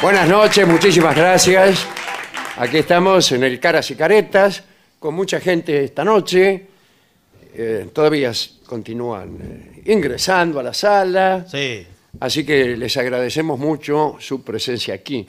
[0.00, 1.84] Buenas noches, muchísimas gracias.
[2.58, 4.62] Aquí estamos en el Caras y Caretas,
[4.96, 6.66] con mucha gente esta noche.
[7.52, 8.30] Eh, todavía
[8.64, 11.44] continúan eh, ingresando a la sala.
[11.50, 11.84] Sí.
[12.20, 15.26] Así que les agradecemos mucho su presencia aquí.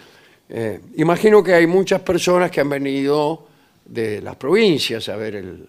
[0.48, 3.48] Eh, imagino que hay muchas personas que han venido
[3.86, 5.66] de las provincias a ver el,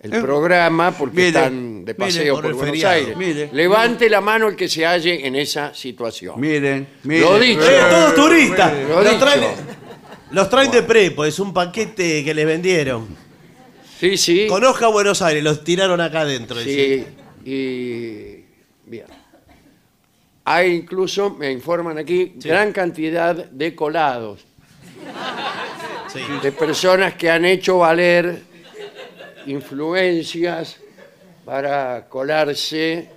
[0.00, 3.16] el Eh, programa porque mire, están de mire, paseo por por, Buenos feriado, Aires.
[3.16, 3.50] mire.
[3.52, 6.40] Levante la mano el que se halle en esa situación.
[6.40, 7.22] Miren, miren.
[7.22, 7.60] Lo dicho.
[7.68, 8.72] Eh, todos turistas.
[8.88, 9.18] Lo Los dicho.
[9.18, 9.42] traen,
[10.30, 13.08] los traen de prepo, es un paquete que les vendieron.
[13.98, 14.46] Sí, sí.
[14.48, 16.60] Conozca Buenos Aires, los tiraron acá adentro.
[16.60, 17.04] Sí,
[17.44, 18.44] y
[18.86, 19.06] bien.
[20.44, 24.44] Hay incluso, me informan aquí, gran cantidad de colados,
[26.12, 26.20] Sí.
[26.42, 28.42] de personas que han hecho valer
[29.48, 30.76] influencias
[31.44, 33.08] para colarse,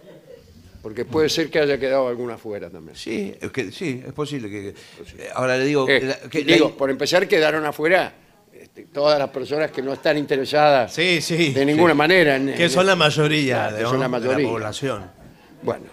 [0.82, 2.96] porque puede ser que haya quedado alguna fuera también.
[2.96, 4.70] Sí, es que, sí, es posible que.
[4.70, 5.88] eh, Ahora le digo.
[5.88, 8.14] Eh, la- que la- digo, por empezar quedaron afuera
[8.54, 11.52] este, todas las personas que no están interesadas Sí, sí.
[11.52, 12.36] de ninguna manera.
[12.38, 14.48] en- Que son la mayoría, de, son la de mayoría.
[14.48, 15.12] población.
[15.62, 15.86] Bueno,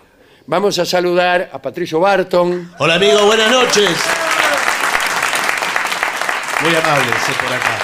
[0.46, 2.72] vamos a saludar a Patricio Barton.
[2.78, 3.90] Hola amigo, buenas noches.
[6.62, 7.78] Muy amable, sí, por acá.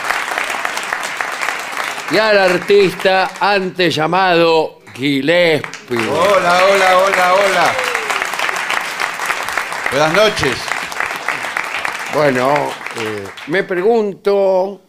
[2.15, 5.99] Y al artista antes llamado Gillespie.
[5.99, 7.73] Hola, hola, hola, hola.
[9.91, 10.57] Buenas noches.
[12.15, 12.71] Bueno,
[13.01, 14.81] eh, me pregunto,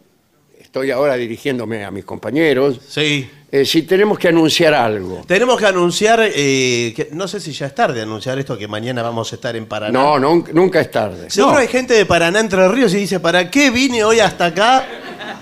[0.56, 3.28] estoy ahora dirigiéndome a mis compañeros, Sí.
[3.50, 5.22] Eh, si tenemos que anunciar algo.
[5.26, 9.02] Tenemos que anunciar, eh, que, no sé si ya es tarde anunciar esto, que mañana
[9.02, 9.92] vamos a estar en Paraná.
[9.98, 11.30] No, no, nunca es tarde.
[11.30, 11.58] Seguro No.
[11.60, 14.84] hay gente de Paraná Entre Ríos y dice, ¿para qué vine hoy hasta acá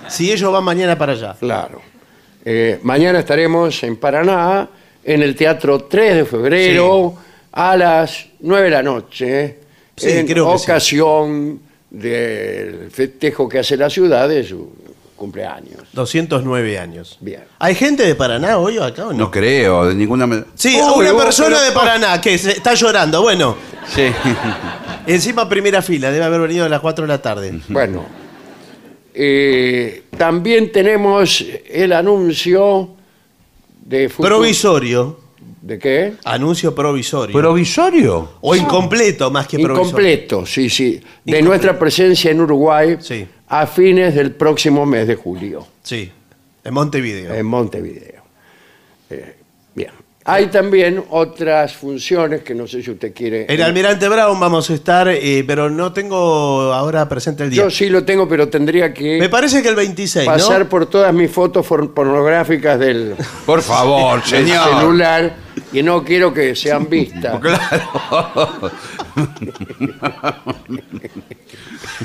[0.09, 1.35] si ellos van mañana para allá?
[1.41, 1.81] Claro.
[2.45, 4.69] Eh, mañana estaremos en Paraná,
[5.03, 7.15] en el Teatro 3 de febrero,
[7.53, 9.59] a las 9 de la noche,
[9.97, 10.65] Sí, en creo que sí.
[10.65, 14.73] ocasión del festejo que hace la ciudad de su
[15.17, 15.81] cumpleaños.
[15.93, 17.17] 209 años.
[17.21, 17.45] Bien.
[17.59, 19.19] ¿Hay gente de Paraná hoy o acá o no?
[19.19, 20.47] No creo, de ninguna manera.
[20.55, 23.23] Sí, Uy, una vos, persona pero- de Paraná que se está llorando.
[23.23, 23.57] Bueno,
[23.95, 24.05] Sí.
[25.07, 27.61] encima primera fila, debe haber venido a las 4 de la tarde.
[27.69, 28.05] Bueno,
[29.15, 32.91] eh, también tenemos el anuncio
[33.85, 35.21] de futuro- Provisorio.
[35.65, 36.13] ¿De qué?
[36.25, 37.33] Anuncio provisorio.
[37.35, 38.33] ¿Provisorio?
[38.43, 39.87] o incompleto más que provisorio.
[39.89, 40.91] Incompleto, sí, sí.
[40.91, 41.45] De Incompleto.
[41.47, 43.27] nuestra presencia en Uruguay Sí.
[43.49, 45.67] a fines del próximo mes de julio.
[45.83, 46.11] Sí.
[46.63, 47.33] En Montevideo.
[47.33, 48.23] en Montevideo.
[49.09, 49.37] Eh.
[50.27, 53.45] Hay también otras funciones que no sé si usted quiere.
[53.47, 57.63] En Almirante Brown vamos a estar, eh, pero no tengo ahora presente el día.
[57.63, 60.69] Yo sí lo tengo, pero tendría que Me parece que el 26, pasar ¿no?
[60.71, 63.15] por todas mis fotos for- pornográficas del,
[63.47, 64.69] Por favor, del señor.
[64.81, 65.37] celular
[65.75, 67.39] y no quiero que sean vistas.
[67.41, 68.73] Claro.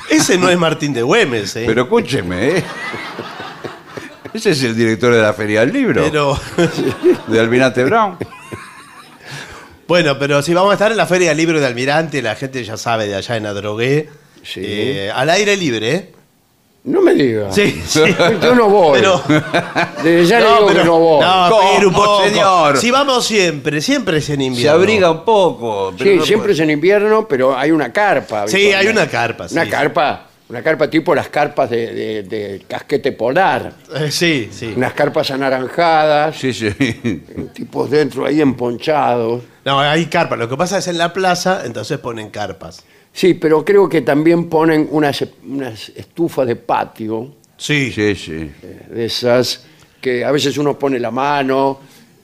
[0.09, 1.63] Ese no es Martín de Güemes, ¿eh?
[1.65, 2.63] Pero escúcheme, ¿eh?
[4.33, 6.39] Ese es el director de la Feria del Libro, Pero-
[7.27, 8.17] de Almirante Brown.
[9.87, 12.63] bueno, pero si vamos a estar en la Feria del Libro de Almirante, la gente
[12.63, 14.09] ya sabe de allá en Adrogué.
[14.43, 14.61] Sí.
[14.63, 16.11] Eh, al aire libre, ¿eh?
[16.85, 17.51] No me diga.
[17.51, 18.01] Sí, sí.
[18.41, 18.99] Yo no voy.
[18.99, 19.21] Pero-
[20.01, 21.25] Desde ya le digo que no voy.
[21.25, 22.23] No, ¿Cómo, pero un poco.
[22.23, 22.77] señor?
[22.77, 24.77] Si vamos siempre, siempre es en Se invierno.
[24.79, 25.93] abriga un poco.
[25.97, 28.47] pero Sí, no siempre es en invierno, pero hay una carpa.
[28.47, 29.55] Sí, hay una carpa, sí.
[29.55, 33.71] Una carpa, una carpa tipo las carpas de, de- de casquete polar.
[33.95, 34.73] Eh, sí, sí.
[34.75, 36.71] Unas carpas anaranjadas, Sí, sí.
[37.53, 39.43] tipos dentro ahí emponchados.
[39.65, 40.39] No, hay carpas.
[40.39, 42.83] Lo que pasa es en la plaza, entonces ponen carpas.
[43.13, 47.91] Sí, pero creo que también ponen unas, unas estufas de patio, Sí.
[47.91, 48.51] Sí, sí.
[48.89, 49.65] de esas
[49.99, 51.79] que a veces uno pone la mano.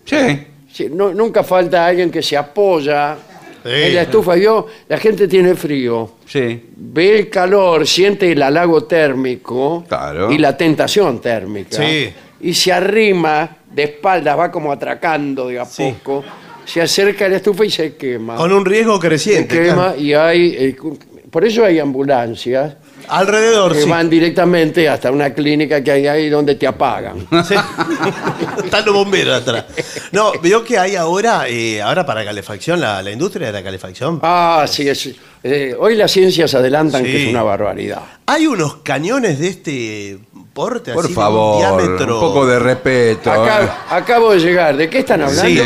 [0.05, 0.47] Sí.
[0.71, 3.17] Sí, no- nunca falta alguien que se apoya.
[3.65, 4.37] En la estufa.
[4.37, 6.11] Yo, la gente tiene frío.
[6.25, 6.61] Sí.
[6.77, 10.31] ve el calor, siente el halago térmico Claro.
[10.31, 11.77] y la tentación térmica.
[11.77, 12.09] Sí.
[12.41, 15.93] Y se arrima de espaldas, va como atracando de a Sí.
[16.03, 16.23] poco,
[16.65, 18.35] se acerca a la estufa y se quema.
[18.35, 19.55] Con un riesgo se creciente.
[19.55, 19.99] quema claro.
[20.01, 20.55] y hay.
[20.57, 20.75] eh,
[21.31, 22.75] por eso hay ambulancias
[23.07, 23.89] Alrededor, que sí.
[23.89, 27.27] van directamente hasta una clínica que hay ahí donde te apagan.
[27.47, 27.55] Sí.
[28.63, 29.65] Están los bomberos atrás.
[30.11, 34.19] No, veo que hay ahora, eh, ahora para calefacción, la, la industria de la calefacción.
[34.23, 35.09] Ah, sí, es,
[35.43, 37.11] eh, hoy las ciencias adelantan Sí.
[37.11, 38.01] que es una barbaridad.
[38.25, 40.19] Hay unos cañones de este
[40.53, 42.15] porte, Por así, de un favor, diámetro.
[42.15, 43.29] un poco de respeto.
[43.29, 43.33] ¿eh?
[43.33, 44.77] Acá- acabo de llegar.
[44.77, 45.43] ¿De qué están hablando?
[45.45, 45.59] Sí,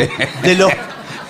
[0.43, 0.71] de los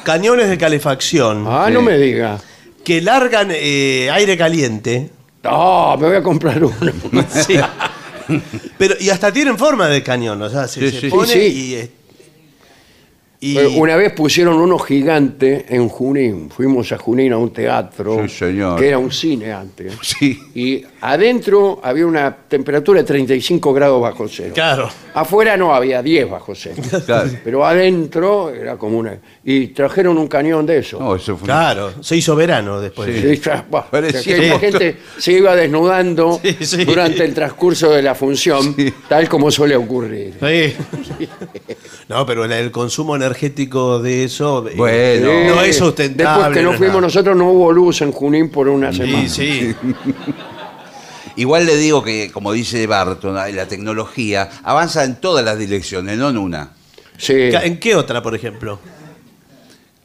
[0.03, 1.73] cañones de calefacción Ah, Sí.
[1.73, 2.37] no me diga.
[2.83, 5.09] que largan eh, aire caliente.
[5.49, 6.75] No, me voy a comprar uno.
[7.29, 7.57] Sí.
[8.77, 11.09] Pero, y hasta tienen forma de cañón, o sea, se, Sí, se sí.
[11.09, 11.65] pone Sí, sí.
[11.71, 11.73] y.
[11.75, 11.91] eh,
[13.41, 16.49] y- Una vez pusieron uno gigante en Junín.
[16.49, 18.21] Fuimos a Junín a un teatro.
[18.23, 18.77] Sí, señor.
[18.79, 19.93] Que era un cine antes.
[20.01, 20.37] Sí.
[20.55, 24.51] Y adentro había una temperatura de 35 grados bajo cero.
[24.53, 24.89] Claro.
[25.13, 26.81] Afuera no había 10 bajo cero.
[27.05, 27.29] Claro.
[27.43, 29.17] Pero adentro era como una.
[29.45, 30.99] Y trajeron un cañón de eso.
[30.99, 31.45] No, eso fue.
[31.45, 33.09] Claro, se hizo verano después.
[33.15, 33.39] Sí,
[34.33, 36.83] que la gente se iba desnudando Sí, sí.
[36.85, 38.93] durante el transcurso de la función, Sí.
[39.07, 40.33] tal como suele ocurrir.
[40.41, 40.73] Sí.
[42.09, 44.67] No, pero el, el consumo energético de eso.
[44.67, 45.55] eh, Bueno.
[45.55, 47.01] No es sustentable, Después que no fuimos nada.
[47.01, 49.27] nosotros, no hubo luz en Junín por una semana.
[49.27, 49.75] Sí, sí.
[51.35, 56.29] Igual le digo que, como dice Barton, la tecnología avanza en todas las direcciones, no
[56.29, 56.71] en una.
[57.17, 57.33] Sí.
[57.37, 58.79] ¿En qué otra, por ejemplo?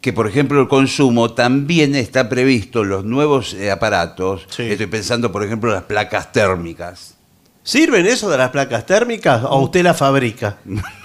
[0.01, 4.47] Que, por ejemplo, el consumo también está previsto en los nuevos eh, aparatos.
[4.51, 4.63] Sí.
[4.65, 7.15] Estoy pensando, por ejemplo, en las placas térmicas.
[7.63, 10.59] ¿Sirven eso de las placas térmicas o usted las fabrica?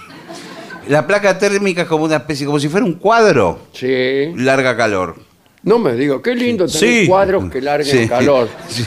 [0.88, 4.32] La placa térmica es como una especie, como si fuera un cuadro, Sí.
[4.36, 5.16] larga calor.
[5.62, 7.06] No me digo, qué lindo tener Sí.
[7.06, 8.08] cuadros que larguen Sí.
[8.08, 8.48] calor.
[8.68, 8.84] Sí.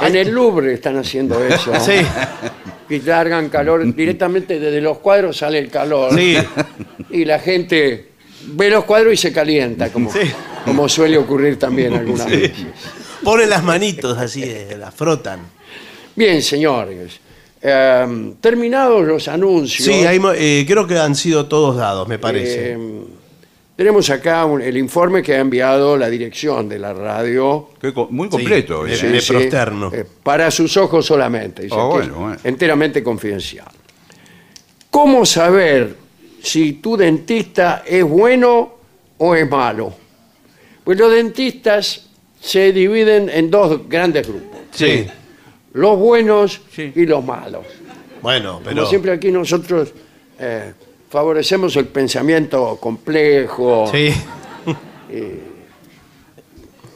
[0.00, 1.72] En el Louvre están haciendo eso.
[1.80, 1.92] Sí.
[2.88, 3.94] Y largan calor.
[3.94, 6.14] Directamente desde los cuadros sale el calor.
[6.14, 6.36] Sí.
[7.10, 8.12] Y la gente
[8.52, 10.20] ve los cuadros y se calienta, como, Sí.
[10.64, 12.52] como suele ocurrir también algunas veces.
[13.22, 15.40] Ponen las manitos así, eh, las frotan.
[16.14, 17.20] Bien, señores.
[17.68, 19.84] Eh, terminados los anuncios.
[19.86, 22.72] Sí, hay eh, creo que han sido todos dados, me parece.
[22.74, 22.78] eh,
[23.74, 27.70] tenemos acá un- el informe que ha enviado la dirección de la radio.
[27.80, 28.86] Qué co- muy completo.
[28.86, 29.08] Sí, ese.
[29.10, 29.90] Me prosterno.
[29.92, 31.64] eh, para sus ojos solamente.
[31.64, 32.36] dice Ah, que bueno, es bueno.
[32.44, 33.66] Enteramente confidencial.
[34.90, 35.94] ¿Cómo saber
[36.42, 38.74] si tu dentista es bueno
[39.18, 39.92] o es malo?
[40.84, 42.06] Pues los dentistas
[42.40, 44.58] se dividen en dos grandes grupos.
[44.70, 45.06] Sí.
[45.76, 46.90] Los buenos Sí.
[46.94, 47.66] y los malos.
[48.22, 48.76] Bueno, pero.
[48.76, 49.92] Como siempre aquí nosotros
[50.38, 50.72] eh,
[51.10, 53.86] favorecemos el pensamiento complejo.
[53.92, 54.10] Sí.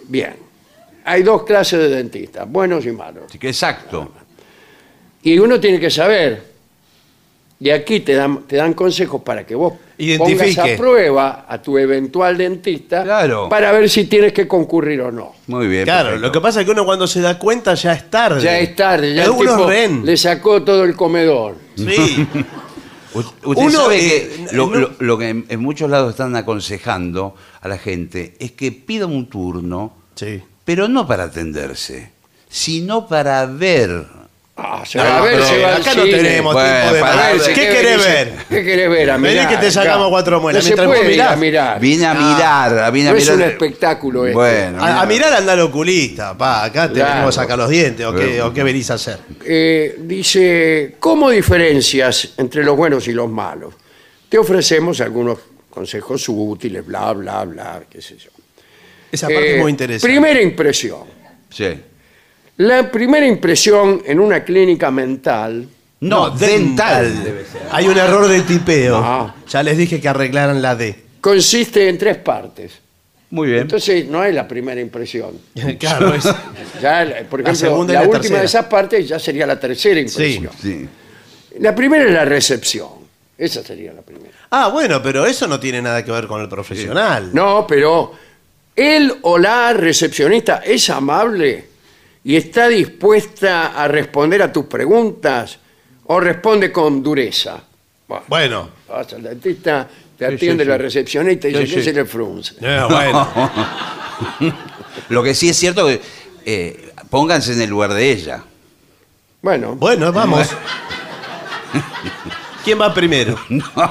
[0.09, 0.35] Bien.
[1.05, 3.31] Hay dos clases de dentistas, buenos y malos.
[3.39, 4.13] Que exacto.
[5.23, 6.50] Y uno tiene que saber.
[7.62, 10.55] Y aquí te dan, te dan consejos para que vos Identifique.
[10.55, 13.50] pongas a prueba a tu eventual dentista Claro.
[13.50, 15.33] para ver si tienes que concurrir o no.
[15.47, 15.85] Muy bien.
[15.85, 16.26] Claro, perfecto.
[16.26, 18.40] lo que pasa es que uno cuando se da cuenta ya es tarde.
[18.40, 20.07] Ya es tarde, ya el Algunos tipo ren.
[20.07, 21.57] le sacó todo el comedor.
[21.76, 22.26] Sí.
[23.12, 26.11] U- Usted Uno, sabe eh, que lo, no- lo- lo que en, en muchos lados
[26.12, 30.40] están aconsejando a la gente es que pida un turno, sí.
[30.64, 32.12] pero no para atenderse,
[32.49, 34.07] sino para ver
[34.62, 36.17] Ah, se No, va a ver, pero se va al acá no cine.
[36.19, 38.33] tenemos Bueno, tiempo de para ¿Qué ¿Qué querés ver?
[38.49, 39.11] ¿Qué querés ver?
[39.11, 39.71] A Vení mirar, que te acá.
[39.71, 40.62] sacamos cuatro muelas.
[40.62, 41.33] No se Mientras vos puede ir mirás.
[41.33, 41.81] a mirar.
[41.81, 43.37] Vine a mirar, vine a No es mirar.
[43.37, 44.35] un espectáculo este.
[44.35, 45.07] Bueno, A, a mira.
[45.07, 46.64] mirar anda al oculista, pa.
[46.64, 47.11] Acá te Claro.
[47.14, 48.05] venimos a sacar los dientes.
[48.05, 49.19] ¿O qué, o qué venís a hacer?
[49.47, 53.75] Eh, dice, ¿cómo diferencias entre los buenos y los malos?
[54.29, 55.38] Te ofrecemos algunos
[55.71, 58.31] consejos útiles, bla, bla, bla, qué sé yo.
[59.11, 60.07] Esa parte Eh, es muy interesante.
[60.12, 61.00] Primera impresión.
[61.49, 61.81] Sí.
[62.61, 65.67] La primera impresión en una clínica mental
[66.00, 67.25] No, dental.
[67.25, 67.62] debe ser.
[67.71, 69.00] Hay un error de tipeo.
[69.00, 69.35] No.
[69.49, 70.95] Ya les dije que arreglaran la D.
[71.23, 72.73] consiste en tres partes.
[73.31, 73.62] Muy bien.
[73.62, 75.31] Entonces no es la primera impresión.
[75.79, 76.25] claro, es-
[76.83, 78.40] Ya, la- por La ejemplo, segunda y la, la última tercera.
[78.40, 80.50] de esas partes ya sería la tercera impresión.
[80.61, 80.87] Sí.
[81.61, 82.88] La primera es la recepción.
[83.38, 84.35] Esa sería la primera.
[84.50, 87.31] Ah, bueno, pero eso no tiene nada que ver con el profesional.
[87.33, 88.12] No, pero
[88.76, 91.70] él o la recepcionista es amable
[92.25, 95.59] y está dispuesta a responder a tus preguntas
[96.05, 97.61] o responde con dureza.
[98.09, 98.71] Bueno, Bueno.
[98.89, 101.85] vas al dentista, te Sí, atiende sí, la recepcionista y dice Sí, que sí.
[101.85, 102.55] se le frunce.
[102.61, 103.29] Eh, bueno.
[105.09, 106.00] Lo que sí es cierto que
[106.45, 108.43] eh, pónganse en el lugar de ella.
[109.43, 110.49] Bueno, Bueno, vamos.
[112.65, 113.39] ¿Quién va primero?
[113.50, 113.91] No,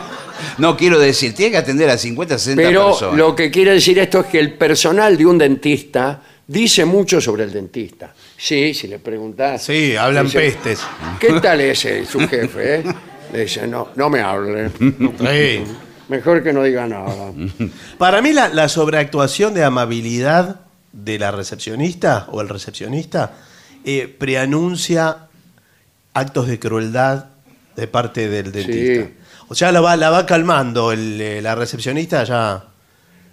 [0.57, 3.17] no quiero decir, tiene que atender a 50, 60 pero personas.
[3.17, 7.43] lo que quiere decir esto es que el personal de un dentista dice mucho sobre
[7.43, 8.11] el dentista.
[8.35, 9.63] Sí, si le preguntas.
[9.63, 10.81] Sí, hablan dice, pestes.
[11.19, 12.79] ¿Qué tal es eh, su jefe?
[12.79, 12.83] eh?
[13.31, 14.71] Le dice, no, no me hable.
[14.79, 15.63] Sí.
[16.07, 17.31] Mejor que no diga nada.
[17.99, 23.33] Para mí la, la sobreactuación de amabilidad de la recepcionista o el recepcionista
[23.85, 25.27] eh, preanuncia
[26.13, 27.25] actos de crueldad
[27.75, 29.11] de parte del dentista.
[29.49, 32.65] O sea, la va, la va calmando el, eh, la recepcionista ya.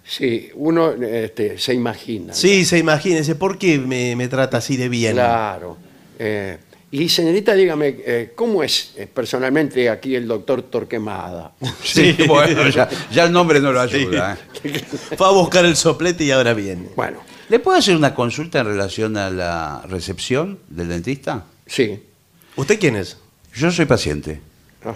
[0.07, 2.33] Sí, uno este, se imagina.
[2.33, 5.13] Sí, se imagina, dice, ¿por qué me, me trata así de bien?
[5.13, 5.77] Claro.
[6.17, 6.57] Eh,
[6.91, 11.51] y señorita, dígame, eh, ¿cómo es eh, personalmente aquí el doctor Torquemada?
[11.83, 14.37] Sí, bueno, ya, ya el nombre no lo ayuda.
[14.63, 14.81] ¿eh?
[15.17, 16.89] Fue a buscar el soplete y ahora viene.
[16.95, 21.45] Bueno, ¿Le puedo hacer una consulta en relación a la recepción del dentista?
[21.65, 22.03] sí.
[22.57, 23.17] ¿Usted quién es?
[23.53, 24.41] Yo soy paciente.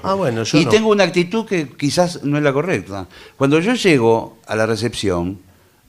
[0.03, 0.71] Ah, bueno, yo y no.
[0.71, 3.07] tengo una actitud que quizás no es la correcta.
[3.37, 5.39] Cuando yo llego a la recepción,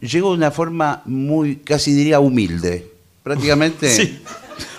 [0.00, 2.90] llego de una forma muy, casi diría humilde.
[3.22, 3.88] Prácticamente.
[3.94, 4.20] Sí.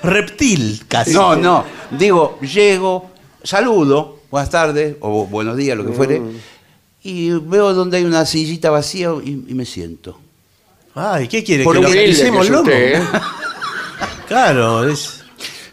[0.03, 1.13] Reptil, casi.
[1.13, 1.65] No, no.
[1.98, 3.10] Digo, llego,
[3.43, 6.32] saludo, buenas tardes o buenos días, lo que fuere, Mm.
[7.03, 10.20] y veo donde hay una sillita vacía y, y me siento.
[10.96, 11.63] Ay, ¿qué quiere?
[11.63, 13.01] Por ¿Que lo que usted, ¿eh?
[14.27, 15.24] Claro, es...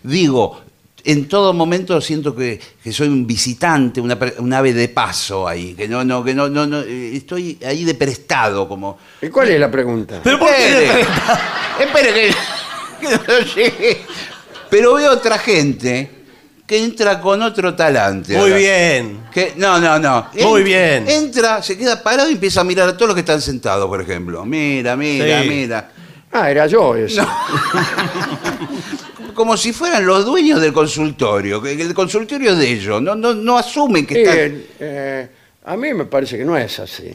[0.03, 0.60] Digo,
[1.05, 5.75] en todo momento siento que, que soy un visitante, una, un ave de paso ahí,
[5.75, 8.99] que no, no, que no, no, no, eh, estoy ahí de prestado, como.
[9.23, 10.21] ¿Y cuál es la pregunta?
[10.23, 10.79] ¿Pero por qué?
[10.79, 11.05] Espere,
[11.81, 14.01] espere que, que no llegue.
[14.69, 16.11] Pero veo otra gente
[16.67, 18.35] que entra con otro talante.
[18.35, 18.57] Muy ahora.
[18.57, 19.21] bien.
[19.33, 20.29] Que, no, no, no.
[20.43, 21.09] Muy bien.
[21.09, 24.01] Entra, se queda parado y empieza a mirar a todos los que están sentados, por
[24.01, 24.45] ejemplo.
[24.45, 25.49] Mira, mira, Sí.
[25.49, 25.91] mira.
[26.33, 27.21] Ah, era yo ese.
[29.35, 33.03] Como si fueran los dueños del consultorio, que el consultorio es de ellos.
[33.03, 34.39] No, no, no asumen que están.
[34.39, 35.29] Eh, eh,
[35.65, 37.13] a mí me parece que no es así.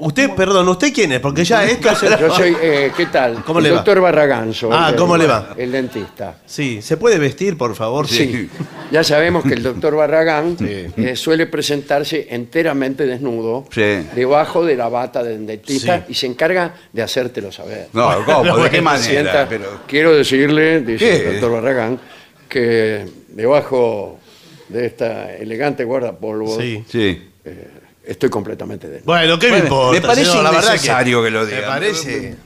[0.00, 1.18] Usted, perdón, ¿usted quién es?
[1.20, 2.08] Porque ya esto se...
[2.20, 3.42] Yo soy, eh, ¿qué tal?
[3.44, 3.76] ¿Cómo le va?
[3.76, 5.54] doctor Barragán soy, Ah, el- ¿cómo le va?
[5.56, 6.36] El dentista.
[6.46, 8.06] Sí, ¿se puede vestir, por favor?
[8.06, 8.48] Sí.
[8.92, 14.06] Ya sabemos que el doctor Barragán eh, suele presentarse enteramente desnudo Sí.
[14.14, 16.04] debajo de la bata del dentista Sí.
[16.10, 17.88] y se encarga de hacértelo saber.
[17.92, 18.56] No, ¿cómo?
[18.62, 19.46] ¿De qué Sienta- manera?
[19.48, 21.16] Pero- Quiero decirle, dice ¿Qué?
[21.26, 21.98] el doctor Barragán,
[22.48, 24.20] que debajo
[24.68, 26.84] de esta elegante guardapolvo Sí.
[26.88, 27.22] Sí.
[28.08, 29.14] Estoy completamente desnudo.
[29.16, 30.00] Bueno, ¿qué me importa?
[30.00, 30.44] me parece señor?
[30.44, 31.60] La verdad innecesario que lo diga.
[31.60, 32.36] Me parece...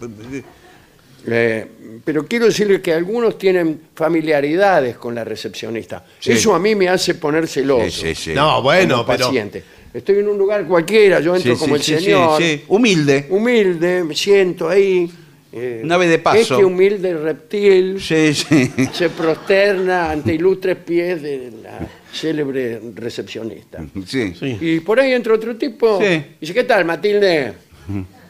[1.24, 1.66] Eh,
[2.04, 6.04] pero quiero decirle que algunos tienen familiaridades con la recepcionista.
[6.18, 6.32] Sí.
[6.32, 7.88] Eso a mí me hace poner celoso.
[7.88, 8.32] Sí, sí, sí.
[8.34, 9.26] No, bueno, como pero...
[9.26, 9.62] paciente.
[9.94, 12.64] Estoy en un lugar cualquiera, yo entro Sí, como sí, el sí, sí, señor, sí.
[12.66, 13.26] Humilde.
[13.28, 15.08] humilde, me siento ahí.
[15.52, 16.38] Eh, Un ave de paso.
[16.38, 18.70] Este humilde reptil Sí, sí.
[18.92, 23.84] se prosterna ante ilustres pies de la célebre recepcionista.
[24.06, 24.34] Sí.
[24.38, 24.58] Sí.
[24.60, 26.00] Y por ahí entra otro tipo.
[26.00, 26.24] Sí.
[26.40, 27.52] Dice, ¿qué tal, Matilde?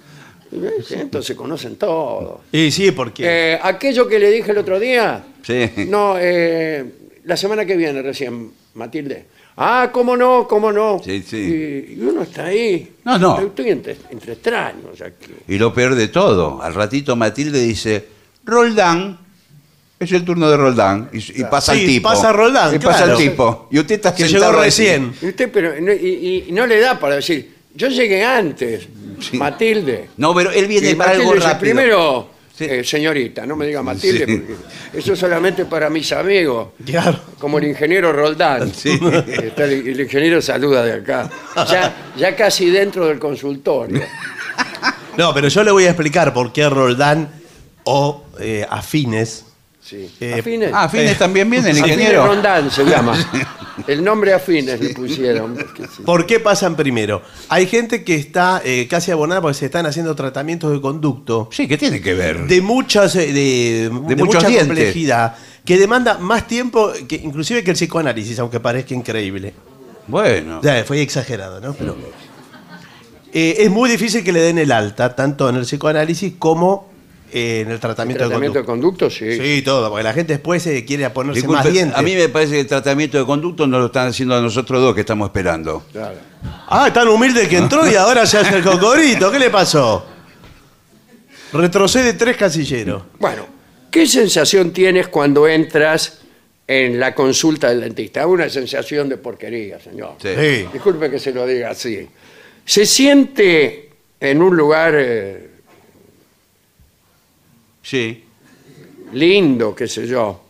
[0.52, 2.40] Y dice, Entonces se conocen todos.
[2.52, 3.24] Y sí, porque...
[3.26, 5.24] Eh, aquello que le dije el otro día.
[5.42, 5.70] Sí.
[5.88, 6.84] No, eh,
[7.24, 9.24] la semana que viene recién, Matilde.
[9.56, 11.00] Ah, cómo no, cómo no.
[11.04, 11.36] Sí, sí.
[11.36, 12.90] Y, y uno está ahí.
[13.04, 13.38] No, no.
[13.40, 15.32] Estoy entre, entre extraños aquí.
[15.48, 18.06] Y lo peor de todo, al ratito Matilde dice,
[18.44, 19.18] Roldán,
[20.00, 21.10] es el turno de Roldán.
[21.12, 22.08] Y, y pasa Sí, el tipo.
[22.08, 23.18] pasa Roldán, Y pasa claro.
[23.18, 23.68] el tipo.
[23.70, 24.66] Y usted está Que sentado llegó ahí.
[24.68, 25.14] recién.
[25.20, 28.88] Y usted, pero, no- y, y no le da para decir, yo llegué antes,
[29.20, 29.36] Sí.
[29.36, 30.08] Matilde.
[30.16, 31.60] No, pero él viene Y para Matilde algo dice, rápido.
[31.60, 32.64] primero, Sí.
[32.64, 34.36] Eh, señorita, no me diga Matilde, Sí.
[34.36, 36.68] porque eso es solamente para mis amigos.
[36.84, 37.18] Claro.
[37.38, 38.70] Como el ingeniero Roldán.
[38.84, 41.30] Está el, el ingeniero saluda de acá.
[41.70, 44.02] Ya, ya casi dentro del consultorio.
[45.16, 47.30] No, pero yo le voy a explicar por qué Roldán
[47.84, 49.46] o eh, afines.
[49.82, 50.08] Sí.
[50.20, 50.70] Eh, Afines.
[50.72, 52.26] Ah, Fines también viene el Afines ingeniero.
[52.26, 53.16] Rondán se llama.
[53.88, 55.54] El nombre Afines le pusieron.
[55.56, 56.02] porque sí.
[56.04, 57.22] ¿Por qué pasan primero?
[57.48, 61.66] Hay gente que está eh, casi abonada porque se están haciendo tratamientos de conducto Sí,
[61.66, 62.46] ¿qué tiene que ver?
[62.46, 64.66] de muchas eh, de, de muchos mucha dientes.
[64.68, 65.34] complejidad
[65.64, 69.54] que demanda más tiempo que inclusive que el psicoanálisis, aunque parezca increíble.
[70.06, 70.60] Bueno.
[70.62, 71.72] Ya, fue exagerado, ¿no?
[71.74, 71.96] Pero
[73.32, 76.91] eh, es muy difícil que le den el alta, tanto en el psicoanálisis como eh,
[77.32, 79.08] en el tratamiento, Tratamiento de de conducto.
[79.10, 79.36] sí.
[79.38, 81.98] Sí, todo, porque la gente después eh, quiere ponerse Disculpe, más dientes.
[81.98, 84.80] a mí me parece que el tratamiento de conducto no lo están haciendo a nosotros
[84.80, 85.84] dos que estamos esperando.
[85.92, 86.16] Claro.
[86.68, 89.30] Ah, tan humilde que entró y ahora se hace el cocorito.
[89.32, 90.04] ¿Qué le pasó?
[91.52, 93.02] Retrocede tres casilleros.
[93.18, 93.46] Bueno,
[93.90, 96.20] ¿qué sensación tienes cuando entras
[96.66, 98.26] en la consulta del dentista?
[98.26, 100.14] Una sensación de porquería, señor.
[100.22, 100.28] Sí.
[100.38, 100.66] Sí.
[100.72, 102.08] Disculpe que se lo diga así.
[102.64, 105.50] Se siente en un lugar eh,
[107.82, 108.24] Sí.
[109.12, 110.44] lindo, qué sé yo.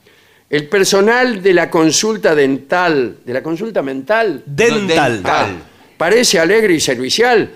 [0.48, 5.12] El personal de la consulta dental, de la consulta mental, Dental.
[5.14, 5.62] dental.
[5.96, 7.50] parece alegre y servicial.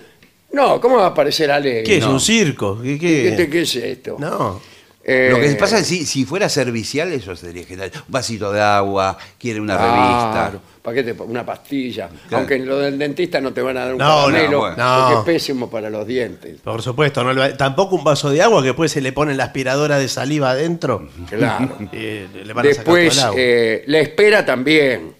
[0.52, 1.83] No, ¿cómo va a parecer alegre?
[1.83, 2.04] ¿Qué es?
[2.04, 2.12] No.
[2.12, 2.80] ¿Un circo?
[2.83, 3.49] ¿Qué, ¿Qué, qué?
[3.50, 4.16] qué es esto?
[4.18, 4.61] No.
[5.09, 7.93] Eh, Lo que pasa es que si, si fuera servicial, eso sería genial.
[7.95, 10.61] Un vasito de agua, quiere una Claro, revista.
[10.83, 12.09] ¿Para qué te pon- Una pastilla.
[12.09, 12.39] Claro.
[12.39, 14.75] Aunque en lo del dentista no te van a dar un No, caramelo, no, bueno.
[14.77, 15.19] porque No.
[15.21, 16.61] es pésimo para los dientes.
[16.61, 19.35] Por supuesto, no le va- tampoco un vaso de agua que después se le pone
[19.37, 21.09] la aspiradora de saliva adentro.
[21.31, 21.77] Claro.
[21.93, 23.41] Eh, le van a sacar Después, todo el agua.
[23.41, 25.13] eh, la espera también.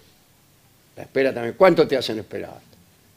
[0.97, 1.55] La espera también.
[1.57, 2.59] ¿Cuánto te hacen esperar?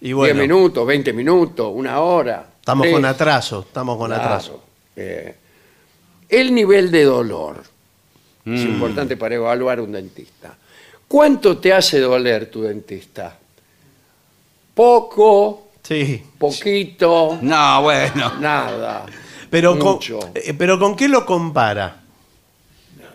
[0.03, 2.47] y bueno, 10 minutos, 20 minutos, una hora.
[2.61, 2.95] estamos tres.
[2.95, 4.23] con atraso, estamos con Claro.
[4.23, 4.62] atraso.
[4.97, 5.35] Eh,
[6.30, 7.62] el nivel de dolor
[8.44, 8.54] Mm.
[8.54, 10.56] es importante para evaluar un dentista.
[11.06, 13.37] ¿Cuánto te hace doler tu dentista?
[14.75, 16.22] Poco, Sí.
[16.38, 18.32] poquito, No, bueno.
[18.40, 19.04] nada.
[19.50, 20.21] Pero con, Mucho.
[20.34, 21.97] eh, pero ¿con qué lo compara?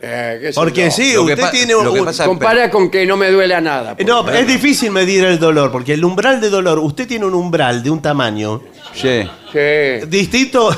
[0.01, 3.31] Eh, Porque sí, Lo usted tiene lo que un- pasa- Compara con que no me
[3.31, 3.95] duele a nada.
[3.97, 4.35] Eh, No, ejemplo.
[4.35, 7.89] es difícil medir el dolor, porque el umbral de dolor, usted tiene un umbral de
[7.89, 8.61] un tamaño
[8.93, 9.23] Sí.
[9.51, 10.05] Sí.
[10.07, 10.69] distinto.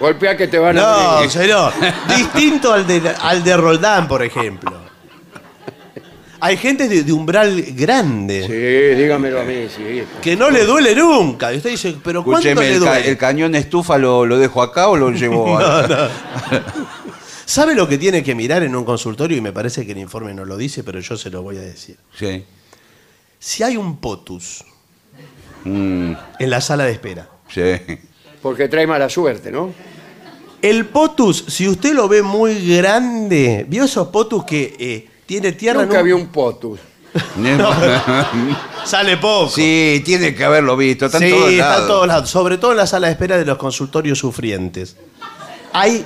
[0.00, 1.30] Golpea que te van a No, morir.
[1.30, 1.72] señor.
[2.16, 4.82] Distinto al de, al de Roldán, por ejemplo.
[6.40, 10.02] Hay gente de, de umbral grande Sí, dígamelo a mí, sí.
[10.20, 11.52] que no le duele nunca.
[11.54, 13.08] Y usted dice, ¿pero cuánto Escúcheme, le el, ca- duele?
[13.10, 16.10] el cañón estufa lo, lo dejo acá o lo llevo a...
[17.46, 19.36] ¿Sabe lo que tiene que mirar en un consultorio?
[19.38, 21.60] Y me parece que el informe no lo dice, pero yo se lo voy a
[21.60, 21.96] decir.
[22.18, 22.44] Sí.
[23.38, 24.64] Si hay un potus
[25.66, 27.62] Mm, en la sala de espera, sí.
[28.44, 29.72] Porque trae mala suerte, ¿no?
[30.60, 35.82] el potus, si usted lo ve muy grande, ¿vio esos potus que eh, tiene tierra
[35.82, 36.78] en Nunca un- vi un potus.
[38.84, 39.48] Sale poco.
[39.50, 41.06] sí, tiene que haberlo visto.
[41.06, 41.80] Está en sí, todos está lados.
[41.82, 42.30] en todos lados.
[42.30, 44.96] Sobre todo en la sala de espera de los consultorios sufrientes.
[45.72, 46.04] Hay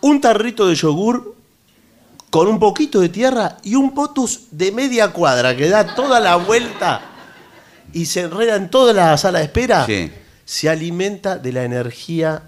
[0.00, 1.34] un tarrito de yogur
[2.30, 6.36] con un poquito de tierra y un potus de media cuadra que da toda la
[6.36, 7.00] vuelta
[7.92, 9.86] y se enreda en toda la sala de espera.
[9.86, 10.10] Sí.
[10.44, 12.42] Se alimenta de la energía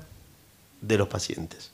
[0.80, 1.70] de los pacientes.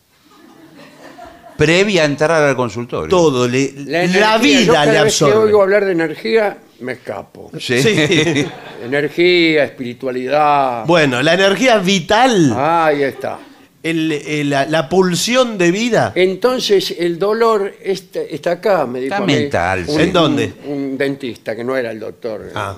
[1.57, 3.09] Previa a entrar al consultorio.
[3.09, 5.45] Todo, le- la, energía, yo vida cada le vez que absorbe.
[5.47, 7.51] oigo hablar de energía, me escapo.
[7.59, 7.81] Sí.
[7.83, 8.47] Sí.
[8.85, 10.85] Energía, espiritualidad.
[10.87, 13.39] Bueno, la energía vital, Ah, ahí está.
[13.83, 16.13] el- el- la, la pulsión de vida.
[16.17, 20.03] Entonces, el dolor está, está acá, me dijo Está a mí mental, un- sí.
[20.03, 20.53] ¿En dónde?
[20.67, 22.77] Un, un dentista, que no era el doctor eh, Ah.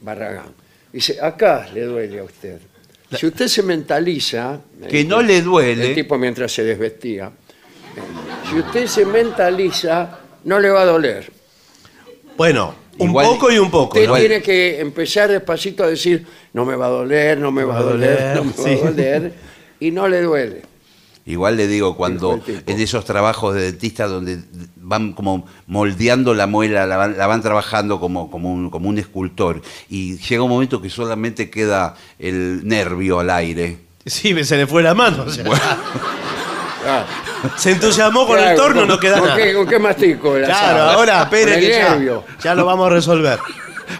[0.00, 0.52] Barragán.
[0.92, 2.58] Dice, acá le duele a usted.
[3.16, 4.60] Si usted se mentaliza...
[4.78, 5.94] me Que dijo no le El duele.
[5.94, 7.30] tipo mientras se desvestía.
[8.48, 11.30] Si usted se mentaliza, no le va a doler.
[12.36, 13.96] Bueno, un Igual- poco y un poco.
[13.98, 14.16] Usted ¿no?
[14.16, 17.82] tiene que empezar despacito a decir, no me va a doler, no me va a
[17.82, 18.62] doler, no me sí.
[18.76, 19.32] va a doler,
[19.80, 20.62] y no le duele.
[21.28, 24.38] Igual le digo, cuando en esos trabajos de dentista donde
[24.76, 28.96] van como moldeando la muela, la van, la van trabajando como, como, un, como un
[28.98, 29.60] escultor,
[29.90, 33.78] y llega un momento que solamente queda el nervio al aire.
[34.06, 35.24] Sí, se le fue la mano.
[35.26, 35.44] o sea,
[36.86, 37.04] Ah,
[37.56, 39.36] se entusiasmó con el torno, ¿con- no queda ¿con nada.
[39.42, 40.34] qué, con qué mastico?
[40.42, 42.10] Claro, ahora espere que
[42.42, 43.38] ya, lo vamos a resolver.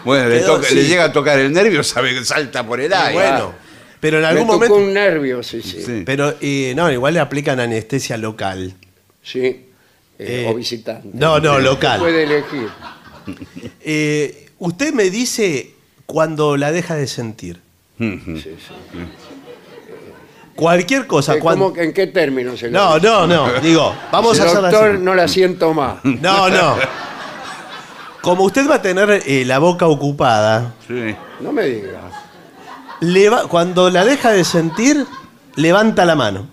[0.03, 3.13] Bueno, toca- le llega a tocar el nervio, sabe que salta por el aire.
[3.13, 3.53] bueno,
[3.99, 4.75] pero en Me algún tocó momento.
[4.75, 5.71] un nervio, sí, sí.
[5.71, 6.03] Sí, Sí.
[6.05, 8.73] Pero eh, no, igual le aplican anestesia local.
[9.33, 9.65] eh,
[10.21, 11.07] Eh, o visitante.
[11.13, 11.99] No, no, local.
[11.99, 12.67] Puede elegir.
[13.81, 15.71] Eh, usted me dice
[16.07, 17.59] cuando la deja de sentir.
[17.99, 18.49] Sí, sí.
[20.55, 21.35] Cualquier cosa.
[21.35, 22.59] Eh, cuando- ¿cómo que- ¿En qué términos?
[22.59, 23.07] se lo No, dice?
[23.07, 23.53] no, no.
[23.61, 25.03] Digo, vamos a hacer Doctor, así.
[25.03, 26.03] no la siento más.
[26.03, 26.75] No, no.
[28.21, 31.15] Como usted va a tener eh, la boca ocupada, Sí.
[31.39, 32.03] No me digas.
[33.01, 35.05] Leva- cuando la deja de sentir,
[35.55, 36.47] levanta la mano.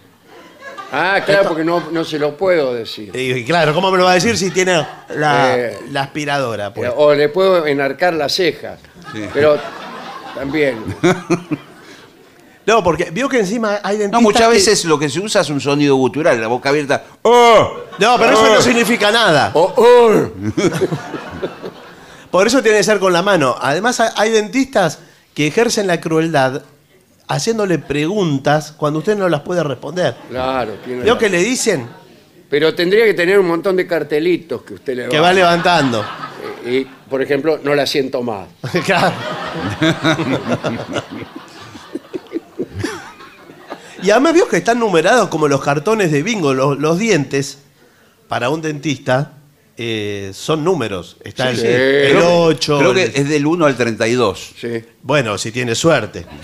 [0.93, 3.11] Ah, claro, porque no, no se lo puedo decir.
[3.15, 6.73] Y claro, ¿cómo me lo va a decir si tiene la, Eh, la aspiradora?
[6.73, 6.91] pues?
[6.97, 8.79] O le puedo enarcar las cejas.
[9.13, 9.25] Sí.
[9.33, 9.59] Pero
[10.35, 10.83] también.
[12.67, 15.43] No, porque vio que encima hay dentistas No, muchas que- veces lo que se usa
[15.43, 17.05] es un sonido gutural, la boca abierta.
[17.23, 17.77] ¡Oh!
[18.01, 19.53] No, pero eso no significa nada.
[19.55, 20.31] Oh, oh.
[22.33, 23.55] Por eso tiene que ser con la mano.
[23.61, 24.99] Además, hay- hay dentistas
[25.37, 26.63] que ejercen la crueldad
[27.29, 30.17] haciéndole preguntas cuando usted no las puede responder.
[30.31, 31.87] Claro, tiene que le dicen
[32.49, 36.03] Pero tendría que tener un montón de cartelitos que usted le que va levantando.
[36.65, 38.49] Eh, Y, por ejemplo, no la siento más.
[38.87, 39.15] Claro.
[44.03, 47.59] y además vio que están numerados como los cartones de bingo, los, los dientes,
[48.27, 49.33] para un dentista,
[49.77, 51.17] eh, son números.
[51.25, 51.67] Está el, Sí.
[51.67, 52.79] el Creo que- 8.
[52.79, 54.55] Creo que el- es del 1 al 32.
[54.61, 54.83] Sí.
[55.03, 56.27] Bueno, si tiene suerte.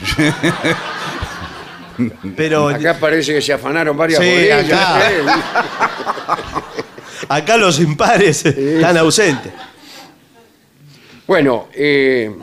[2.37, 4.51] Pero Acá parece que se afanaron varias Sí,
[7.29, 9.53] acá los impares están ausentes.
[11.27, 12.35] Bueno, eh,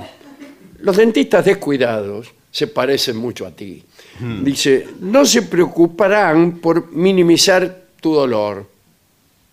[0.79, 3.83] los dentistas descuidados se parecen mucho a ti.
[4.19, 4.43] Hmm.
[4.43, 8.67] Dice, no se preocuparán por minimizar tu dolor.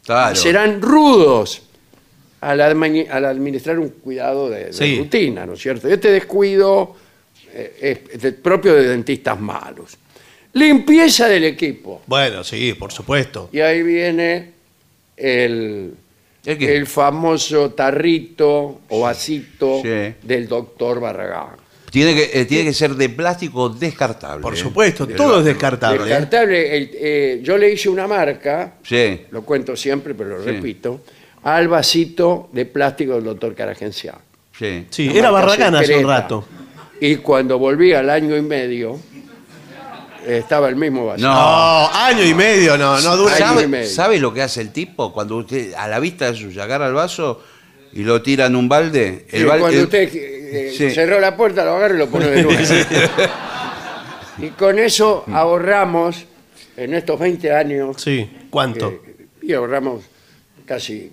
[0.06, 0.36] Claro.
[0.36, 1.62] Serán rudos
[2.40, 4.98] al, admi- al administrar un cuidado de, de Sí.
[4.98, 5.88] rutina, ¿no es cierto?
[5.88, 6.94] Este descuido
[7.52, 9.96] eh, es propio de dentistas malos.
[10.52, 12.02] Limpieza del equipo.
[12.06, 13.50] Bueno, sí, por supuesto.
[13.52, 14.52] Y ahí viene
[15.16, 15.94] el,
[16.44, 20.14] ¿El famoso tarrito o vasito Sí.
[20.22, 21.56] del doctor Barragán.
[21.90, 24.42] Tiene que, eh, tiene que ser de plástico descartable.
[24.42, 24.56] Por ¿eh?
[24.56, 26.02] supuesto, todo es descartable.
[26.02, 26.04] ¿eh?
[26.06, 29.22] Descartable, el- eh, yo le hice una marca, Sí.
[29.30, 30.50] lo cuento siempre, pero lo Sí.
[30.50, 31.00] repito,
[31.44, 34.16] al vasito de plástico del doctor Caragencián.
[34.58, 34.86] Sí.
[34.90, 36.20] Sí, Una era marca Barragán hace un secreta.
[36.20, 36.44] rato.
[37.00, 38.98] Y cuando volví al año y medio,
[40.26, 41.28] eh, estaba el mismo vasito.
[41.28, 41.34] No.
[41.34, 43.34] No, año y medio, no, no dura.
[43.34, 43.88] Año y ¿Sabe, medio.
[43.90, 45.12] sabe lo que hace el tipo?
[45.12, 47.42] Cuando usted, a la vista suya, agarra el vaso
[47.92, 49.26] y lo tira en un balde.
[49.30, 50.90] El balde cuando el- usted eh, Sí.
[50.90, 52.60] cerró la puerta, lo agarra y lo pone de nuevo.
[54.38, 56.24] y con eso ahorramos,
[56.76, 58.88] en estos 20 años, Sí, ¿cuánto?
[58.90, 60.04] eh, y ahorramos
[60.64, 61.10] casi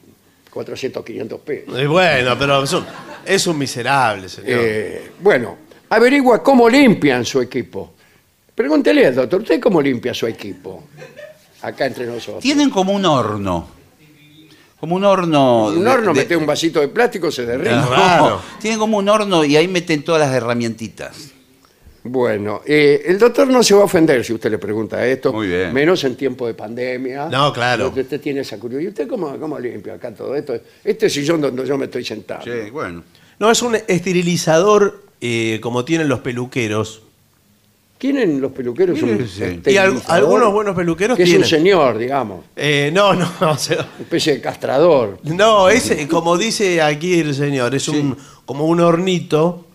[0.50, 1.80] 400, 500 pesos.
[1.80, 2.86] Eh, bueno, pero es un,
[3.26, 4.50] es un miserable, señor.
[4.64, 5.58] Eh, bueno,
[5.90, 7.94] averigua cómo limpian su equipo.
[8.54, 10.84] Pregúntele al doctor, ¿usted cómo limpia su equipo?
[11.62, 12.42] Acá entre nosotros.
[12.44, 13.68] Tienen como un horno.
[14.84, 15.68] Como un horno.
[15.68, 17.74] un de- horno, de- mete un vasito de plástico, se derrite.
[17.74, 18.42] No, Claro.
[18.60, 21.32] Tienen como un horno y ahí meten todas las herramientitas.
[22.04, 25.48] Bueno, eh, el doctor no se va a ofender si usted le pregunta esto, Muy
[25.48, 25.72] bien.
[25.74, 27.30] menos en tiempo de pandemia.
[27.30, 27.86] No, claro.
[27.86, 28.84] Donde Usted tiene esa curiosidad.
[28.84, 30.54] ¿Y usted cómo, cómo limpia acá todo esto?
[30.84, 32.42] Este sillón donde yo me estoy sentado.
[32.44, 33.04] Sí, bueno.
[33.40, 37.04] No, es un esterilizador eh, como tienen los peluqueros.
[38.04, 39.40] ¿Tienen los peluqueros un Sí.
[39.42, 40.02] Y al- esterilizador?
[40.10, 44.34] algunos buenos peluqueros Que es un señor, digamos, Eh, no, no, o sea, una especie
[44.34, 45.20] de castrador.
[45.24, 49.68] no, es eh, como dice aquí el señor, es un como un hornito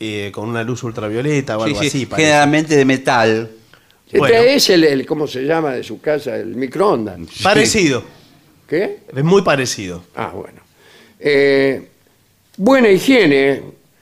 [0.00, 2.06] eh, con una luz ultravioleta o Sí, algo sí, así.
[2.06, 2.26] parece.
[2.26, 3.50] generalmente de metal.
[4.06, 4.34] Este Bueno.
[4.34, 6.36] es el, el- ¿cómo se llama de su casa?
[6.36, 7.18] El microondas.
[7.42, 8.02] Parecido,
[8.66, 9.00] ¿Qué?
[9.14, 10.04] es muy parecido.
[10.16, 10.60] Ah, bueno.
[11.20, 11.86] Eh,
[12.56, 13.60] buena higiene.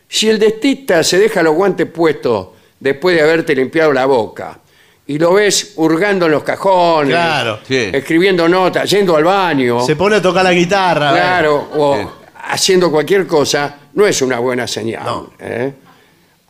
[0.09, 4.59] Si el dentista se deja los guantes puestos después de haberte limpiado la boca
[5.07, 7.61] y lo ves hurgando en los cajones, Claro.
[7.67, 7.91] Sí.
[7.93, 11.11] escribiendo notas, yendo al baño, Se pone a tocar la guitarra.
[11.11, 11.23] a ver.
[11.23, 12.07] claro, o Sí.
[12.49, 15.05] haciendo cualquier cosa, no es una buena señal.
[15.05, 15.33] No.
[15.39, 15.73] ¿eh?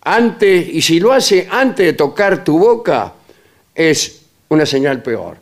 [0.04, 3.12] Antes, y si lo hace antes de tocar tu boca,
[3.74, 5.36] es una señal peor.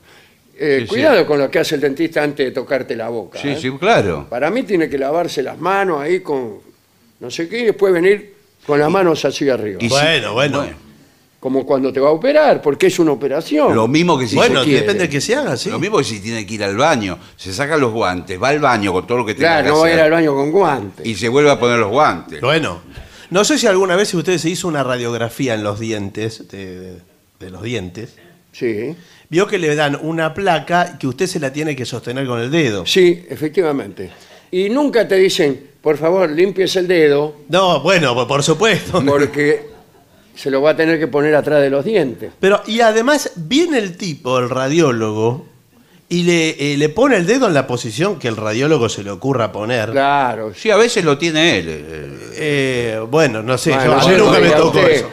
[0.58, 0.88] Eh, Sí, sí.
[0.88, 3.38] cuidado con lo que hace el dentista antes de tocarte la boca.
[3.40, 3.58] Sí, ¿eh?
[3.58, 4.26] sí, claro.
[4.28, 6.58] Para mí tiene que lavarse las manos ahí con
[7.20, 8.34] no sé qué y después venir
[8.70, 9.78] con las manos así arriba.
[9.80, 10.58] Y si- Bueno, bueno.
[10.58, 10.76] bueno,
[11.40, 13.74] Como cuando te va a operar, porque es una operación.
[13.74, 14.80] Lo mismo que si Bueno, se quiere.
[14.82, 15.70] depende de que se haga, sí.
[15.70, 17.18] Lo mismo que si tiene que ir al baño.
[17.36, 19.78] Se saca los guantes, va al baño con todo lo que tenga claro, que no
[19.80, 21.06] va a ir al baño con guantes.
[21.06, 22.42] y se vuelve a poner los guantes.
[22.42, 22.80] Bueno,
[23.30, 26.98] no sé si alguna vez usted se hizo una radiografía en los dientes, de,
[27.38, 28.16] de los dientes.
[28.52, 28.94] Sí,
[29.30, 32.50] Vio que le dan una placa que usted se la tiene que sostener con el
[32.50, 32.84] dedo.
[32.84, 34.10] sí, efectivamente.
[34.50, 39.02] Y nunca te dicen, por favor, limpies el dedo, No, bueno, por- por supuesto.
[39.06, 39.68] porque
[40.34, 42.32] se lo va a tener que poner atrás de los dientes.
[42.40, 45.46] Pero, y además, viene el tipo, el radiólogo,
[46.08, 49.10] y le, eh, le pone el dedo en la posición que el radiólogo se le
[49.12, 49.90] ocurra poner.
[49.92, 51.66] Claro, Sí, a veces lo tiene él.
[51.68, 54.88] eh, Eh, bueno, no sé, Bueno, yo- a mí nunca me oiga tocó usted.
[54.90, 55.08] eso.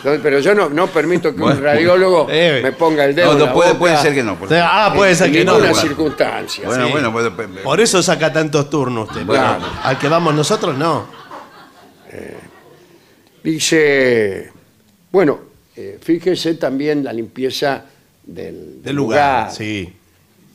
[0.00, 3.32] Entonces, pero yo no, no permito que un radiólogo Eh, me ponga el dedo No,
[3.34, 4.38] en la puede, boca puede ser que no.
[4.38, 5.52] por- Ah, puede ser en que no.
[5.52, 5.88] ninguna bueno.
[5.88, 6.66] circunstancia.
[6.66, 6.92] Bueno, Sí.
[6.92, 9.26] bueno, puede- puede- Por eso saca tantos turnos usted.
[9.26, 9.62] Claro.
[9.82, 11.06] Al que vamos nosotros, no.
[13.42, 14.50] Dice,
[15.10, 15.38] bueno,
[15.76, 17.84] eh, fíjese también la limpieza
[18.24, 19.92] del, Del lugar, sí.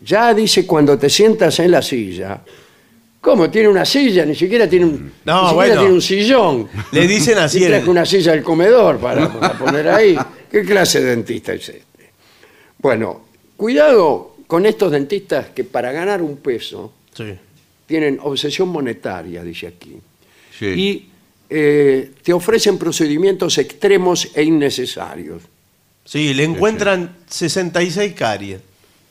[0.01, 2.41] Ya dice cuando te sientas en la silla.
[3.25, 3.49] ¿Cómo?
[3.49, 5.79] Tiene una silla, ni siquiera tiene un, No, ni siquiera bueno.
[5.81, 6.67] tiene un sillón.
[6.91, 10.15] Le dicen así Y en- una silla del comedor para, para poner ahí.
[10.51, 12.11] ¿Qué clase de dentista es este?
[12.77, 13.25] Bueno,
[13.57, 17.33] cuidado con estos dentistas que para ganar un peso Sí.
[17.87, 19.95] tienen obsesión monetaria, dice aquí.
[20.59, 20.65] Sí.
[20.67, 21.09] Y
[21.49, 25.41] eh, te ofrecen procedimientos extremos e innecesarios.
[26.03, 28.59] Sí, le encuentran 66 caries.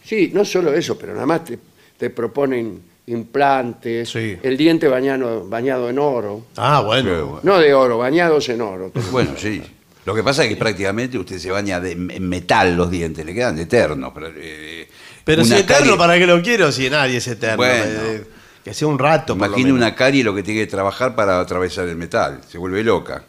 [0.05, 1.59] Sí, no solo eso, pero nada más te,
[1.98, 4.36] te proponen implantes, Sí.
[4.42, 6.46] el diente bañado, bañado en oro.
[6.56, 7.10] Ah, bueno.
[7.26, 7.40] bueno.
[7.42, 8.90] No de oro, bañados en oro.
[9.12, 9.62] Bueno, sí.
[10.06, 13.32] Lo que pasa es que prácticamente usted se baña de, en metal los dientes, le
[13.32, 14.12] quedan eternos.
[14.14, 14.86] Pero, eh,
[15.24, 16.70] Pero si una eterno, carie- ¿para qué lo quiero?
[16.72, 17.56] Si nadie es eterno.
[17.56, 17.84] Bueno.
[17.86, 18.24] Eh,
[18.62, 19.34] que sea un rato.
[19.36, 19.86] por lo Imagine menos.
[19.86, 22.40] una carie lo que tiene que trabajar para atravesar el metal.
[22.48, 23.22] Se vuelve loca.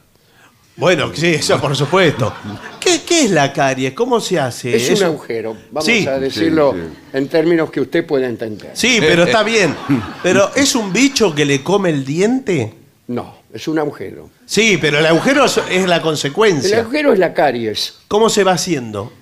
[0.77, 2.33] Bueno, sí, eso por supuesto.
[2.81, 3.93] ¿Qué, qué es la caries?
[3.93, 4.75] ¿Cómo se hace?
[4.75, 6.97] Es un Eso- agujero, vamos Sí, a decirlo sí, sí.
[7.17, 8.71] en términos que usted pueda entender.
[8.73, 9.73] Sí, pero está bien.
[10.21, 12.73] Pero ¿es un bicho que le come el diente?
[13.07, 14.29] No, es un agujero.
[14.45, 16.79] Sí, pero el agujero es- es la El consecuencia.
[16.79, 17.99] agujero es la caries.
[18.09, 19.13] ¿Cómo se va haciendo?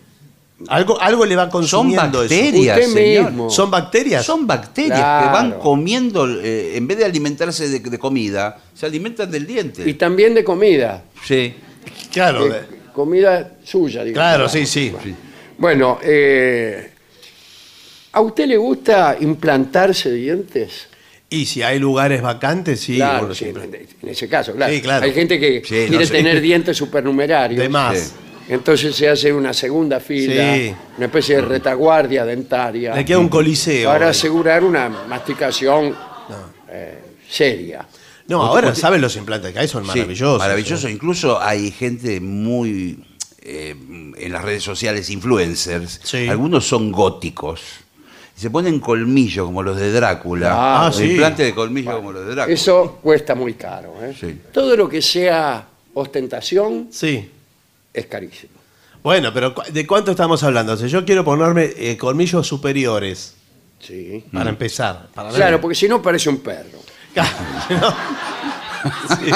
[0.69, 2.33] Algo, algo le va Son consumiendo eso.
[2.35, 3.25] bacterias, Usted señor.
[3.31, 3.49] mismo.
[3.49, 4.25] ¿Son bacterias?
[4.25, 5.25] Son bacterias Claro.
[5.27, 9.89] que van comiendo, eh, en vez de alimentarse de, de comida, se alimentan del diente.
[9.89, 11.03] Y también de comida.
[11.25, 11.53] Sí.
[12.11, 12.45] Claro.
[12.45, 12.61] De-
[12.93, 14.13] comida suya, digamos.
[14.13, 14.93] Claro, sí, sí.
[15.57, 16.91] Bueno, eh,
[18.11, 20.87] ¿a usted le gusta implantarse dientes?
[21.29, 22.97] Y si hay lugares vacantes, sí.
[22.97, 24.71] claro, en en ese caso, claro.
[24.71, 25.03] Sí, claro.
[25.05, 26.13] Hay gente que Sí, no quiere sé.
[26.13, 27.59] tener dientes supernumerarios.
[27.59, 28.13] De más.
[28.49, 30.73] Entonces se hace una segunda fila, Sí.
[30.97, 32.93] una especie de retaguardia dentaria.
[32.95, 33.89] Le queda un coliseo.
[33.89, 35.95] para asegurar una masticación
[36.69, 37.85] eh, seria.
[38.27, 40.39] No, ahora saben los implantes que hay, son Sí, maravillosos.
[40.39, 40.89] maravilloso.
[40.89, 43.03] Incluso hay gente muy
[43.45, 43.75] eh,
[44.17, 45.99] en las redes sociales, influencers.
[46.03, 46.27] Sí.
[46.29, 47.61] Algunos son góticos.
[48.37, 50.51] Y se ponen colmillos como los de Drácula.
[50.53, 51.11] Ah, O sí.
[51.11, 52.53] Implante de colmillo como los de Drácula.
[52.53, 53.93] Eso cuesta muy caro.
[54.01, 54.15] ¿eh?
[54.19, 54.39] Sí.
[54.53, 57.29] Todo lo que sea ostentación Sí.
[57.93, 58.53] Es carísimo.
[59.03, 60.77] Bueno, pero cu- ¿de cuánto estamos hablando?
[60.77, 63.35] Si yo quiero ponerme eh, colmillos superiores,
[63.79, 64.23] Sí.
[64.31, 65.07] para empezar.
[65.13, 66.79] Para ver- Claro, porque si no parece un perro.
[67.13, 67.29] Claro,
[69.23, 69.31] Sí.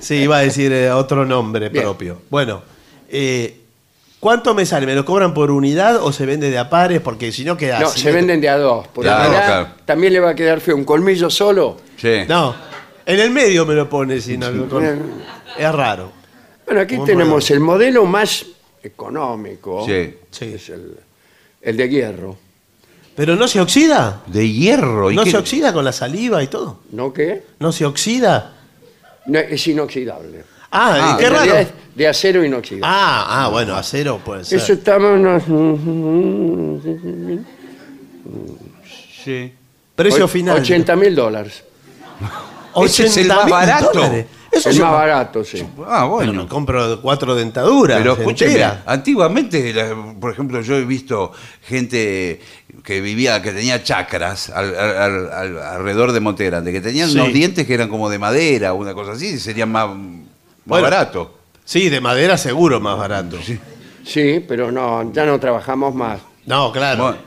[0.00, 1.84] Sí, iba a decir eh, otro nombre Bien.
[1.84, 2.22] propio.
[2.28, 2.62] Bueno,
[3.08, 3.60] eh,
[4.18, 4.84] ¿cuánto me sale?
[4.86, 7.00] ¿Me lo cobran por unidad o se vende de a pares?
[7.00, 8.00] Porque si no queda No, así.
[8.00, 8.88] se venden de a dos.
[8.88, 9.68] Por Claro, verdad, claro.
[9.84, 11.76] también le va a quedar feo un colmillo solo.
[11.96, 12.22] Sí.
[12.28, 12.54] No,
[13.06, 14.50] en el medio me lo pone, si no.
[14.50, 14.84] lo con-
[15.58, 16.12] Es raro.
[16.66, 18.46] Bueno, aquí Muy tenemos el modelo más
[18.82, 19.84] económico.
[19.86, 20.14] Sí.
[20.30, 20.52] Sí.
[20.54, 20.96] Es el,
[21.60, 22.36] el de hierro.
[23.14, 24.22] Pero no se oxida.
[24.26, 25.10] De hierro.
[25.10, 25.30] ¿y No qué?
[25.32, 26.80] se oxida con la saliva y todo.
[26.92, 27.42] ¿No qué?
[27.58, 28.54] No se oxida.
[29.26, 30.44] No, es inoxidable.
[30.70, 31.44] Ah, Ah, qué En raro.
[31.44, 32.86] realidad es de acero inoxidable.
[32.88, 34.58] Ah, ah, bueno, acero puede ser.
[34.58, 35.42] Eso estamos
[39.24, 39.52] Sí.
[39.94, 40.58] Precio final.
[40.58, 41.62] 80 mil dólares.
[42.84, 43.90] Ese es el 80.000 más barato.
[43.92, 44.26] dólares.
[44.50, 45.64] Eso Es se- más barato, sí.
[45.86, 46.42] Ah, Bueno, bueno.
[46.42, 47.96] me compro cuatro dentaduras.
[47.98, 48.78] Pero escúcheme, enteras.
[48.84, 51.32] antiguamente, la- por ejemplo, yo he visto
[51.66, 52.40] gente
[52.84, 57.08] que vivía, que tenía chacras al- al- al- al- alrededor de Monte Grande, que tenían
[57.08, 57.14] Sí.
[57.16, 59.96] unos dientes que eran como de madera o una cosa así, serían más, más
[60.66, 60.82] Bueno.
[60.84, 61.38] barato.
[61.64, 63.38] Sí, de madera seguro más barato.
[64.04, 66.20] Sí, pero no, ya no trabajamos más.
[66.44, 67.04] No, claro.
[67.04, 67.18] Bueno,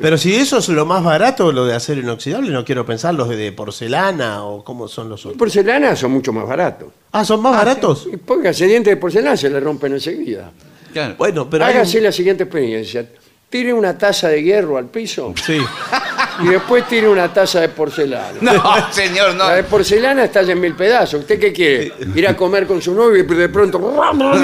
[0.00, 3.28] Pero si eso es lo más barato, lo de acero inoxidable, no quiero pensar los
[3.28, 5.38] de porcelana o cómo son los otros.
[5.38, 6.88] Porcelana son mucho más baratos.
[7.12, 8.06] Ah, ¿son más baratos?
[8.12, 10.50] Y póngase dientes de porcelana, se le rompen enseguida.
[10.92, 11.14] claro.
[11.18, 13.06] Bueno, pero hay un- Hágase la siguiente experiencia.
[13.48, 15.58] Tire una taza de hierro al piso Sí.
[16.42, 18.38] y después tire una taza de porcelana.
[18.40, 19.44] no, señor, no.
[19.46, 21.20] La de porcelana está en mil pedazos.
[21.20, 21.92] ¿Usted qué quiere?
[22.14, 23.78] Ir a comer con su novio y de pronto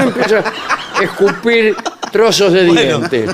[0.01, 0.39] empieza
[0.99, 1.75] a escupir
[2.13, 2.81] trozos de Bueno.
[3.09, 3.27] diente.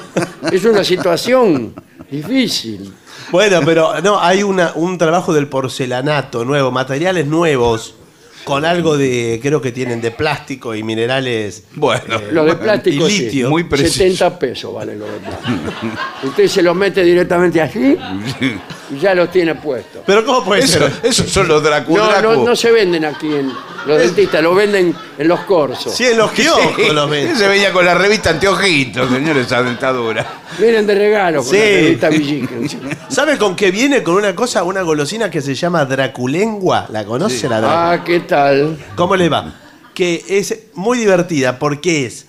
[0.51, 1.75] Es una situación
[2.11, 2.93] difícil.
[3.31, 7.95] Bueno, pero no, hay una, un trabajo del porcelanato nuevo, materiales nuevos,
[8.45, 11.65] con algo de, creo que tienen de plástico y minerales.
[11.75, 13.25] Bueno, Los de plástico, y sí.
[13.25, 13.51] litio.
[13.51, 13.99] Muy preciso.
[13.99, 15.73] 70 pesos vale lo de plástico.
[16.23, 17.97] Usted se lo mete directamente así
[19.01, 20.03] ya los tiene puestos.
[20.07, 20.93] Pero ¿cómo puede Eso, ser?
[21.03, 22.45] esos son los Dracu No, no, Dracu.
[22.47, 23.53] no se venden aquí en
[23.87, 25.95] los dentistas, lo venden en los corsos.
[25.95, 27.37] Sí, en los kioscos los ven.
[27.37, 30.27] Se veía con la revista Anteojitos, señores, esa dentadura.
[30.59, 31.57] Vienen de regalo con Sí.
[31.59, 32.69] la revista Villiquen.
[33.09, 34.03] ¿Sabe con qué viene?
[34.03, 36.87] Con una cosa, una golosina que se llama Draculengua.
[36.91, 38.79] ¿La conoce la Dracu- Ah, ¿qué tal?
[38.97, 39.55] ¿Cómo le va?
[39.95, 42.27] Que es muy divertida porque es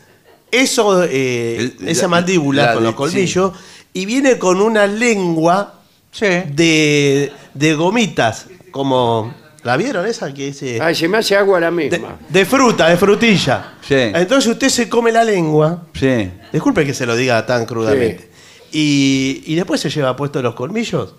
[0.52, 3.54] eso, eh, El- esa la- mandíbula la con de- los colmillos
[3.94, 5.79] y viene con una lengua
[6.12, 6.26] Sí.
[6.26, 9.34] de, de gomitas, como...
[9.64, 10.34] ¿La vieron esa?
[10.34, 12.18] Que Ay, se me hace agua la de, misma.
[12.30, 13.74] de fruta, de frutilla.
[13.86, 13.94] Sí.
[13.94, 15.84] Entonces usted se come la lengua.
[15.94, 16.32] Sí.
[16.54, 18.30] Disculpe que se lo diga tan crudamente.
[18.72, 21.14] Y, y después se lleva puestos los colmillos.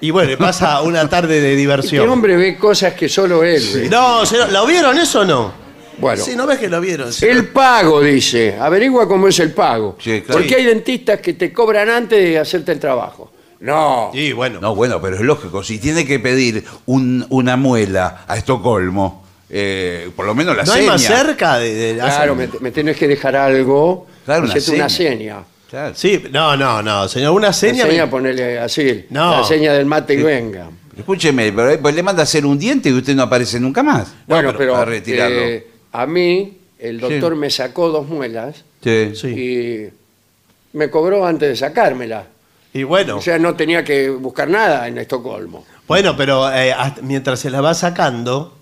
[0.00, 2.08] Y bueno, y pasa una tarde de Este diversión.
[2.08, 3.88] hombre ve cosas que solo él ve.
[3.90, 5.52] No, señor, ¿lo vieron eso o no?
[5.98, 7.10] Bueno, Sí, ¿no ves que lo vieron?
[7.22, 8.56] el pago, dice.
[8.60, 9.96] Averigua cómo es el pago.
[10.00, 10.40] Sí, claro.
[10.40, 13.32] Porque hay dentistas que te cobran antes de hacerte el trabajo.
[13.60, 14.10] No.
[14.12, 14.60] Sí, bueno.
[14.60, 15.62] No, bueno, pero es lógico.
[15.62, 20.72] Si tiene que pedir un- una muela a Estocolmo, eh, por lo menos la ¿No
[20.72, 20.92] hay seña.
[20.92, 24.06] más cerca de, de- Claro, me, me tienes que dejar algo.
[24.24, 25.36] Claro, una hacete una seña.
[25.70, 25.94] Claro.
[25.96, 27.86] Sí, no, no, no, señor, una La seña.
[27.86, 29.06] seña, me- ponele así.
[29.10, 29.40] No.
[29.40, 30.68] La seña del mate y venga.
[30.96, 34.12] Escúcheme, pero pues le manda a hacer un diente y usted no aparece nunca más.
[34.26, 35.40] Bueno, No, pero, Para retirarlo.
[35.40, 39.12] eh, a mí, el doctor me sacó dos muelas Sí.
[39.14, 39.28] Sí.
[39.28, 42.26] y me cobró antes de sacármela.
[42.72, 45.64] Y bueno, O sea, no tenía que buscar nada en Estocolmo.
[45.86, 48.58] bueno, pero eh, hasta- mientras se la va sacando.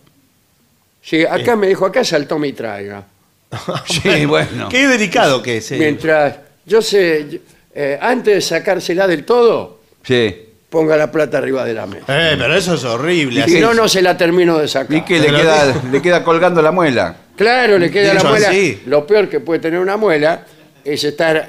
[1.01, 3.05] Sí, acá me dijo, acá saltó mi traiga.
[3.87, 4.69] Sí, bueno.
[4.69, 5.73] Qué delicado que es.
[5.73, 5.77] eh.
[5.79, 7.41] Mientras, yo sé,
[7.75, 10.37] eh, antes de sacársela del todo, Sí.
[10.71, 12.05] ponga la plata arriba de la mesa.
[12.09, 13.41] Eh, pero eso es horrible.
[13.41, 14.95] ¿Y así- Si no, no se la termino de sacar.
[14.97, 17.17] ¿Y que le Pero- queda, le queda colgando la muela?
[17.37, 18.49] Claro, le queda la muela.
[18.51, 18.83] así.
[18.87, 20.45] Lo peor que puede tener una muela
[20.85, 21.49] es estar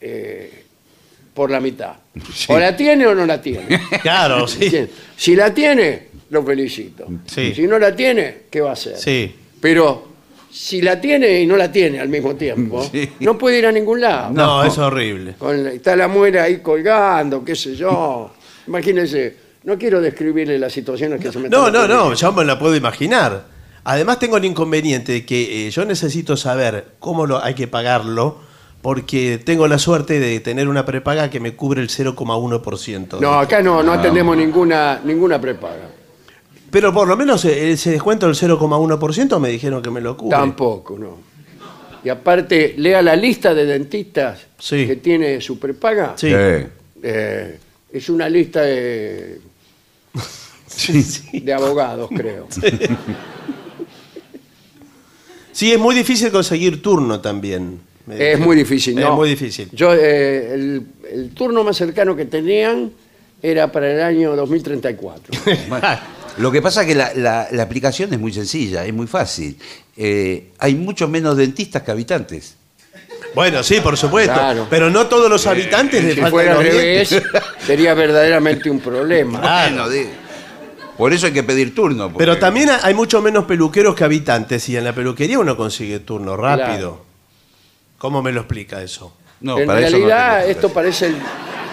[0.00, 0.64] eh,
[1.34, 1.94] por la mitad.
[2.34, 2.52] Sí.
[2.52, 3.80] O la tiene o no la tiene.
[4.02, 4.64] Claro, sí.
[4.64, 4.94] ¿Entiendes?
[5.16, 7.06] Si la tiene, lo felicito.
[7.26, 7.54] Sí.
[7.54, 8.96] Si no la tiene, ¿qué va a hacer?
[8.96, 9.34] Sí.
[9.60, 10.08] Pero
[10.50, 13.10] si la tiene y no la tiene al mismo tiempo, Sí.
[13.20, 14.32] no puede ir a ningún lado.
[14.32, 15.34] No, es horrible.
[15.38, 18.32] Con la- está la muela ahí colgando, qué sé yo.
[18.68, 22.14] Imagínense, no quiero describirle las situaciones que se me No, están no, no, ocurriendo.
[22.14, 23.55] yo me la puedo imaginar.
[23.88, 28.36] Además tengo el inconveniente de que eh, yo necesito saber cómo lo, hay que pagarlo
[28.82, 33.20] porque tengo la suerte de tener una prepaga que me cubre el 0,1%.
[33.20, 35.88] No, acá no, no atendemos ninguna, ninguna prepaga.
[36.68, 40.36] Pero por lo menos eh, ese descuento del 0,1% me dijeron que me lo cubre.
[40.36, 41.18] Tampoco, no.
[42.02, 44.84] Y aparte, lea la lista de dentistas Sí.
[44.84, 46.14] que tiene su prepaga.
[46.16, 46.32] Sí.
[46.32, 47.58] Eh,
[47.92, 49.40] es una lista de,
[50.66, 51.38] Sí, sí.
[51.38, 52.48] de abogados, creo.
[55.56, 57.80] Sí, es muy difícil conseguir turno también.
[58.10, 59.08] Es muy difícil, ¿no?
[59.08, 59.70] Es muy difícil.
[59.72, 62.92] Yo, eh, el, el turno más cercano que tenían
[63.42, 65.34] era para el año 2034.
[65.70, 65.86] Bueno,
[66.36, 69.56] lo que pasa es que la, la- la aplicación es muy sencilla, es muy fácil.
[69.96, 72.54] Eh, hay muchos menos dentistas que habitantes.
[73.34, 74.34] Bueno, sí, por supuesto.
[74.34, 74.66] Claro.
[74.68, 77.22] Pero no todos los habitantes le si fuera al revés,
[77.66, 79.40] sería verdaderamente un problema.
[79.40, 79.70] Claro.
[79.74, 80.25] Bueno, de-
[80.96, 82.04] por eso hay que pedir turno.
[82.04, 86.00] porque- Pero también hay mucho menos peluqueros que habitantes y en la peluquería uno consigue
[86.00, 86.76] turno rápido.
[86.76, 87.04] Claro.
[87.98, 89.14] ¿Cómo me lo explica eso?
[89.40, 91.16] No, en para eso no realidad, esto parece el,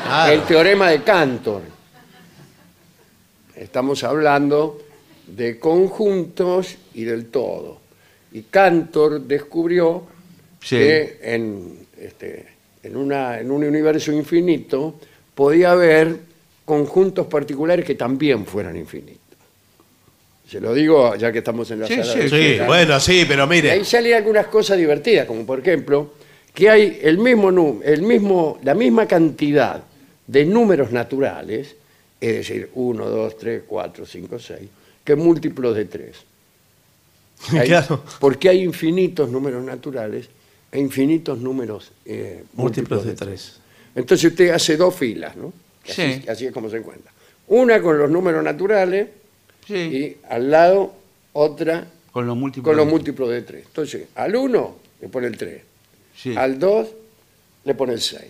[0.05, 0.33] Claro.
[0.33, 1.61] el teorema de Cantor.
[3.55, 4.81] Estamos hablando
[5.27, 7.79] de conjuntos y del todo.
[8.31, 10.03] Y Cantor descubrió
[10.61, 10.75] Sí.
[10.77, 12.47] que en, este,
[12.83, 14.95] en, una, en un universo infinito
[15.35, 16.17] podía haber
[16.65, 19.21] conjuntos particulares que también fueran infinitos.
[20.49, 23.25] Se lo digo ya que estamos en la Sí, sala sí, de Sí, bueno, sí,
[23.27, 23.71] pero Y mire.
[23.71, 26.13] ahí salen algunas cosas divertidas, como por ejemplo
[26.53, 29.83] que hay el mismo, el mismo, la misma cantidad
[30.27, 31.75] de números naturales,
[32.21, 34.59] es decir, 1, 2, 3, 4, 5, 6,
[35.03, 36.15] que múltiplos de 3.
[37.65, 38.03] Claro.
[38.19, 40.29] Porque hay infinitos números naturales
[40.71, 43.59] e infinitos números eh, Múltiplos de tres.
[43.95, 45.51] Entonces usted hace dos filas, ¿no?
[45.83, 46.25] Así, Sí.
[46.29, 47.11] así es como se encuentra.
[47.47, 49.07] Una con los números naturales
[49.67, 50.93] Sí, y al lado
[51.33, 52.65] otra con los múltiplos.
[52.69, 53.65] con los múltiplos de 3.
[53.65, 55.61] Entonces, al 1 le pone el 3,
[56.15, 56.35] Sí.
[56.37, 56.87] al 2
[57.65, 58.21] le pone el 6,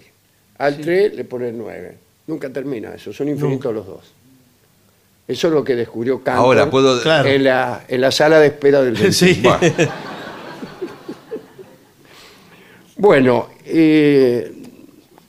[0.58, 1.98] al 3 le pone el 9.
[2.28, 4.14] Nunca termina eso, son infinitos los dos.
[5.28, 7.02] Eso es lo que descubrió Cantor Ahora puedo.
[7.02, 7.28] Claro.
[7.30, 9.60] en, la, en la sala de espera del dentista.
[12.96, 14.52] Bueno, eh,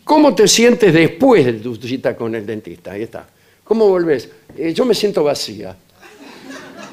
[0.04, 2.92] ¿cómo te sientes después de tu cita con el dentista?
[2.92, 3.26] Ahí está.
[3.64, 4.28] ¿Cómo volvés?
[4.56, 5.74] Eh, yo me siento vacía.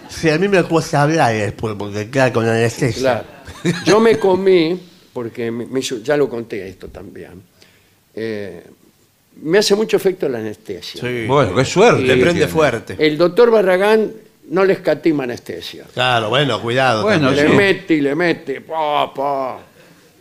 [0.09, 3.24] Sí, a mí me cuesta hablar después porque queda con anestesia.
[3.64, 3.76] Claro.
[3.86, 4.80] Yo me comí,
[5.14, 7.41] porque me- me hizo- ya lo conté esto también,
[8.16, 8.64] eh,
[9.43, 11.01] me hace mucho efecto la anestesia.
[11.01, 11.26] Sí.
[11.28, 12.03] Bueno, qué suerte.
[12.03, 12.47] Que prende tiene.
[12.47, 12.95] fuerte.
[12.99, 14.12] El doctor Barragán
[14.49, 15.86] no le escatima anestesia.
[15.93, 17.03] Claro, bueno, cuidado.
[17.03, 17.45] Bueno, también.
[17.45, 17.57] le sí.
[17.57, 19.59] mete y le mete, pa, pa.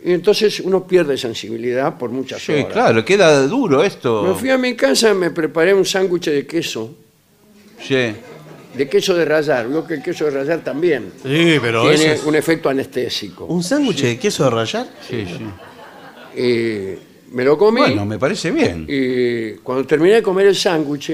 [0.03, 2.73] Y entonces uno pierde sensibilidad por muchas Sí, horas.
[2.73, 4.23] claro, queda duro esto.
[4.23, 6.95] Me fui a mi casa, me preparé un sándwich de queso,
[7.87, 8.13] Sí.
[8.77, 9.69] de queso de rallar.
[9.69, 13.45] Veo que el queso de rallar también Sí, pero tiene ese es- un efecto anestésico.
[13.45, 14.87] ¿Un sándwich de queso de rallar?
[15.07, 16.41] Sí, sí.
[16.41, 18.87] Y me lo comí Bueno, me parece bien.
[18.89, 21.13] y cuando terminé de comer el sándwich,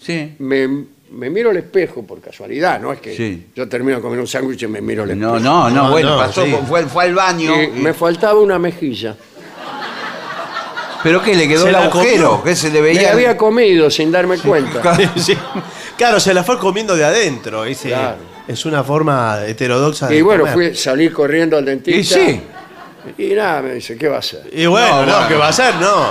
[0.00, 0.32] Sí.
[0.38, 3.46] me, me miro al espejo por casualidad, no es que Sí.
[3.54, 5.38] yo termino de comer un sándwich y me miro al espejo.
[5.38, 6.54] No, no, no, No, bueno, no, pasó, sí.
[6.68, 7.52] fue, fue al baño.
[7.62, 9.16] Y me faltaba una mejilla.
[11.02, 11.34] ¿Pero qué?
[11.34, 12.28] ¿Le quedó Se el la agujero?
[12.30, 12.44] comió.
[12.44, 13.12] ¿Qué se le Me veía?
[13.12, 14.82] había comido sin darme cuenta.
[15.16, 15.36] Sí.
[15.96, 17.64] Claro, se la fue comiendo de adentro.
[17.64, 18.16] ese- Claro.
[18.48, 20.54] Es una forma heterodoxa de Y bueno, comer.
[20.54, 22.14] fui a salir corriendo al Y dentista.
[22.16, 22.40] sí.
[23.16, 24.42] Y nada, me dice, ¿qué va a hacer?
[24.52, 25.28] Y bueno, No, bueno.
[25.28, 25.74] ¿qué va a hacer?
[25.76, 26.06] No.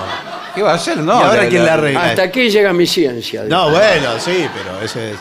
[0.55, 0.97] ¿Qué va a hacer?
[0.97, 1.19] No.
[1.19, 2.03] ¿Y ahora quién la arregla?
[2.03, 3.43] Hasta aquí llega mi ciencia.
[3.43, 5.17] No, bueno, sí, pero ese es.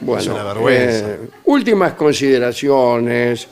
[0.00, 1.08] Bueno, Es una vergüenza.
[1.08, 3.48] eh, últimas consideraciones.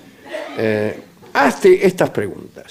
[0.58, 1.00] Eh,
[1.32, 2.64] hazte estas preguntas.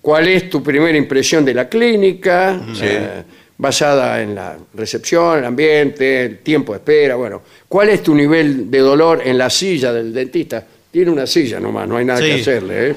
[0.00, 2.60] ¿Cuál es tu primera impresión de la clínica?
[2.74, 2.80] Sí.
[2.84, 3.22] Eh,
[3.56, 7.14] basada en la recepción, el ambiente, el tiempo de espera.
[7.16, 10.64] Bueno, ¿cuál es tu nivel de dolor en la silla del dentista?
[10.94, 12.90] Tiene una silla nomás, no hay nada que hacerle.
[12.90, 12.94] ¿eh?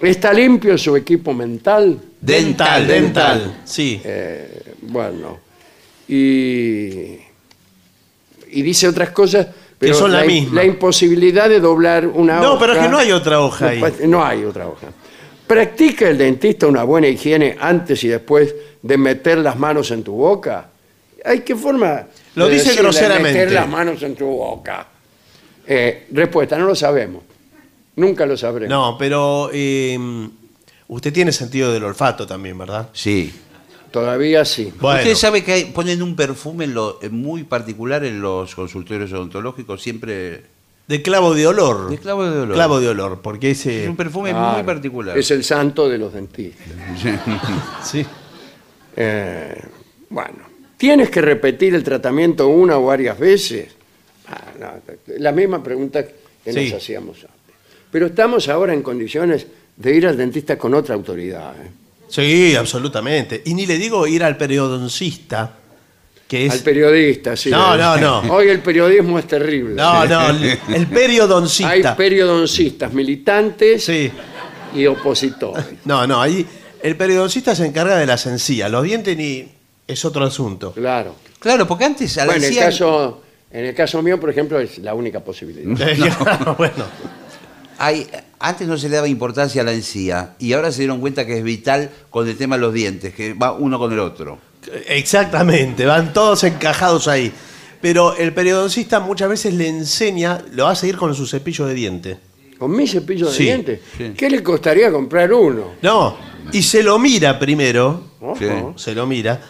[0.00, 2.00] ¿Está limpio su equipo mental?
[2.18, 3.60] Dental, dental.
[3.62, 4.00] Sí.
[4.02, 5.38] Eh, bueno,
[6.08, 7.18] y,
[8.48, 9.48] y dice otras cosas,
[9.78, 10.54] pero son la la, misma.
[10.54, 12.48] la imposibilidad de doblar una hoja.
[12.48, 13.82] No, pero es que no hay otra hoja ahí.
[13.82, 14.86] No, no hay otra hoja.
[15.46, 20.12] ¿Practica el dentista una buena higiene antes y después de meter las manos en tu
[20.12, 20.70] boca?
[21.22, 22.06] ¿Hay qué forma?
[22.34, 23.40] Lo de dice decirle, groseramente.
[23.40, 24.86] Meter las manos en tu boca.
[25.72, 27.22] Eh, respuesta, no lo sabemos.
[27.94, 28.70] Nunca lo sabremos.
[28.70, 29.96] No, pero eh,
[30.88, 32.88] usted tiene sentido del olfato también, ¿verdad?
[32.92, 33.32] Sí.
[33.92, 34.72] Todavía sí.
[34.80, 38.54] Bueno, Usted sabe que hay- ponen un perfume en lo- en muy particular en los
[38.54, 40.42] consultorios odontológicos, siempre
[40.88, 41.88] de clavo de olor.
[41.90, 42.54] de clavo de olor.
[42.54, 43.84] Clavo de olor, porque ese.
[43.84, 45.16] Es un perfume Claro, muy particular.
[45.16, 46.66] Es el santo de los dentistas.
[47.84, 48.04] Sí.
[48.96, 49.60] Eh,
[50.08, 50.38] bueno,
[50.76, 53.68] ¿tienes que repetir el tratamiento una o varias veces?
[54.30, 54.68] Ah, no,
[55.18, 56.70] la misma pregunta que Sí.
[56.70, 57.56] nos hacíamos antes.
[57.90, 61.52] Pero estamos ahora en condiciones de ir al dentista con otra autoridad.
[61.60, 61.70] ¿eh?
[62.08, 63.42] Sí, absolutamente.
[63.44, 65.52] Y ni le digo ir al periodoncista,
[66.28, 66.52] que es.
[66.52, 67.50] Al periodista, sí.
[67.50, 68.20] No, no, no.
[68.34, 69.74] Hoy el periodismo es terrible.
[69.74, 71.96] No, no, el, el Hay periodoncista.
[71.96, 74.10] periodoncistas militantes Sí.
[74.74, 75.64] y opositores.
[75.84, 76.46] No, no, ahí
[76.82, 78.70] el periodoncista se encarga de las encías.
[78.70, 79.48] Los dientes ni
[79.86, 80.72] es otro asunto.
[80.72, 81.16] Claro.
[81.40, 84.58] Claro, porque antes a la Bueno, en el, caso, en el caso mío, por ejemplo,
[84.60, 85.64] es la única posibilidad.
[86.58, 86.84] bueno,
[87.78, 88.06] hay-
[88.38, 91.36] antes no se le daba importancia a la encía y ahora se dieron cuenta que
[91.38, 94.38] es vital con el tema de los dientes, que va uno con el otro.
[94.88, 97.32] exactamente, van todos encajados ahí.
[97.80, 101.74] Pero el periodoncista muchas veces le enseña, lo va a seguir con su cepillo de
[101.74, 102.18] dientes.
[102.58, 103.80] ¿Con mi cepillo de Sí, dientes?
[103.96, 104.12] sí.
[104.16, 105.72] ¿Qué le costaría comprar uno?
[105.80, 106.16] No,
[106.52, 108.36] y se lo mira primero, Ojo.
[108.38, 108.46] Sí.
[108.76, 109.40] se lo mira,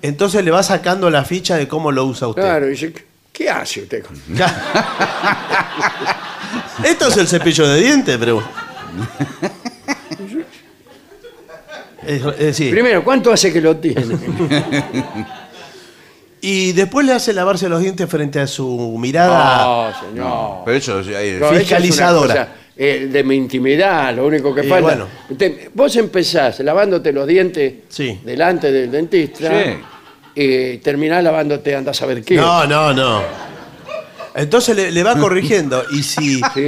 [0.00, 2.40] entonces le va sacando la ficha de cómo lo usa usted.
[2.40, 2.94] Claro, dice,
[3.34, 4.16] ¿qué hace usted con
[6.84, 8.16] ¿Esto es el cepillo de dientes?
[8.16, 8.42] Pero...
[12.06, 14.04] Es, es decir, Primero, ¿cuánto hace que lo tiene?
[16.40, 19.64] y después le hace lavarse los dientes frente a su mirada.
[19.64, 20.58] No, señor.
[20.66, 22.34] Pero eso sí, hay- No, eso es una Fiscalizadora.
[22.34, 25.06] cosa, eh, de mi intimidad, lo único que Y falta.
[25.28, 25.56] bueno.
[25.72, 28.20] Vos empezás lavándote los dientes Sí.
[28.22, 29.70] delante del dentista Sí.
[30.34, 32.34] Y terminás lavándote, andás a saber qué.
[32.36, 33.22] No, no, no.
[34.34, 35.84] Entonces le, le va corrigiendo.
[35.92, 36.40] Y si.
[36.54, 36.66] Sí,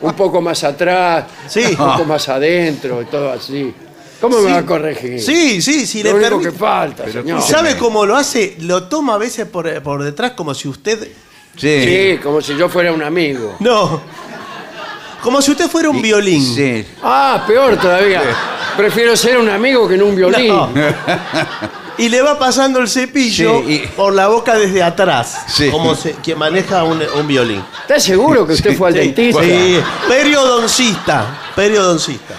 [0.00, 1.64] un poco más atrás, Sí.
[1.70, 3.74] un poco más adentro y todo así.
[4.20, 5.20] ¿Cómo me va a corregir?
[5.22, 6.50] Sí, sí, sí, lo le único permite.
[6.52, 7.38] que falta, señor.
[7.38, 8.56] ¿Y sabe cómo lo hace?
[8.60, 11.08] Lo toma a veces por, por detrás como si usted.
[11.56, 11.84] Sí.
[11.84, 13.56] Sí, como si yo fuera un amigo.
[13.60, 14.00] No.
[15.22, 16.44] Como si usted fuera un violín.
[16.44, 16.84] Sí.
[17.02, 18.22] Ah, peor todavía.
[18.76, 20.48] Prefiero ser un amigo que no un violín.
[20.48, 20.70] No.
[21.98, 25.44] Y le va pasando el cepillo Sí, y- por la boca desde atrás.
[25.48, 25.68] Sí.
[25.70, 27.62] Como se- quien maneja un, un violín.
[27.82, 29.42] ¿Estás seguro que usted fue al Sí, dentista?
[29.42, 31.40] Sí, periodoncista.
[31.56, 32.34] Periodoncista.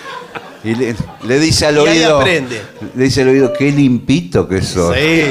[0.63, 0.95] Y le,
[1.25, 2.19] le dice al Y ahí oído.
[2.19, 2.61] aprende.
[2.95, 4.95] Le dice al oído, qué limpito que sos.
[4.95, 5.25] Sí.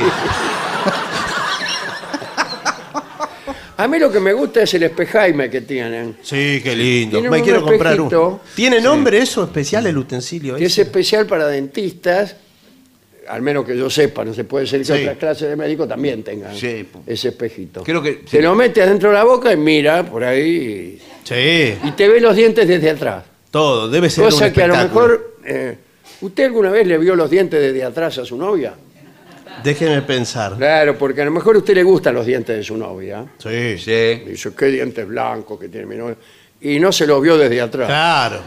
[3.77, 6.17] A mí lo que me gusta es el espejaime que tienen.
[6.23, 7.19] Sí, qué lindo.
[7.19, 8.27] Tiene Me un quiero comprar espejito.
[8.27, 8.41] uno.
[8.57, 10.57] ¿Tiene nombre eso especial el utensilio?
[10.57, 10.83] Que es ese?
[10.83, 12.35] especial para dentistas,
[13.29, 14.93] al menos que yo sepa, no se puede ser que Sí.
[14.93, 16.87] otras clases de médicos también tengan Sí.
[17.07, 17.83] ese espejito.
[17.83, 18.43] Creo que- Se sí.
[18.43, 22.35] lo mete adentro de la boca y mira por ahí Sí, y te ve los
[22.35, 23.25] dientes desde atrás.
[23.51, 23.89] todo.
[23.89, 25.07] Debe ser un Cosa que a lo espectáculo.
[25.09, 25.77] mejor eh,
[26.21, 28.75] ¿Usted alguna vez le vio los dientes desde atrás a su novia?
[29.63, 30.57] Déjeme pensar.
[30.57, 33.25] Claro, porque a lo mejor a usted le gustan los dientes de su novia.
[33.39, 34.23] Sí, Sí.
[34.27, 36.17] Dice, qué dientes blancos que tiene mi novia.
[36.61, 37.87] Y no se los vio desde atrás.
[37.87, 38.41] Claro.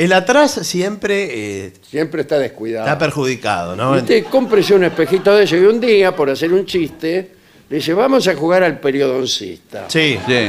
[0.00, 2.86] El atrás siempre eh, Siempre está descuidado.
[2.86, 3.92] está perjudicado, ¿no?
[3.92, 7.32] Usted cómprese un espejito de eso y un día, por hacer un chiste,
[7.68, 9.90] le dice, vamos a jugar al periodoncista.
[9.90, 10.18] Sí.
[10.26, 10.48] Sí.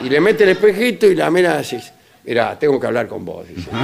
[0.00, 1.78] Y le mete el espejito y la mira así.
[2.24, 3.46] Mira, tengo que hablar con vos.
[3.46, 3.68] dice.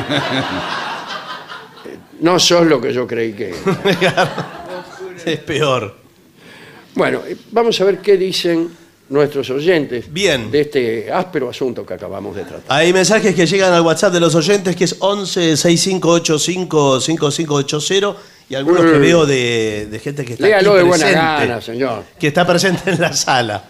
[2.19, 3.55] No sos lo que yo creí que
[4.01, 4.63] era.
[5.27, 5.95] Es peor.
[6.95, 8.71] Bueno, eh, vamos a ver qué dicen
[9.09, 10.51] nuestros oyentes Bien.
[10.51, 12.65] de este áspero asunto que acabamos de tratar.
[12.69, 18.17] Hay mensajes que llegan al WhatsApp de los oyentes que es 11 6585 5580
[18.49, 19.01] y algunos que Mm.
[19.01, 22.05] veo de, de gente que está Léalo aquí de buena presente, gana, señor.
[22.19, 23.65] que está presente en la sala.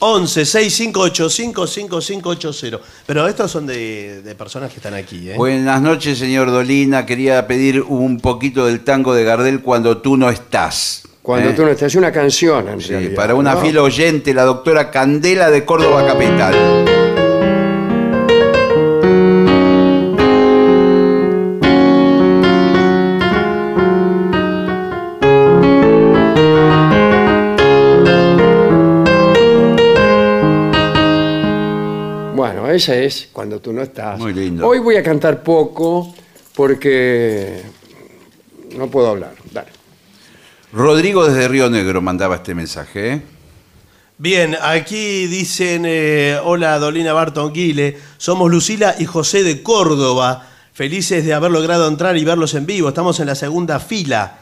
[0.00, 2.78] 11 6585 5580.
[3.04, 5.34] Pero estos son de, de personas que están aquí, ¿eh?
[5.36, 7.04] Buenas noches, señor Dolina.
[7.04, 11.02] Quería pedir un poquito del tango de Gardel cuando tú no estás.
[11.28, 11.52] Cuando ¿Eh?
[11.52, 13.60] tú no estás, es una canción en Sí, realidad, para una ¿no?
[13.60, 16.54] fiel oyente, la doctora Candela de Córdoba Capital.
[32.34, 34.18] Bueno, esa es cuando tú no estás.
[34.18, 34.66] Muy lindo.
[34.66, 36.14] Hoy voy a cantar poco
[36.54, 37.62] porque
[38.76, 39.32] no puedo hablar.
[40.72, 43.12] Rodrigo desde Río Negro mandaba este mensaje.
[43.12, 43.22] ¿eh?
[44.18, 51.24] Bien, aquí dicen, eh, hola Dolina Barton Guile, somos Lucila y José de Córdoba, felices
[51.24, 54.38] de haber logrado entrar y verlos en vivo, estamos en la segunda fila.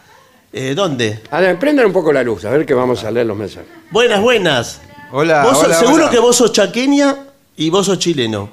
[0.53, 1.21] Eh, ¿Dónde?
[1.31, 3.69] A ver, prendan un poco la luz, a ver que vamos a leer los mensajes.
[3.91, 4.81] Buenas, buenas.
[5.13, 6.11] Hola, Vos sos- hola, seguro hola.
[6.11, 7.17] que vos sos chaqueña
[7.57, 8.49] y vos sos chileno.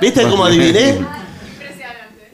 [0.00, 0.98] ¿Viste cómo adiviné?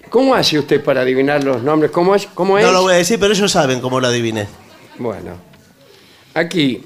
[0.09, 1.91] ¿Cómo hace usted para adivinar los nombres?
[1.91, 2.26] ¿Cómo es?
[2.35, 2.64] ¿Cómo es?
[2.64, 4.47] No lo voy a decir, pero ellos saben cómo lo adiviné.
[4.99, 5.36] Bueno,
[6.34, 6.82] aquí,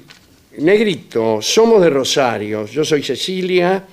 [0.57, 3.83] negrito, somos de Rosario, yo soy Cecilia,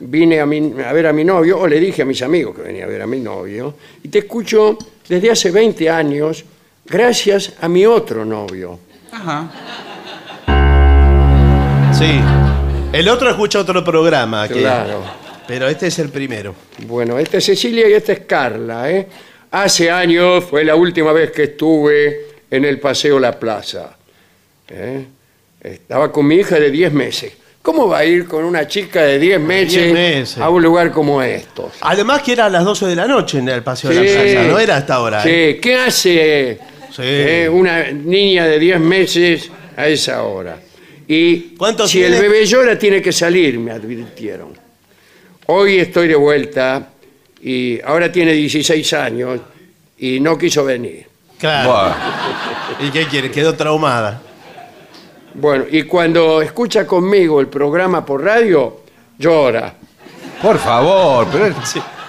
[0.00, 2.62] vine a, mi- a ver a mi novio, o le dije a mis amigos que
[2.62, 6.44] venía a ver a mi novio, y te escucho desde hace 20 años,
[6.86, 8.78] gracias a mi otro novio.
[11.96, 12.20] Sí.
[12.92, 14.48] El otro escucha otro programa.
[14.48, 15.02] que- Claro.
[15.46, 16.54] Pero este es el primero.
[16.86, 19.06] Bueno, esta es Cecilia y esta es Carla, ¿eh?
[19.50, 23.96] Hace años fue la última vez que estuve en el Paseo La Plaza.
[24.68, 25.04] ¿eh?
[25.62, 27.32] Estaba con mi hija de 10 meses.
[27.62, 30.38] ¿Cómo va a ir con una chica de 10 meses, 10 meses.
[30.38, 31.72] a un lugar como estos?
[31.82, 34.22] Además que era a las 12 de la noche en el Paseo de la.
[34.22, 35.22] Plaza, no era hasta ahora.
[35.22, 35.58] Sí, ¿eh?
[35.60, 36.58] ¿qué hace
[36.90, 37.02] Sí.
[37.04, 40.58] eh, una niña de 10 meses a esa hora?
[41.06, 42.16] Y ¿Cuánto si tiene?
[42.16, 44.52] el bebé llora, tiene que salir, me advirtieron.
[45.46, 46.88] Hoy estoy de vuelta
[47.42, 49.40] y ahora tiene 16 años
[49.98, 51.09] y no quiso venir.
[51.40, 51.70] Claro.
[51.70, 51.96] Buah.
[52.86, 53.30] ¿Y qué quiere?
[53.30, 54.20] Quedó traumada.
[55.34, 58.82] Bueno, y cuando escucha conmigo el programa por radio,
[59.18, 59.74] llora,
[60.42, 61.54] Por favor, pero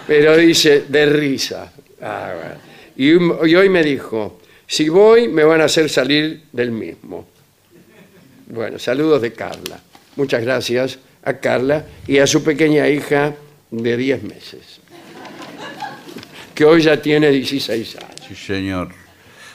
[0.07, 1.71] pero dice de risa.
[2.01, 3.41] Ah, bueno.
[3.45, 7.27] y, y hoy me dijo, si voy me van a hacer salir del mismo.
[8.47, 9.79] Bueno, saludos de Carla.
[10.15, 13.34] Muchas gracias a Carla y a su pequeña hija
[13.69, 14.79] de 10 meses,
[16.53, 18.09] que hoy ya tiene 16 años.
[18.27, 19.00] Sí, señor.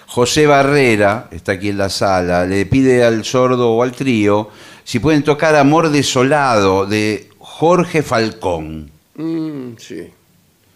[0.06, 2.44] José Barrera está aquí en la sala.
[2.46, 4.48] Le pide al sordo o al trío
[4.84, 8.90] si pueden tocar Amor Desolado de Jorge Falcón.
[9.16, 10.08] Mm, sí.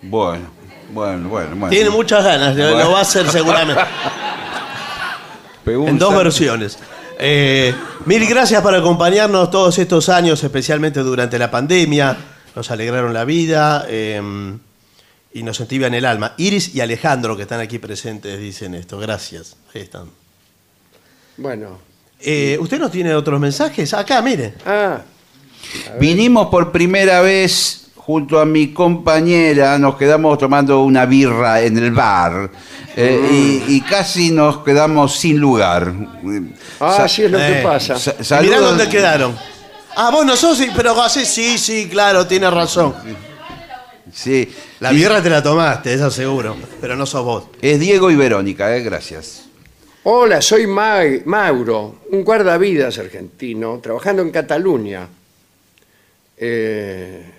[0.02, 0.46] Bueno,
[0.92, 1.50] bueno, bueno.
[1.56, 1.68] bueno.
[1.68, 2.84] Tiene muchas ganas, lo- Bueno.
[2.84, 3.82] lo va a hacer seguramente.
[5.66, 6.78] En dos versiones.
[7.18, 7.72] Eh,
[8.06, 12.16] mil gracias por acompañarnos todos estos años, especialmente durante la pandemia.
[12.56, 14.20] Nos alegraron la vida eh,
[15.32, 16.34] y nos sentivan el alma.
[16.38, 18.98] Iris y Alejandro, que están aquí presentes, dicen esto.
[18.98, 19.56] Gracias.
[19.74, 20.06] Ahí están.
[21.36, 21.78] Bueno.
[22.20, 23.94] Eh, ¿Usted no tiene otros mensajes?
[23.94, 24.54] Acá, mire.
[24.66, 25.00] Ah,
[25.98, 31.92] Vinimos por primera vez junto a mi compañera, nos quedamos tomando una birra en el
[31.92, 32.50] bar
[32.96, 35.92] eh, y, y casi nos quedamos sin lugar.
[36.80, 37.96] ah Sa- así es lo que eh, pasa.
[37.98, 39.36] sa- mirá dónde quedaron.
[39.96, 42.94] Ah, vos no sos, sí, pero así sí, sí, claro, tiene razón.
[44.12, 44.48] Sí.
[44.80, 47.44] La Dice- birra te la tomaste, eso seguro, pero no sos vos.
[47.62, 49.44] Es Diego y Verónica, eh, gracias.
[50.04, 55.06] Hola, soy Ma- Mauro, un guardavidas argentino, trabajando en Cataluña.
[56.38, 57.30] Eh,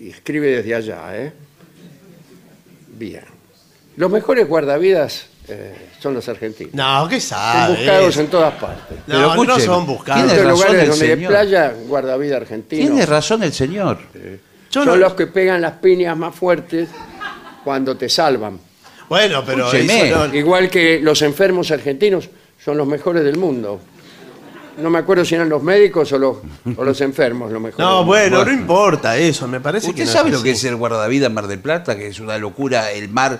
[0.00, 1.32] y escribe desde allá, ¿eh?
[2.88, 3.24] Bien.
[3.96, 6.74] Los mejores guardavidas eh, son los argentinos.
[6.74, 7.78] No, ¿qué Son sabes?
[7.78, 8.98] buscados en todas partes.
[9.06, 10.22] No, Pero no son buscados.
[10.22, 11.30] En tiene estos razón lugares el donde hay señor.
[11.30, 12.82] playa, guardavida argentino.
[12.86, 13.98] Tiene razón el señor.
[14.72, 16.88] Yo son no- los que pegan las piñas más fuertes
[17.64, 18.58] cuando te salvan.
[19.08, 20.08] Bueno, pero Escúcheme.
[20.08, 22.28] eso no- Igual que los enfermos argentinos
[22.64, 23.80] son los mejores del mundo.
[24.78, 26.36] No me acuerdo si eran los médicos o los,
[26.76, 27.78] o los enfermos los mejores.
[27.78, 28.50] No, bueno, Bueno.
[28.52, 30.44] no importa eso, me parece que ¿Usted no sabe lo así.
[30.44, 31.94] que es el guardavidas en Mar del Plata?
[31.96, 33.38] Que es una locura, el mar.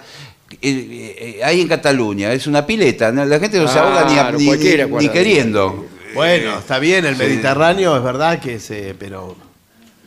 [0.50, 3.24] eh, eh, eh, ahí en Cataluña, es una pileta, ¿no?
[3.24, 5.14] la gente no se ahoga ni, a- Claro, ni- cualquiera ni guardavidas.
[5.16, 5.86] queriendo.
[6.14, 7.22] Bueno, está bien, el Sí.
[7.22, 9.34] Mediterráneo es verdad que se, pero.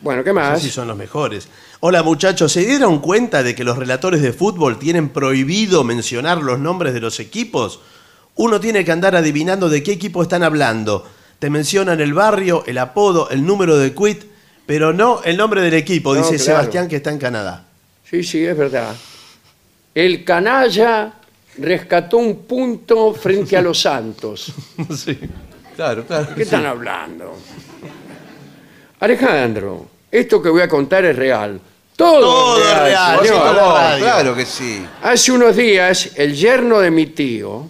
[0.02, 0.60] Bueno, ¿qué no más?
[0.60, 1.48] sé si son los mejores.
[1.80, 6.58] Hola muchachos, ¿se dieron cuenta de que los relatores de fútbol tienen prohibido mencionar los
[6.58, 7.80] nombres de los equipos?
[8.34, 11.06] Uno tiene que andar adivinando de qué equipo están hablando.
[11.38, 14.24] Te mencionan el barrio, el apodo, el número de quit,
[14.66, 16.44] pero no el nombre del equipo, No, dice claro.
[16.44, 17.64] Sebastián que está en Canadá.
[18.08, 18.94] Sí, sí, es verdad.
[19.94, 21.14] El canalla
[21.58, 24.52] rescató un punto frente a los Santos.
[24.96, 25.18] Sí.
[25.74, 26.28] Claro, claro.
[26.34, 27.36] ¿Qué están hablando?
[29.06, 31.60] Alejandro, esto que voy a contar es real.
[31.96, 33.34] Todo, Todo es real, señor.
[33.46, 34.04] la favor, radio.
[34.04, 34.84] claro que sí.
[35.02, 37.68] Hace unos días, el yerno de mi tío.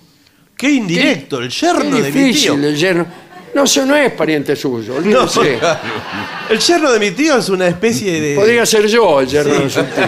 [0.57, 2.25] Qué indirecto, el Qué yerno de mi tío.
[2.27, 3.07] difícil el yerno.
[3.55, 5.59] No, eso no es pariente suyo, olvídese.
[6.51, 8.35] El yerno de mi tío es una especie de...
[8.37, 10.05] Podría ser yo el yerno de su tío.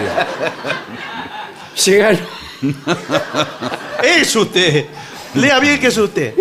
[1.73, 2.19] Se ganó,
[4.03, 4.85] Es usted.
[5.33, 6.33] Lea bien que es usted.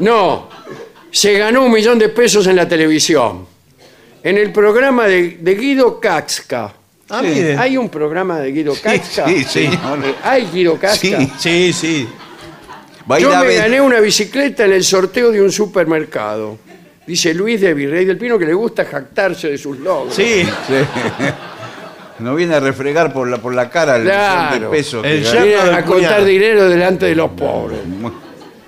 [0.00, 0.48] no,
[1.10, 3.46] se ganó un millón de pesos en la televisión.
[4.24, 6.72] En el programa de, de Guido Kaxka.
[7.10, 7.56] Ah, mire.
[7.58, 9.26] ¿Hay un programa de Guido Kaxka?
[9.28, 9.78] sí, señor.
[10.22, 11.18] ¿Hay Guido Kaxka?
[11.20, 11.32] Sí.
[11.38, 12.08] Sí, sí.
[13.10, 15.50] Va a ir Yo a me ver- gané una bicicleta en el sorteo de un
[15.50, 16.58] supermercado.
[17.06, 20.14] Dice Luis de Virrey del Pino que le gusta jactarse de sus logros.
[20.14, 20.44] Sí.
[20.68, 20.74] Sí.
[22.20, 24.54] No viene a refregar por la, por la cara el Claro.
[24.56, 25.04] millón de pesos.
[25.04, 25.42] El que gana.
[25.42, 26.24] Viene del a contar cuñado.
[26.26, 27.80] dinero delante de los pobres.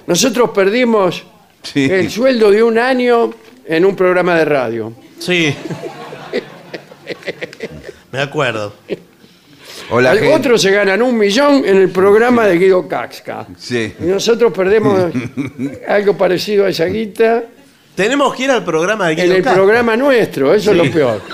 [0.06, 1.24] Nosotros perdimos
[1.62, 1.88] Sí.
[1.90, 3.30] el sueldo de un año
[3.66, 4.92] en un programa de radio.
[5.18, 5.54] Sí.
[8.12, 8.74] Me acuerdo.
[9.90, 13.46] O la Al- gente- Otros se ganan un millón en el programa de Guido Kaxka.
[13.58, 13.92] Sí.
[14.00, 15.12] Y nosotros perdemos
[15.88, 17.42] algo parecido a esa guita
[17.94, 19.56] Tenemos que ir al programa de en Guido el Casca.
[19.56, 20.54] programa nuestro.
[20.54, 21.20] Eso es lo peor.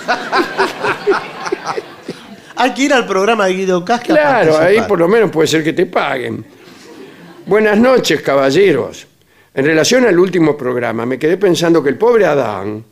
[2.56, 4.12] Hay que ir al programa de Guido Casca.
[4.12, 4.88] a Claro, ahí participar.
[4.88, 6.44] por lo menos puede ser que te paguen.
[7.46, 9.06] Buenas noches, caballeros.
[9.54, 12.84] En relación al último programa, me quedé pensando que el pobre Adán,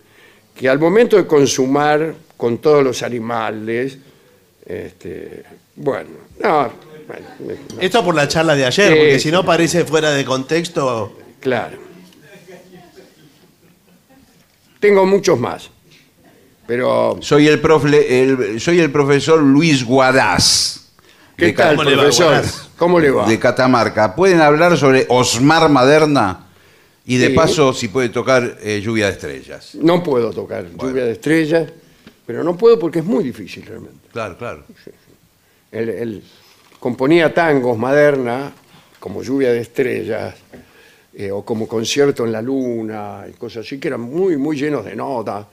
[0.54, 3.96] que al momento de consumar con todos los animales,
[4.66, 5.44] este,
[5.76, 6.11] bueno,
[6.42, 6.72] no,
[7.06, 7.26] bueno,
[7.78, 11.16] me- Esto por la charla de ayer, porque si no parece fuera de contexto.
[11.40, 11.86] claro.
[14.80, 15.70] Tengo muchos más,
[16.66, 20.90] pero Soy el, profle- el- soy el profesor Luis Guadaz.
[21.36, 22.44] ¿qué tal, ¿Cómo le va, profesor?
[22.76, 23.28] ¿Cómo le va?
[23.28, 24.14] de Catamarca.
[24.14, 26.46] ¿Pueden hablar sobre Osmar Maderna?
[27.11, 27.32] Y de Sí.
[27.32, 29.74] paso, si puede tocar eh, Lluvia de Estrellas.
[29.76, 31.66] No puedo tocar lluvia de estrellas,
[32.26, 34.09] pero no puedo porque es muy difícil realmente.
[34.12, 34.64] Claro, claro.
[35.72, 36.22] Él, él
[36.78, 38.52] componía tangos moderna,
[39.00, 40.34] como Lluvia de Estrellas,
[41.14, 44.84] eh, o como Concierto en la Luna, y cosas así, que eran muy, muy llenos
[44.84, 45.46] de notas.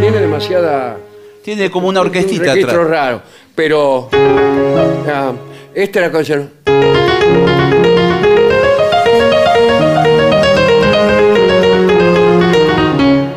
[0.00, 0.98] Tiene demasiada...
[1.42, 2.88] Tiene como una orquestita un registro atrás.
[2.88, 3.22] raro,
[3.54, 4.08] pero...
[4.12, 5.32] ah,
[5.74, 6.48] esta era cosa...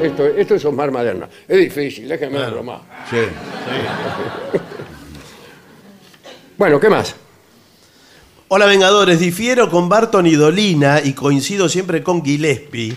[0.02, 1.28] Esto, esto es Osmar Maderna.
[1.48, 2.82] Es difícil, déjeme verlo más.
[3.10, 3.18] Sí.
[6.58, 7.14] Bueno, ¿qué más?
[8.48, 12.96] Hola Vengadores, difiero con Barton y Dolina y coincido siempre con Gillespie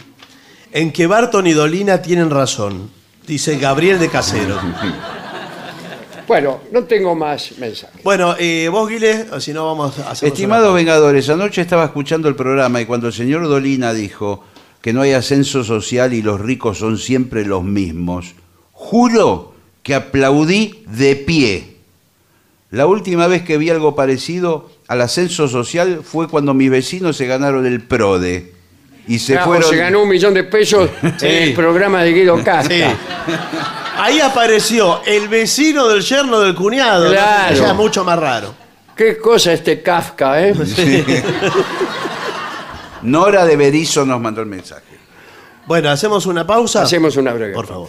[0.71, 2.91] en que Barton y Dolina tienen razón,
[3.29, 4.61] dice Gabriel de Caseros.
[6.27, 8.03] Bueno, no tengo más mensajes.
[8.03, 12.29] Bueno, eh, vos Guile, o si no vamos a hacer Estimados Vengadores, anoche estaba escuchando
[12.29, 14.45] el programa y cuando el señor Dolina dijo
[14.83, 18.35] que no hay ascenso social y los ricos son siempre los mismos,
[18.73, 21.77] juro que aplaudí de pie.
[22.71, 27.27] La última vez que vi algo parecido al ascenso social fue cuando mis vecinos se
[27.27, 28.58] ganaron el PRODE.
[29.09, 29.69] Y se fueron.
[29.69, 32.69] se ganó un millón de pesos en el programa de Guido Casca.
[32.69, 32.83] Sí.
[33.97, 37.11] Ahí apareció el vecino del yerno del cuñado, ¿no?
[37.11, 37.57] Claro.
[37.57, 38.55] ya mucho más raro.
[38.95, 40.55] Qué cosa este Kafka, ¿eh?
[43.03, 44.83] Nora de Berizo nos mandó el mensaje.
[45.67, 46.83] Bueno, hacemos una pausa.
[46.83, 47.55] Hacemos una breve.
[47.55, 47.89] Por favor.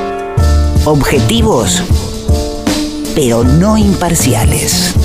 [0.85, 1.83] Objetivos,
[3.13, 4.95] pero no imparciales.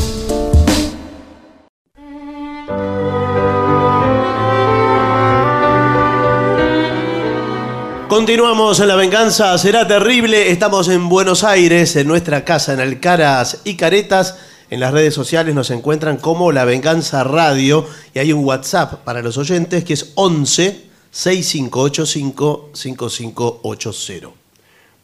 [8.08, 10.50] Continuamos en La Venganza Será Terrible.
[10.50, 14.38] Estamos en Buenos Aires, en nuestra casa, en Alcaraz y Caretas.
[14.70, 19.20] En las redes sociales nos encuentran como La Venganza Radio y hay un WhatsApp para
[19.20, 24.45] los oyentes que es 11 6585 5580.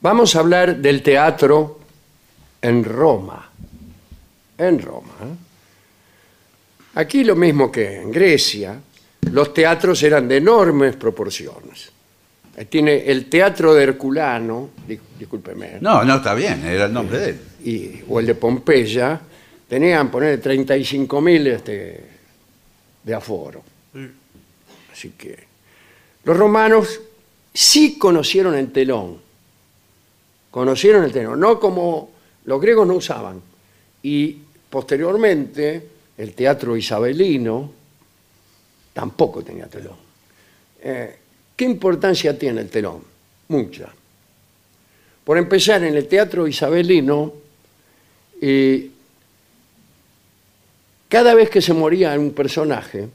[0.02, 1.80] Vamos a hablar del teatro
[2.60, 3.48] en Roma.
[4.58, 5.12] En Roma.
[5.22, 5.34] ¿eh?
[6.94, 8.78] Aquí lo mismo que en Grecia,
[9.30, 11.90] los teatros eran de enormes proporciones.
[12.56, 15.78] Eh, Tiene el teatro de Herculano, di- discúlpeme, ¿eh?
[15.80, 17.40] No, no, está bien, era el nombre de él.
[17.64, 19.20] y, o el de Pompeya,
[19.68, 22.04] tenían poner 35.000 este,
[23.04, 23.62] de aforo.
[24.92, 25.44] Así que
[26.24, 27.00] los romanos
[27.54, 29.18] sí conocieron el telón.
[30.52, 32.10] Conocieron el telón, no como
[32.44, 33.40] los griegos no usaban.
[34.02, 34.36] Y
[34.68, 35.88] posteriormente
[36.18, 37.72] el teatro isabelino
[38.92, 39.96] tampoco tenía telón.
[40.82, 41.16] Eh,
[41.56, 43.02] ¿Qué importancia tiene el telón?
[43.48, 43.88] Mucha.
[45.24, 47.32] Por empezar, en el teatro isabelino,
[48.40, 48.90] eh,
[51.08, 53.08] cada vez que se moría un personaje,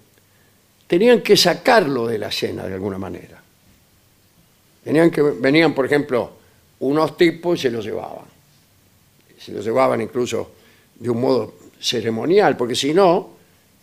[0.88, 3.44] tenían que sacarlo de la escena de alguna manera.
[4.84, 6.37] Tenían que, venían, por ejemplo,
[6.80, 8.26] unos tipos y se los llevaban.
[9.40, 10.52] Se los llevaban incluso
[10.96, 13.30] de un modo ceremonial, porque si no,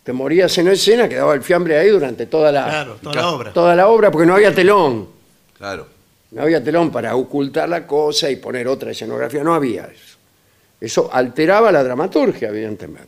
[0.03, 3.53] te morías en escena, quedaba el fiambre ahí durante toda la, Claro, toda la obra.
[3.53, 5.07] toda la obra, porque no había telón.
[5.57, 5.87] Claro.
[6.31, 10.17] No había telón para ocultar la cosa y poner otra escenografía, no había eso.
[10.79, 13.07] Eso alteraba la dramaturgia, evidentemente.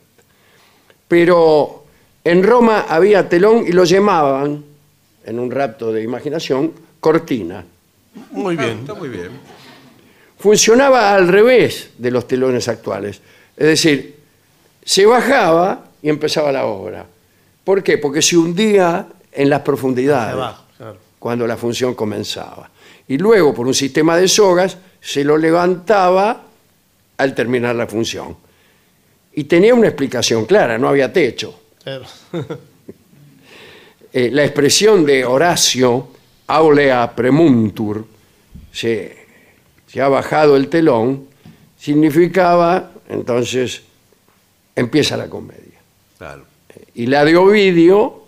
[1.06, 1.84] Pero
[2.24, 4.64] en Roma había telón y lo llamaban,
[5.24, 7.64] en un rapto de imaginación, cortina.
[8.30, 8.78] Muy bien.
[8.80, 9.30] Está muy bien.
[10.38, 13.20] Funcionaba al revés de los telones actuales.
[13.56, 14.16] Es decir,
[14.84, 17.04] se bajaba y empezaba la obra.
[17.64, 17.98] ¿Por qué?
[17.98, 20.98] Porque se hundía en las profundidades Abajo, claro.
[21.18, 22.70] cuando la función comenzaba.
[23.08, 26.42] Y luego, por un sistema de sogas, se lo levantaba
[27.16, 28.36] al terminar la función.
[29.34, 31.60] Y tenía una explicación clara, no había techo.
[31.82, 32.04] Claro.
[34.10, 36.08] Eh, la expresión de Horacio,
[36.46, 38.06] aulea premuntur,
[38.72, 39.17] se,
[39.88, 41.26] se ha bajado el telón,
[41.78, 43.82] significaba, entonces,
[44.76, 45.80] empieza la comedia.
[46.18, 46.44] Claro.
[46.94, 48.24] Y la de Ovidio,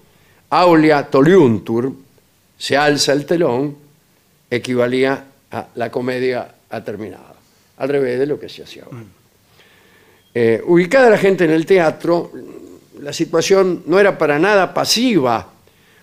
[0.49, 1.93] aulea toliuntur,
[2.57, 3.77] se alza el telón,
[4.51, 7.35] equivalía a la comedia ha terminado,
[7.77, 9.03] al revés de lo que se hacía ahora.
[10.33, 12.33] Eh, ubicada la gente en el teatro,
[13.01, 15.53] la situación no era para nada pasiva,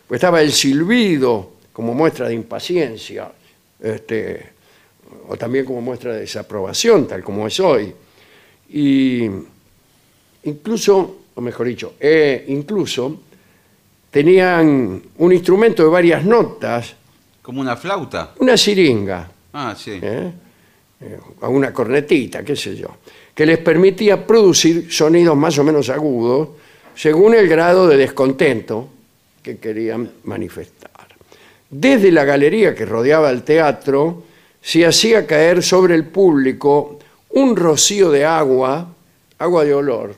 [0.08, 3.32] pues estaba el silbido como muestra de impaciencia,
[3.80, 4.57] este,
[5.30, 7.93] o también como muestra de desaprobación, tal como es hoy.
[8.70, 9.30] Y
[10.43, 13.22] incluso, o mejor dicho, eh, incluso
[14.12, 16.95] tenían un instrumento de varias notas,
[17.41, 18.34] Como una flauta.
[18.39, 19.99] una siringa, Ah, sí.
[20.01, 20.32] ¿eh?
[20.99, 22.88] Eh, o una cornetita, qué sé yo,
[23.34, 26.49] que les permitía producir sonidos más o menos agudos
[26.95, 28.89] según el grado de descontento
[29.43, 30.91] que querían manifestar.
[31.70, 34.24] Desde la galería que rodeaba el teatro
[34.68, 36.99] se hacía caer sobre el público
[37.30, 38.86] un rocío de agua,
[39.39, 40.13] agua de olor.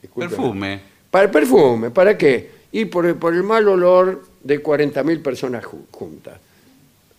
[0.00, 0.36] Discúlpeme.
[0.36, 0.80] Perfume.
[1.10, 2.50] Para el perfume, ¿para qué?
[2.72, 6.38] Y por el, por el mal olor de 40.000 personas ju- juntas.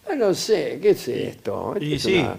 [0.10, 1.74] Ah, no sé, ¿qué es esto?
[1.76, 2.16] Esto Y es sí.
[2.20, 2.38] una-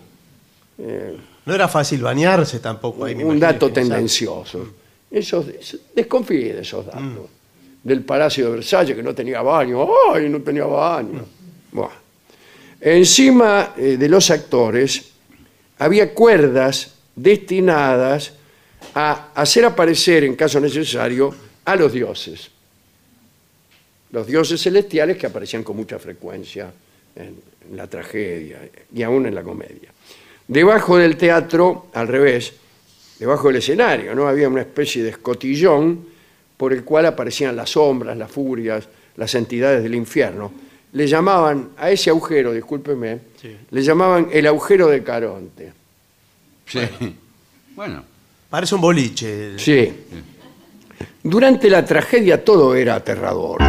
[0.79, 1.17] eh,
[1.47, 3.05] No era fácil bañarse tampoco.
[3.05, 4.67] ahí, me un imagino dato tendencioso.
[5.11, 7.29] Esos, esos- desconfíe de esos datos.
[7.85, 9.87] Del Palacio de Versalles, que no tenía baño.
[10.13, 11.25] ¡Ay, no tenía baño!
[11.71, 11.89] Buah.
[12.81, 15.11] Encima eh, de los actores
[15.79, 18.33] había cuerdas destinadas
[18.95, 22.51] a hacer aparecer, en caso necesario, a los dioses.
[24.13, 26.73] Los dioses celestiales que aparecían con mucha frecuencia
[27.15, 27.35] en,
[27.69, 28.61] en la tragedia
[28.95, 29.93] y aún en la comedia.
[30.47, 32.55] Debajo del teatro, al revés,
[33.19, 34.29] debajo del escenario, ¿no?
[34.29, 36.07] Había una especie de escotillón
[36.57, 40.53] por el cual aparecían las sombras, las furias, las entidades del infierno.
[40.93, 43.57] Le llamaban a ese agujero, discúlpeme, Sí.
[43.71, 45.73] le llamaban el agujero de Caronte.
[46.67, 46.81] Sí.
[47.75, 48.03] Bueno.
[48.51, 49.59] Parece un boliche.
[49.59, 49.93] Sí.
[51.23, 53.61] Durante la tragedia todo era aterrador.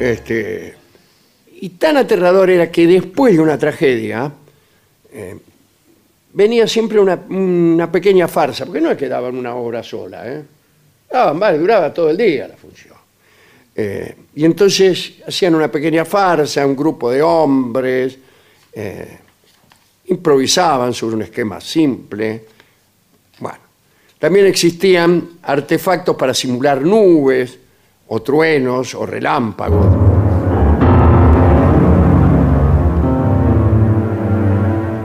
[0.00, 0.74] Este,
[1.60, 4.30] y tan aterrador era que después de una tragedia
[5.12, 5.38] eh,
[6.32, 10.42] venía siempre una, una pequeña farsa, porque no es que daban una obra sola, ¿eh?
[11.14, 12.94] Duraban varios, duraba todo el día la función.
[13.76, 18.18] Eh, y entonces hacían una pequeña farsa, un grupo de hombres,
[18.72, 19.18] eh,
[20.06, 22.46] improvisaban sobre un esquema simple.
[23.38, 23.58] Bueno,
[24.18, 27.60] también existían artefactos para simular nubes,
[28.08, 29.86] o truenos, o relámpagos.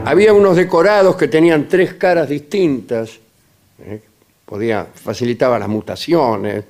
[0.06, 3.12] Había unos decorados que tenían tres caras distintas,
[3.78, 4.09] ¿eh?
[4.50, 6.64] Podía, facilitaba las mutaciones.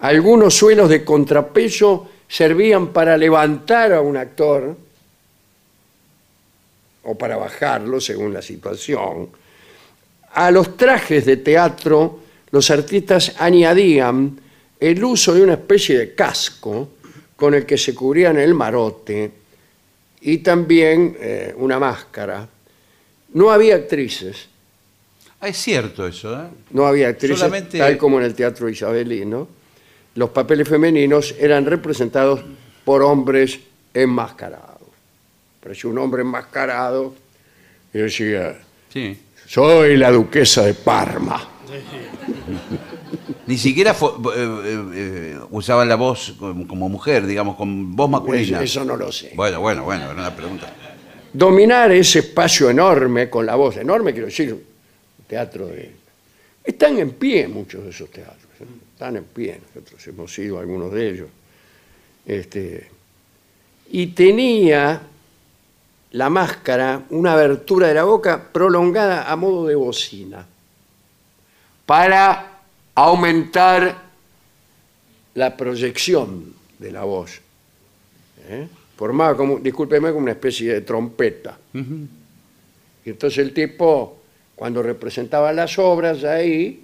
[0.00, 4.76] Algunos suelos de contrapeso servían para levantar a un actor
[7.04, 9.30] o para bajarlo según la situación.
[10.34, 14.38] A los trajes de teatro los artistas añadían
[14.78, 16.90] el uso de una especie de casco
[17.36, 19.32] con el que se cubrían el marote
[20.20, 22.46] y también eh, una máscara.
[23.32, 24.48] No había actrices,
[25.40, 26.46] Ah, es cierto eso, ¿eh?
[26.70, 29.48] no había actrices, Solamente- tal como en el teatro isabelino.
[30.16, 32.40] Los papeles femeninos eran representados
[32.84, 33.60] por hombres
[33.94, 34.78] enmascarados.
[35.62, 37.14] Parecía un hombre enmascarado
[37.94, 38.58] y decía,
[38.92, 39.16] Sí.
[39.46, 41.48] soy la duquesa de Parma.
[43.46, 43.94] Ni siquiera eh,
[44.34, 48.60] eh, eh, usaba la voz como, como mujer, digamos, con voz masculina.
[48.62, 49.32] Eso, no lo sé.
[49.36, 50.72] Bueno, bueno, bueno, era una pregunta.
[51.32, 54.64] Dominar ese espacio enorme con la voz enorme, quiero decir,
[55.28, 55.92] teatro de...
[56.64, 58.64] Están en pie muchos de esos teatros, ¿eh?
[58.92, 61.28] están en pie, nosotros hemos ido a algunos de ellos.
[62.26, 62.90] Este,
[63.90, 65.00] y tenía
[66.12, 70.46] la máscara una abertura de la boca prolongada a modo de bocina
[71.86, 72.60] para
[72.94, 74.02] aumentar
[75.34, 77.40] la proyección de la voz.
[78.48, 78.68] ¿eh?
[78.96, 81.56] Formaba como, discúlpeme, como una especie de trompeta.
[81.72, 84.17] Y entonces el tipo,
[84.58, 86.82] cuando representaba las obras ahí,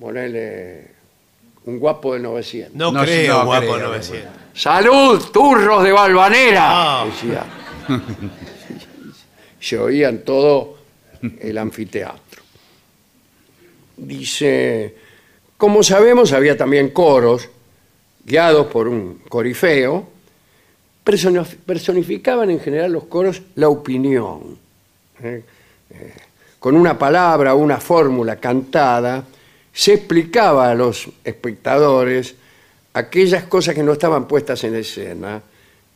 [0.00, 0.86] ponele
[1.64, 2.74] un guapo de 900.
[2.76, 4.30] No, No, creo, no guapo creo, 900.
[4.54, 6.62] ¡Salud, turros de Valvanera!
[7.02, 7.06] Ah.
[7.06, 7.44] Decía.
[9.60, 10.78] Se oía en todo
[11.40, 12.42] el anfiteatro.
[13.96, 14.94] Dice,
[15.58, 17.48] como sabemos, había también coros
[18.24, 20.08] guiados por un corifeo.
[21.04, 24.56] personi- Personificaban en general los coros la opinión.
[25.22, 25.42] ¿eh?
[25.90, 26.14] Eh,
[26.60, 29.24] con una palabra o una fórmula cantada,
[29.72, 32.34] se explicaba a los espectadores
[32.92, 35.40] aquellas cosas que no estaban puestas en escena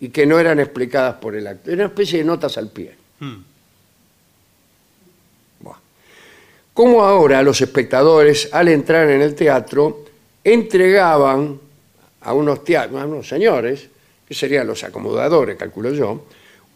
[0.01, 1.73] y que no eran explicadas por el actor.
[1.73, 2.95] Era una especie de notas al pie.
[5.61, 5.77] Buah.
[6.73, 10.05] Como ahora los espectadores, al entrar en el teatro,
[10.43, 11.61] entregaban
[12.23, 13.89] a unos, tea- a unos señores,
[14.27, 16.25] que serían los acomodadores, calculo yo,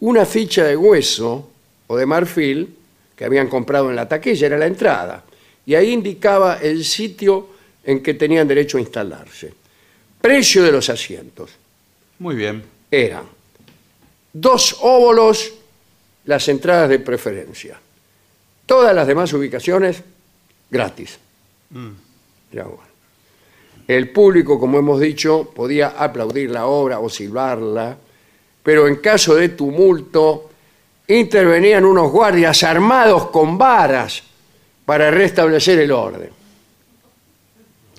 [0.00, 1.48] una ficha de hueso
[1.86, 2.76] o de marfil
[3.18, 5.24] que habían comprado en la taquilla, era la entrada,
[5.66, 7.48] y ahí indicaba el sitio
[7.82, 9.52] en que tenían derecho a instalarse.
[10.20, 11.50] Precio de los asientos
[12.20, 12.62] Muy bien.
[12.88, 13.24] eran
[14.32, 15.52] dos óbolos
[16.26, 17.80] las entradas de preferencia.
[18.66, 20.00] Todas las demás ubicaciones
[20.70, 21.18] gratis.
[22.52, 22.82] Ya, bueno.
[23.88, 27.96] El público, como hemos dicho, podía aplaudir la obra o silbarla,
[28.62, 30.50] pero en caso de tumulto
[31.08, 34.22] intervenían unos guardias armados con varas
[34.84, 36.30] para restablecer el orden.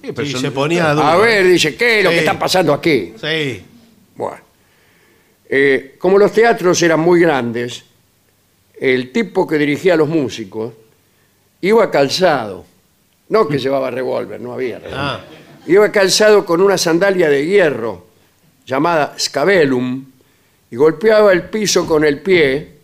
[0.02, 1.06] Sí, pero Y son- se ponía duro.
[1.06, 3.14] A ver, dice, ¿qué es lo que está pasando aquí?
[3.20, 3.64] Sí.
[4.16, 4.38] Bueno,
[5.50, 7.84] eh, como los teatros eran muy grandes,
[8.80, 10.74] el tipo que dirigía a los músicos
[11.62, 12.66] iba calzado,
[13.30, 15.00] no que llevaba revólver, no había revólver.
[15.00, 15.22] Ah,
[15.68, 18.08] Iba calzado con una sandalia de hierro
[18.66, 20.04] llamada scabellum
[20.72, 22.79] y golpeaba el piso con el pie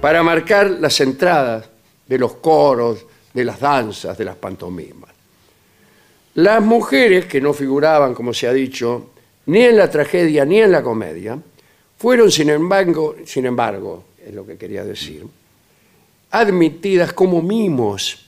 [0.00, 1.68] para marcar las entradas
[2.06, 5.10] de los coros, de las danzas, de las pantomimas.
[6.34, 9.10] Las mujeres que no figuraban, como se ha dicho,
[9.46, 11.38] ni en la tragedia ni en la comedia,
[11.98, 15.26] fueron, sin embargo, sin embargo, es lo que quería decir,
[16.30, 18.26] admitidas como mimos,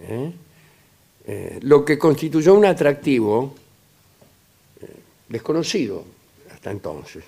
[0.00, 0.32] ¿eh?
[1.26, 3.54] Eh, lo que constituyó un atractivo
[4.80, 4.86] eh,
[5.28, 6.04] desconocido
[6.52, 7.24] hasta entonces.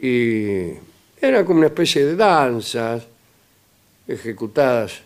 [0.00, 0.72] Y
[1.20, 3.04] era como una especie de danzas
[4.06, 5.00] ejecutadas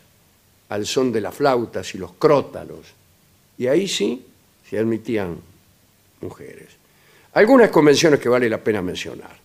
[0.69, 2.87] al son de las flautas y los crótalos.
[3.59, 4.25] Y ahí sí
[4.69, 5.37] se admitían
[6.21, 6.69] mujeres.
[7.35, 9.37] Algunas convenciones que vale la pena mencionar.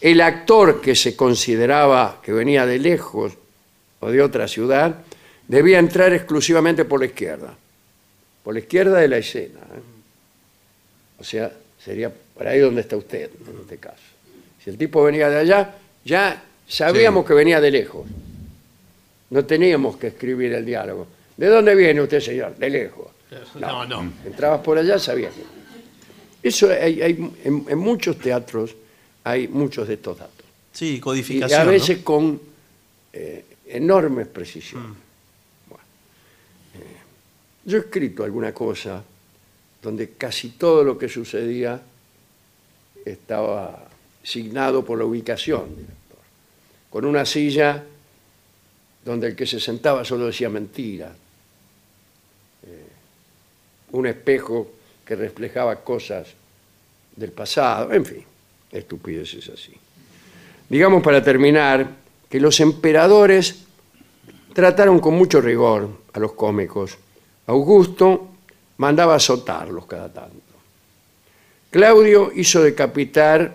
[0.00, 3.32] El actor que se consideraba que venía de lejos
[4.00, 5.04] o de otra ciudad
[5.46, 7.54] debía entrar exclusivamente por la izquierda,
[8.42, 9.60] por la izquierda de la escena.
[9.60, 9.82] ¿eh?
[11.18, 11.52] O sea,
[11.82, 14.02] sería por ahí donde está usted, en este caso.
[14.62, 15.74] Si el tipo venía de allá,
[16.04, 17.28] ya sabíamos Sí.
[17.28, 18.06] que venía de lejos.
[19.30, 21.06] No teníamos que escribir el diálogo.
[21.36, 22.56] ¿De dónde viene usted, señor?
[22.56, 23.08] De lejos.
[23.56, 24.12] No, no.
[24.24, 25.32] Entrabas por allá, sabías.
[26.42, 28.76] Eso hay, hay- en, en muchos teatros
[29.24, 30.44] hay muchos de estos datos.
[30.72, 31.60] Sí, Y codificación.
[31.60, 31.70] a ¿no?
[31.70, 32.40] veces con
[33.12, 34.90] eh, enormes precisiones.
[35.68, 35.84] Bueno,
[36.74, 36.96] eh,
[37.64, 39.02] yo he escrito alguna cosa
[39.82, 41.80] donde casi todo lo que sucedía
[43.04, 43.88] estaba
[44.24, 46.18] signado por la ubicación del actor.
[46.90, 47.84] Con una silla
[49.04, 51.12] donde el que se sentaba solo decía mentiras.
[52.66, 52.88] Eh,
[53.92, 54.72] un espejo
[55.04, 56.28] que reflejaba cosas
[57.14, 58.24] del pasado, en fin,
[58.72, 59.72] estupideces así.
[60.68, 61.86] Digamos para terminar
[62.28, 63.64] que los emperadores
[64.54, 66.96] trataron con mucho rigor a los cómicos.
[67.46, 68.30] Augusto
[68.78, 70.40] mandaba azotarlos cada tanto.
[71.70, 73.54] Claudio hizo decapitar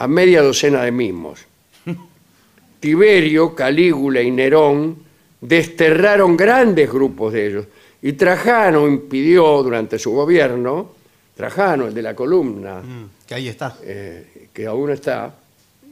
[0.00, 1.44] a media docena de mimos.
[2.80, 4.96] Tiberio, Calígula y Nerón
[5.40, 7.66] desterraron grandes grupos de ellos.
[8.02, 10.92] Y Trajano impidió durante su gobierno,
[11.36, 13.76] Trajano, el de la columna, Mm, que ahí está.
[13.82, 15.34] eh, que aún está,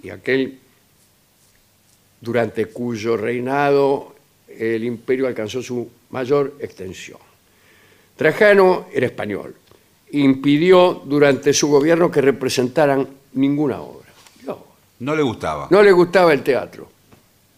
[0.02, 0.58] y aquel
[2.20, 4.14] durante cuyo reinado
[4.48, 7.18] el imperio alcanzó su mayor extensión.
[8.16, 9.54] Trajano era español,
[10.12, 13.97] impidió durante su gobierno que representaran ninguna obra.
[15.00, 15.68] No, le gustaba.
[15.70, 16.90] no le gustaba el teatro.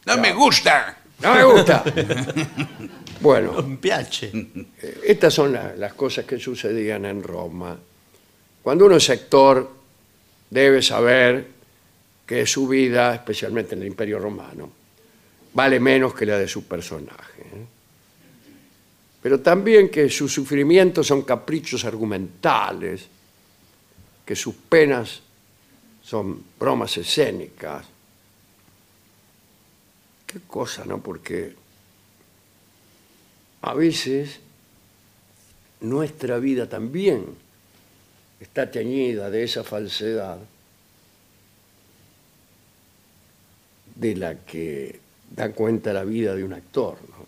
[0.06, 0.96] ¡No me gusta!
[1.20, 1.84] No me gusta.
[3.20, 4.30] Bueno, Un piace.
[4.80, 7.76] Eh, Estas son la- las cosas que sucedían en Roma.
[8.62, 9.70] Cuando uno es actor,
[10.48, 11.46] debe saber
[12.24, 14.70] que su vida, especialmente en el Imperio Romano,
[15.52, 17.42] vale menos que la de su personaje.
[17.42, 17.66] ¿eh?
[19.22, 23.06] Pero también que sus sufrimientos son caprichos argumentales,
[24.24, 25.20] que sus penas
[26.10, 27.86] son bromas escénicas.
[30.26, 31.00] Qué cosa, ¿no?
[31.00, 31.54] Porque
[33.62, 34.40] a veces
[35.82, 37.26] nuestra vida también
[38.40, 40.38] está teñida de esa falsedad
[43.94, 44.98] de la que
[45.30, 46.96] da cuenta la vida de un actor.
[47.08, 47.24] ¿no?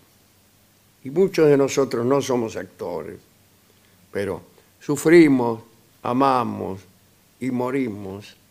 [1.05, 3.17] Y muchos de nosotros no somos actores,
[4.11, 4.41] pero
[4.81, 5.63] sufrimos,
[6.01, 6.81] amamos
[7.39, 8.42] y morimos.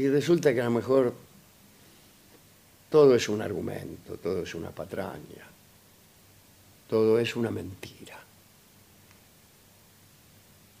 [0.00, 1.12] Y resulta que a lo mejor
[2.88, 5.50] todo es un argumento, todo es una patraña
[6.90, 8.18] todo es una mentira.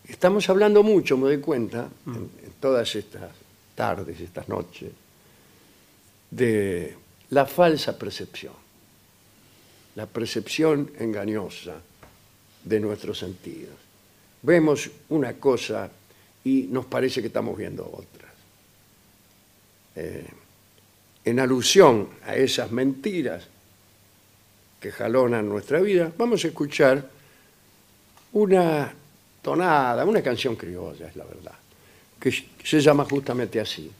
[0.08, 3.30] Estamos hablando mucho, me doy cuenta, en, en todas estas
[3.76, 4.90] tardes, estas noches,
[6.28, 6.96] de
[7.30, 8.54] la falsa percepción,
[9.94, 11.76] la percepción engañosa
[12.64, 13.76] de nuestros sentidos.
[14.42, 15.88] Vemos una cosa
[16.42, 18.19] y nos parece que estamos viendo otras.
[19.96, 20.26] Eh,
[21.24, 23.46] en alusión a esas mentiras,
[24.80, 27.06] que jalonan nuestra vida, vamos a escuchar
[28.32, 28.92] una
[29.42, 31.54] tonada, una canción criolla, es la verdad,
[32.18, 32.32] que
[32.64, 33.90] se llama justamente así,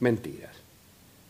[0.00, 0.56] Mentiras.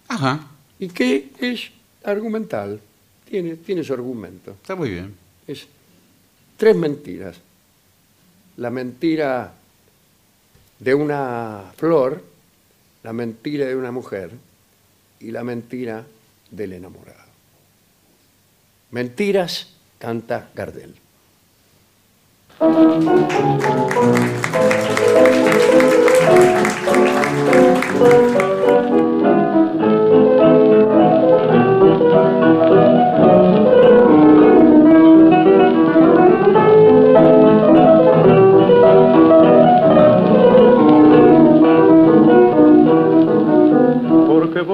[0.09, 0.47] Ajá,
[0.78, 1.70] Y que es
[2.05, 2.80] argumental,
[3.28, 4.53] tiene, tiene su argumento.
[4.53, 5.14] está muy bien.
[5.47, 5.66] Es
[6.57, 7.36] tres mentiras.
[8.57, 9.53] La mentira
[10.78, 12.22] de una flor,
[13.03, 14.30] la mentira de una mujer
[15.20, 16.05] y la mentira
[16.51, 17.30] del enamorado.
[18.90, 20.96] Mentiras canta Gardel.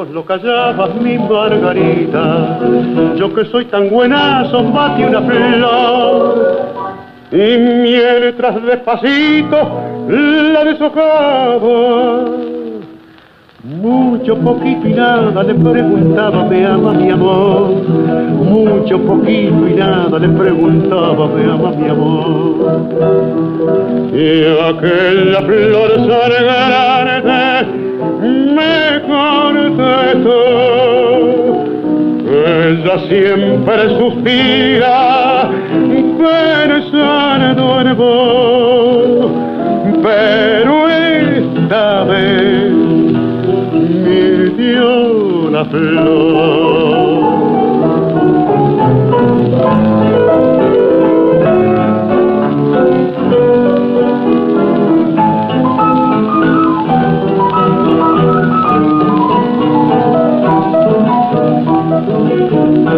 [0.04, 2.58] Lo callabas, mi Margarita.
[3.16, 6.56] Yo que soy tan buenazo, bate una flor.
[7.32, 9.56] Y mientras despacito
[10.08, 12.24] la deshojaba.
[13.64, 17.70] Mucho, poquito y nada le preguntaba, me ama mi amor.
[18.44, 22.82] Mucho, poquito y nada le preguntaba, me ama mi amor.
[24.12, 27.85] Y aquella flor sargante
[28.20, 30.40] me contestó.
[32.28, 35.50] Ella siempre suspira
[36.18, 39.30] pensando en vos,
[40.02, 42.72] pero esta vez
[44.56, 47.06] dio la flor.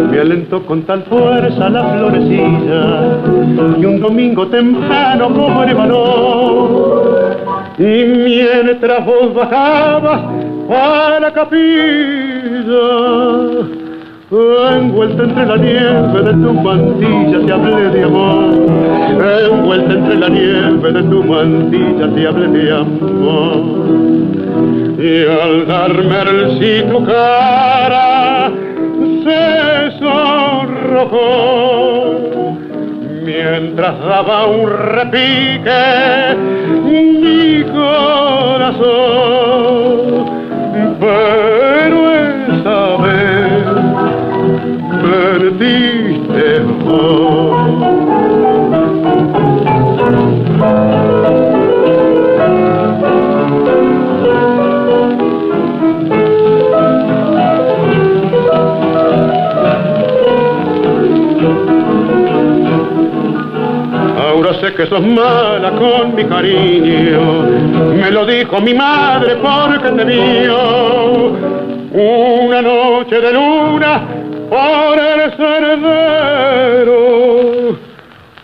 [0.07, 3.17] Gustó con tal fuerza la florecilla
[3.79, 7.37] y un domingo temprano el valor.
[7.77, 10.21] Y mientras vos bajabas
[10.69, 12.59] a la capilla
[14.77, 18.53] envuelta entre la nieve de tu mantilla te hablé de amor.
[19.51, 23.63] Envuelta entre la nieve de tu mantilla te hablé de amor.
[24.99, 28.51] Y al darme el sí tu cara
[33.23, 36.35] mientras daba un repique
[36.83, 38.79] mi corazón.
[40.99, 43.63] Pero esa vez
[45.01, 48.38] perdiste vos
[64.79, 67.19] que sos mala con mi cariño,
[68.01, 71.33] me lo dijo mi madre porque te vio
[71.91, 74.03] una noche de luna
[74.49, 76.95] por el sendero,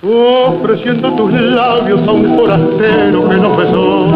[0.03, 4.07] ofreciendo tus labios a un forastero que los besó,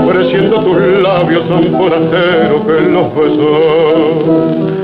[0.00, 4.75] ofreciendo tus labios a un forastero que los besó.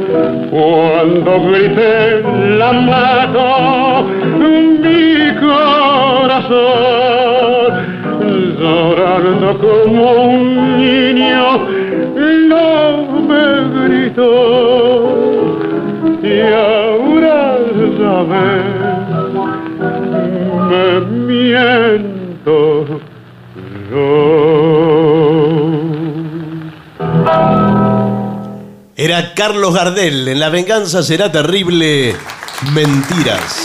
[0.50, 2.22] Cuando grité
[2.58, 4.04] la mato,
[4.38, 6.52] mi corazón,
[8.60, 10.42] llorando como un
[10.78, 11.44] niño,
[12.48, 12.66] no
[13.28, 13.44] me
[13.88, 14.30] gritó.
[16.22, 17.38] Y ahora
[17.98, 18.61] sabes,
[29.34, 32.14] Carlos Gardel, en La venganza será terrible.
[32.72, 33.62] Mentiras.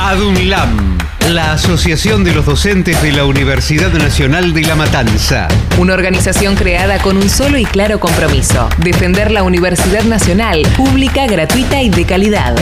[0.00, 0.98] ADUNLAM,
[1.30, 5.46] la Asociación de los Docentes de la Universidad Nacional de La Matanza.
[5.78, 11.82] Una organización creada con un solo y claro compromiso, defender la Universidad Nacional, pública, gratuita
[11.82, 12.56] y de calidad.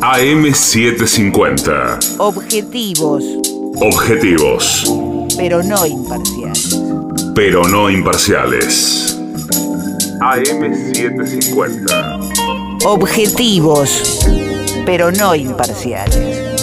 [0.00, 2.16] AM750.
[2.18, 3.24] Objetivos,
[3.80, 4.84] Objetivos,
[5.36, 6.87] pero no imparciales.
[7.38, 9.16] Pero no imparciales.
[10.20, 12.84] AM750.
[12.84, 14.26] Objetivos,
[14.84, 16.56] pero no imparciales.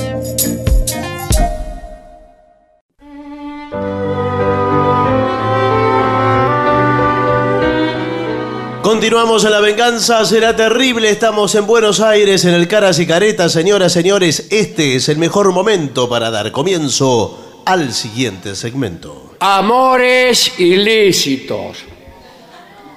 [8.84, 11.10] Continuamos en La Venganza Será Terrible.
[11.10, 13.54] Estamos en Buenos Aires, en el Caras y Caretas.
[13.54, 19.25] Señoras, señores, este es el mejor momento para dar comienzo al siguiente segmento.
[19.48, 21.86] Amores ilícitos.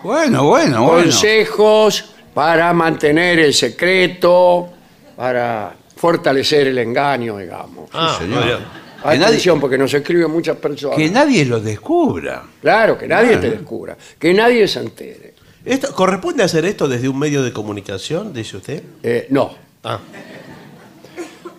[0.03, 1.03] Bueno, bueno, bueno.
[1.03, 4.71] Consejos para mantener el secreto,
[5.15, 7.91] para fortalecer el engaño, digamos.
[7.93, 8.45] Ah, señor.
[8.47, 8.59] bien.
[9.03, 10.97] Que nadie, Atención, porque nos escriben muchas personas.
[10.97, 12.43] que nadie lo descubra.
[12.63, 13.41] Claro, que nadie Claro.
[13.43, 15.35] te descubra, que nadie se entere.
[15.67, 18.83] Esto- ¿Corresponde hacer esto desde un medio de comunicación, dice usted?
[19.03, 19.55] Eh, no.
[19.85, 19.99] Ah,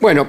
[0.01, 0.27] Bueno,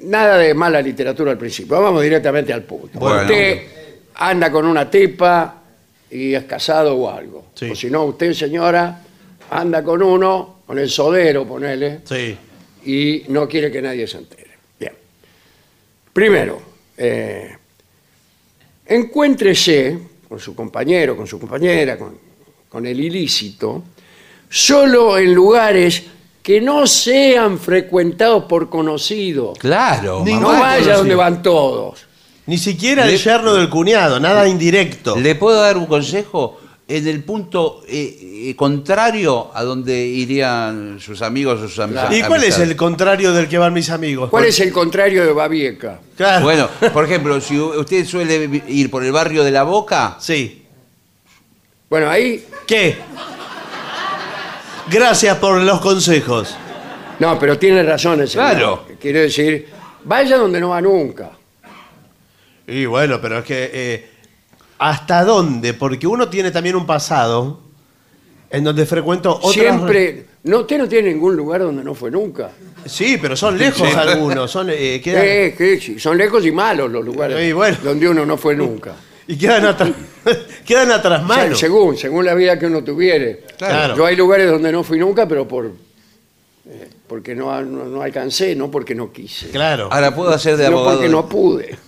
[0.00, 1.78] nada de mala literatura al principio.
[1.78, 2.98] Vamos directamente al punto.
[2.98, 3.20] Bueno.
[3.22, 3.81] Usted
[4.30, 5.62] anda con una tipa
[6.10, 7.46] y es casado o algo.
[7.54, 7.70] Sí.
[7.70, 9.00] O si no, usted, señora,
[9.50, 12.36] anda con uno, con el sodero, ponele, sí.
[12.84, 14.50] y no quiere que nadie se entere.
[14.78, 14.92] Bien.
[16.12, 16.60] Primero,
[16.96, 17.56] eh,
[18.86, 19.98] encuéntrese
[20.28, 22.18] con su compañero, con su compañera, con,
[22.68, 23.82] con el ilícito,
[24.48, 26.04] solo en lugares
[26.42, 29.58] que no sean frecuentados por conocidos.
[29.58, 30.22] Claro.
[30.24, 30.60] Ni- No mamá.
[30.60, 30.98] Vaya conocido.
[30.98, 32.06] donde van todos.
[32.46, 35.16] Ni siquiera Le- el yerno del cuñado, nada indirecto.
[35.16, 36.58] ¿Le puedo dar un consejo?
[36.88, 42.14] En el punto eh, eh, contrario a donde irían sus amigos o sus am- Claro.
[42.14, 44.28] ¿Y cuál es el contrario del que van mis amigos?
[44.28, 46.00] ¿Cuál es el contrario de Babieca?
[46.16, 46.44] Claro.
[46.44, 50.58] Bueno, por ejemplo, si usted suele ir por el barrio de La Boca, Sí.
[51.88, 52.44] Bueno, ahí.
[52.66, 52.96] ¿Qué?
[54.90, 56.54] Gracias por los consejos.
[57.18, 58.50] No, pero tiene razón el señor.
[58.50, 58.84] Claro.
[59.00, 59.68] Quiero decir,
[60.04, 61.30] vaya donde no va nunca.
[62.72, 63.70] Y bueno, pero es que...
[63.72, 64.08] eh,
[64.78, 65.74] ¿Hasta dónde?
[65.74, 67.60] Porque uno tiene también un pasado
[68.50, 69.52] en donde frecuento otras...
[69.52, 70.26] Siempre.
[70.44, 72.50] No, usted no tiene ningún lugar donde no fue nunca.
[72.84, 73.94] Sí, pero son lejos Sí.
[73.96, 74.50] algunos.
[74.50, 77.76] Son, eh, quedan- Eh, que sí, son lejos y malos los lugares bueno.
[77.84, 78.94] donde uno no fue nunca.
[79.28, 79.90] Y quedan atrás,
[80.66, 81.58] quedan atrás O sea, manos.
[81.60, 83.44] según, según la vida que uno tuviere.
[83.56, 83.96] Claro.
[83.96, 85.66] Yo hay lugares donde no fui nunca, pero por
[86.66, 89.50] eh, porque no, no, no alcancé, no porque no quise.
[89.50, 89.88] Claro.
[89.92, 90.90] ahora puedo hacer de no abogado.
[90.96, 91.78] porque de- no pude.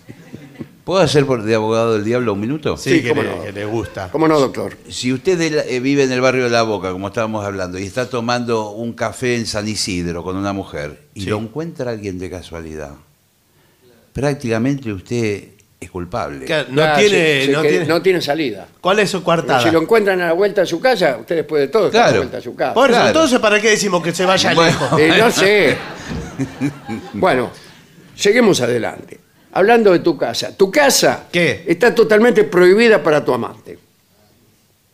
[0.85, 2.77] ¿Puedo hacer por- de abogado del diablo un minuto?
[2.77, 3.43] Sí, Sí, que, cómo le, no.
[3.43, 4.11] que le gusta.
[4.13, 4.77] ¿Cómo no, doctor?
[4.91, 7.79] Si usted de la- eh, vive en el barrio de La Boca, como estábamos hablando,
[7.79, 11.31] y está tomando un café en San Isidro con una mujer, y Sí.
[11.31, 12.91] lo encuentra alguien de casualidad,
[14.13, 15.45] prácticamente usted
[15.81, 16.45] es culpable.
[16.47, 18.69] Claro, No, Ah, tiene, no, tiene, no tiene salida.
[18.81, 19.63] ¿Cuál es su Pero coartada?
[19.63, 22.01] si lo encuentran a la vuelta de su casa, usted después de todo está a
[22.03, 22.21] la Claro.
[22.23, 22.75] vuelta de su casa.
[22.75, 23.09] Por eso, Claro.
[23.09, 24.71] entonces, ¿para qué decimos que se vaya Bueno.
[24.81, 25.01] lejos?
[25.01, 25.77] Eh, no sé.
[27.15, 27.51] Bueno,
[28.15, 29.21] seguimos adelante.
[29.57, 30.57] Hablando de tu casa.
[30.57, 31.65] Tu casa ¿Qué?
[31.67, 33.79] está totalmente prohibida para tu amante.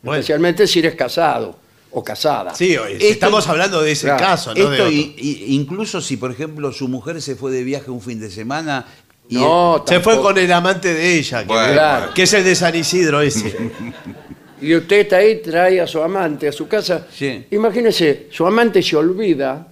[0.03, 1.57] Bueno, Especialmente si eres casado
[1.91, 2.53] o casada.
[2.55, 4.19] sí, oye, si Esto- estamos hablando de ese Claro.
[4.23, 8.19] caso, no Esto incluso si, por ejemplo, su mujer se fue de viaje un fin
[8.19, 8.85] de semana
[9.29, 12.13] y No, Se fue con el amante de ella, que, Bueno, Claro.
[12.13, 13.55] que es el de San Isidro ese.
[14.61, 17.07] Y usted está ahí, trae a su amante a su casa.
[17.11, 17.47] Sí.
[17.49, 19.65] Imagínese, su amante se olvida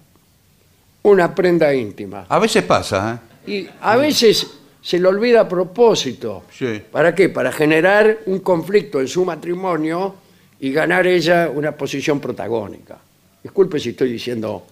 [1.03, 2.25] una prenda íntima.
[2.27, 3.51] a veces pasa, ¿eh?
[3.51, 4.47] Y a veces
[4.81, 6.43] se le olvida a propósito.
[6.57, 6.81] Sí.
[6.91, 7.29] ¿Para qué?
[7.29, 10.15] Para generar un conflicto en su matrimonio
[10.59, 12.97] y ganar ella una posición protagónica.
[13.43, 14.65] Disculpe si estoy diciendo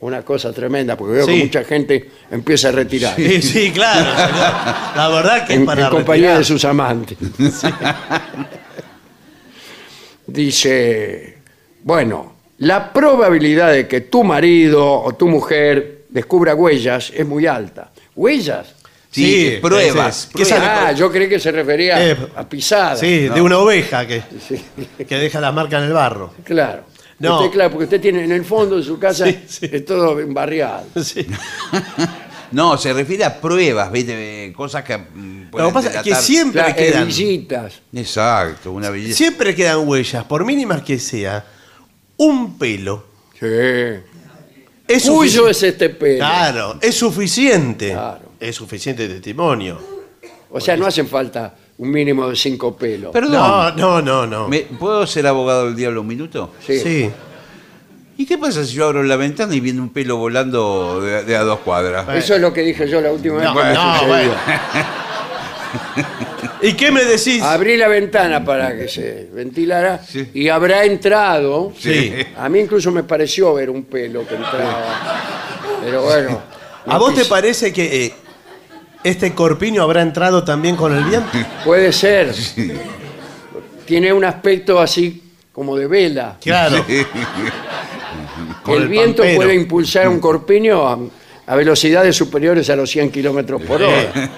[0.00, 1.32] una cosa tremenda, porque veo Sí.
[1.38, 3.16] que mucha gente empieza a retirar.
[3.16, 4.04] Sí, sí, claro.
[4.10, 4.96] señor.
[4.96, 6.38] La verdad que es para en compañía retirar.
[6.38, 7.18] de sus amantes.
[10.26, 11.38] Dice,
[11.82, 17.90] bueno, la probabilidad de que tu marido o tu mujer descubra huellas es muy alta.
[18.14, 18.74] ¿Huellas?
[19.10, 20.18] Sí, Sí, pruebas.
[20.18, 20.48] ese es.
[20.48, 20.78] ¿Qué pruebas.
[20.86, 23.00] Ah, yo creí que se refería Eh, a pisadas.
[23.00, 24.62] Sí, de una oveja que, Sí,
[25.06, 26.34] que deja la marca en el barro.
[26.44, 26.82] claro.
[27.20, 27.40] No.
[27.40, 29.68] Usted, claro, porque usted tiene en el fondo de su casa Sí, sí.
[29.72, 30.84] es todo embarriado.
[31.02, 31.26] Sí.
[32.50, 34.46] No, se refiere a pruebas, ¿viste?
[34.46, 37.74] Eh, Cosas que mm, Lo que pasa es que siempre Claro, quedan, hebillitas.
[37.92, 39.14] Exacto, una belleza.
[39.18, 41.44] siempre quedan huellas, por mínimas que sea.
[42.16, 43.04] Un pelo
[43.38, 43.46] Sí.
[44.88, 46.18] es Cuyo es este pelo.
[46.18, 47.90] Claro, es suficiente.
[47.90, 48.27] Claro.
[48.40, 49.78] Es suficiente testimonio.
[50.50, 53.12] O sea, no hacen falta un mínimo de cinco pelos.
[53.12, 54.48] Perdón, No, no, no, no.
[54.48, 56.52] ¿me- ¿puedo ser abogado del diablo un minuto?
[56.66, 56.78] Sí.
[56.80, 57.10] Sí.
[58.16, 61.36] ¿Y qué pasa si yo abro la ventana y viene un pelo volando de, de
[61.36, 62.08] a dos cuadras?
[62.16, 64.08] Eso es lo que dije yo la última vez No, que me no, sucedió.
[64.08, 64.32] bueno.
[66.62, 67.42] ¿Y qué me decís?
[67.42, 70.28] Abrí la ventana para que se ventilara Sí.
[70.34, 71.72] y habrá entrado.
[71.78, 72.12] Sí.
[72.36, 75.20] A mí incluso me pareció ver un pelo que entraba.
[75.84, 76.40] Pero bueno.
[76.86, 77.28] ¿A no vos te quise.
[77.30, 78.14] parece que eh,
[79.04, 81.28] este corpiño habrá entrado también con el viento?
[81.64, 82.34] Puede ser.
[83.86, 85.22] Tiene un aspecto así
[85.52, 86.36] como de vela.
[86.40, 86.84] Claro.
[88.62, 89.36] Con el, el viento pampero.
[89.36, 90.98] puede impulsar un corpiño a,
[91.46, 94.30] a velocidades superiores a los 100 kilómetros por hora.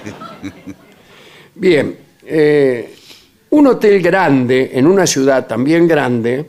[1.55, 2.95] Bien, eh,
[3.51, 6.47] un hotel grande en una ciudad también grande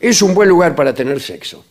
[0.00, 1.64] es un buen lugar para tener sexo.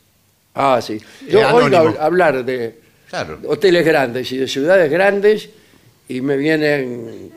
[0.53, 0.99] Ah, sí.
[1.29, 1.83] Yo Eh, oigo anónimo.
[1.97, 2.79] hab- hablar de
[3.09, 3.39] Claro.
[3.47, 5.49] hoteles grandes y de ciudades grandes
[6.07, 7.31] y me vienen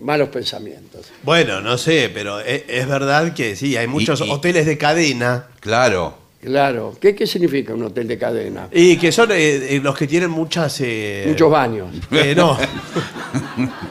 [0.00, 1.06] malos pensamientos.
[1.22, 5.46] Bueno, no sé, pero es, es verdad que sí, hay muchos y- hoteles de cadena
[5.60, 6.26] Claro.
[6.42, 6.96] Claro.
[7.00, 8.68] ¿Qué, qué significa un hotel de cadena?
[8.70, 10.80] y que son eh, eh, los que tienen muchas...
[10.80, 11.88] eh, Muchos baños.
[12.12, 12.56] eh, no.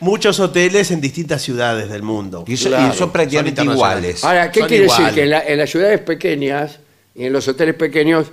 [0.00, 2.44] muchos hoteles en distintas ciudades del mundo.
[2.46, 4.18] Y, son- Claro, y son prácticamente internacionales.
[4.22, 4.24] iguales.
[4.24, 5.06] Ahora, ¿qué Son quiere decir?
[5.14, 6.78] Que en, la- en las ciudades pequeñas
[7.14, 8.28] y en los hoteles pequeños,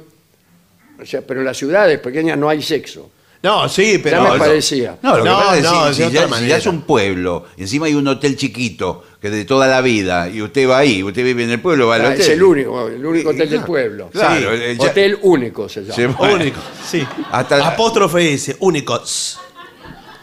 [1.01, 3.11] o sea, pero en las ciudades pequeñas no hay sexo.
[3.43, 4.23] No, sí, pero...
[4.25, 4.97] ya me parecía.
[5.01, 6.49] No, lo que No, pasa es no, de si, otra ya, si manera.
[6.49, 10.41] ya es un pueblo, encima hay un hotel chiquito, que de toda la vida, y
[10.41, 12.21] usted va ahí, usted vive en el pueblo, va al Ah, hotel.
[12.21, 14.09] es el único, el único hotel del pueblo.
[14.11, 14.63] Claro, Sí.
[14.63, 15.93] el- ya- hotel único se llama.
[15.93, 17.05] Se- bueno, Único, sí.
[17.31, 19.39] Hasta la- Apóstrofe S, únicos.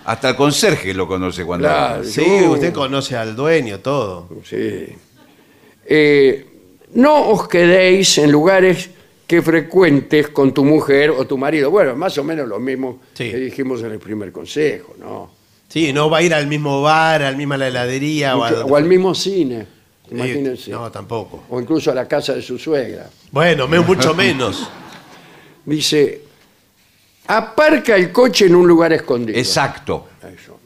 [0.06, 1.66] Hasta el conserje lo conoce cuando...
[1.66, 2.04] Claro.
[2.04, 4.28] Sí, usted conoce al dueño, todo.
[4.44, 4.86] Sí.
[5.86, 6.46] Eh,
[6.94, 8.90] no os quedéis en lugares
[9.34, 11.70] que frecuentes con tu mujer o tu marido.
[11.70, 13.30] Bueno, más o menos lo mismo Sí.
[13.30, 15.30] que dijimos en el primer consejo, ¿no?
[15.68, 18.76] Sí, no va a ir al mismo bar, al mismo la heladería o, a o
[18.76, 19.66] al mismo cine,
[20.08, 20.70] Sí, imagínense.
[20.70, 21.44] No, tampoco.
[21.50, 23.08] O incluso a la casa de su suegra.
[23.32, 24.68] Bueno, me- mucho menos.
[25.64, 26.20] Dice,
[27.26, 29.38] aparca el coche en un lugar escondido.
[29.38, 30.08] Exacto.
[30.22, 30.60] Eso.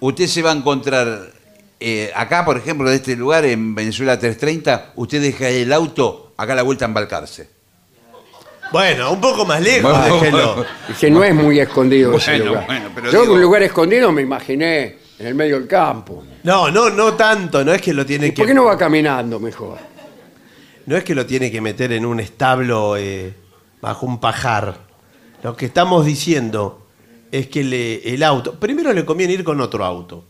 [0.00, 1.32] Usted se va a encontrar,
[1.80, 6.52] eh, acá por ejemplo, de este lugar, en Venezuela 330, usted deja el auto acá
[6.52, 7.57] a la vuelta en Balcarce.
[8.72, 10.66] Bueno, un poco más lejos, Bueno, déjelo.
[10.90, 12.66] Es que no es muy escondido ese Bueno, lugar.
[12.66, 16.24] bueno, pero Yo digo- un lugar escondido me imaginé en el medio del campo.
[16.42, 18.76] No, no, no tanto, no es que lo tiene ¿Y que por qué no va
[18.76, 19.78] caminando mejor?
[20.86, 23.34] no es que lo tiene que meter en un establo eh,
[23.80, 24.76] bajo un pajar.
[25.42, 26.86] Lo que estamos diciendo
[27.30, 30.24] es que le- el auto, primero le conviene ir con otro auto.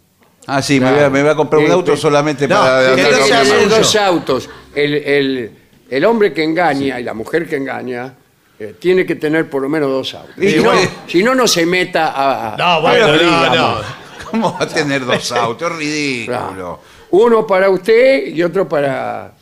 [0.47, 2.03] Ah, sí, me, voy a, me voy a comprar un Sí, auto sí.
[2.03, 2.95] solamente No, para...
[2.97, 3.69] que no sea suyo.
[3.69, 4.49] dos autos.
[4.75, 5.51] El, el-
[5.91, 8.15] el hombre que engaña y la mujer que engaña
[8.61, 10.35] eh, tiene que tener por lo menos dos autos.
[10.39, 10.71] Y Si no,
[11.07, 12.13] si no, no se meta
[12.53, 12.57] a...
[12.57, 13.57] No, bueno, a- no, digamos.
[13.57, 14.09] no.
[14.31, 15.71] ¿Cómo va a tener dos autos?
[15.71, 16.37] Es ridículo.
[16.49, 16.81] Claro.
[17.11, 19.33] Uno para usted y otro para...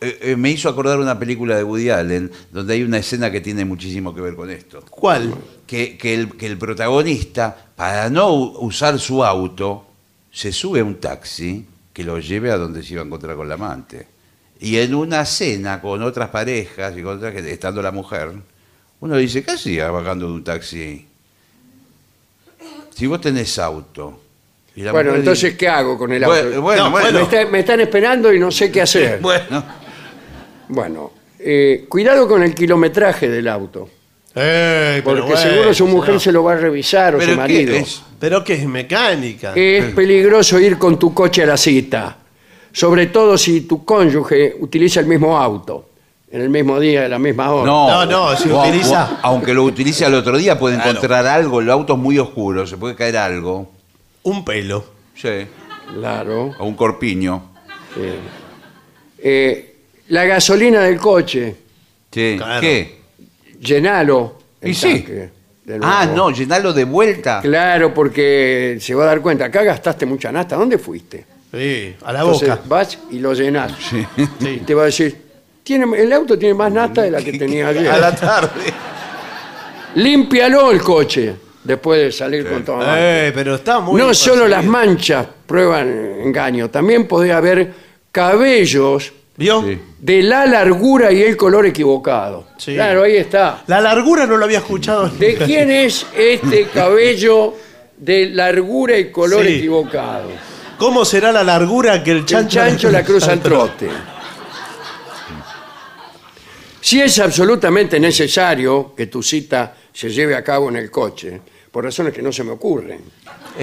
[0.00, 3.40] Eh, eh, me hizo acordar una película de Woody Allen donde hay una escena que
[3.42, 4.82] tiene muchísimo que ver con esto.
[4.88, 5.34] ¿Cuál?
[5.66, 9.84] Que, que el, que el protagonista, para no u- usar su auto,
[10.30, 13.48] se sube a un taxi que lo lleve a donde se iba a encontrar con
[13.48, 14.06] la amante.
[14.64, 18.30] Y en una cena con otras parejas y con otras que estando la mujer,
[19.00, 21.06] uno dice, ¿qué hacía bajando de un taxi?
[22.94, 24.20] Si vos tenés auto.
[24.76, 26.34] y la Bueno, mujer entonces, dice- ¿qué hago con el auto?
[26.34, 27.12] Bueno, bueno, No, bueno.
[27.12, 29.18] me, está- me están esperando y no sé qué hacer.
[29.22, 29.64] Bueno.
[30.68, 33.88] Bueno, eh, cuidado con el kilometraje del auto.
[34.32, 37.40] Pero Porque bueno, seguro su mujer se lo va a revisar o Pero su ¿qué
[37.42, 37.74] marido.
[37.76, 38.02] es?
[38.18, 39.52] Pero que es mecánica.
[39.54, 42.16] Es peligroso ir con tu coche a la cita,
[42.74, 45.88] sobre todo si tu cónyuge utiliza el mismo auto,
[46.30, 47.64] en el mismo día, a la misma hora.
[47.66, 50.90] No, No, no, si o- utiliza- o- aunque lo utilice al otro día, puede Claro.
[50.90, 51.60] encontrar algo.
[51.60, 53.70] El auto es muy oscuro, se puede caer algo.
[54.24, 54.84] Un pelo.
[55.14, 55.46] Sí.
[55.94, 56.50] Claro.
[56.58, 57.50] O un corpiño.
[57.94, 58.00] sí.
[59.18, 59.76] Eh,
[60.08, 61.56] la gasolina del coche,
[62.10, 62.34] Sí.
[62.36, 62.60] Claro.
[62.60, 63.00] ¿Qué?
[63.60, 64.38] llenalo.
[64.60, 64.92] el Y sí.
[64.94, 65.30] tanque.
[65.82, 67.40] Ah, no, llenarlo de vuelta.
[67.40, 71.24] Claro, porque se va a dar cuenta, acá gastaste mucha nasta, ¿dónde fuiste?
[71.54, 72.62] Sí, a la Entonces boca.
[72.66, 73.72] vas y lo llenas.
[73.90, 74.04] Sí.
[74.40, 75.16] Y te va a decir,
[75.62, 77.88] tiene, el auto tiene más nasta de la que tenía ayer.
[77.90, 78.72] A la tarde.
[79.96, 83.28] Límpialo el coche después de salir con amante.
[83.28, 84.00] Eh, pero está muy.
[84.00, 85.88] no solo las manchas prueban
[86.24, 87.72] engaño, también podría haber
[88.10, 89.62] cabellos ¿Vio?
[89.62, 89.78] Sí.
[90.00, 92.48] de la largura y el color equivocado.
[92.58, 92.74] Sí.
[92.74, 93.62] Claro, ahí está.
[93.66, 95.08] La largura no lo había escuchado.
[95.08, 97.54] ¿De quién es este cabello
[97.96, 99.54] de largura y color Sí.
[99.58, 100.28] equivocado?
[100.78, 103.88] ¿Cómo será la largura que el El chancho, chancho la cruza al trote.
[106.80, 111.40] Si es absolutamente necesario que tu cita se lleve a cabo en el coche,
[111.70, 113.00] por razones que no se me ocurren.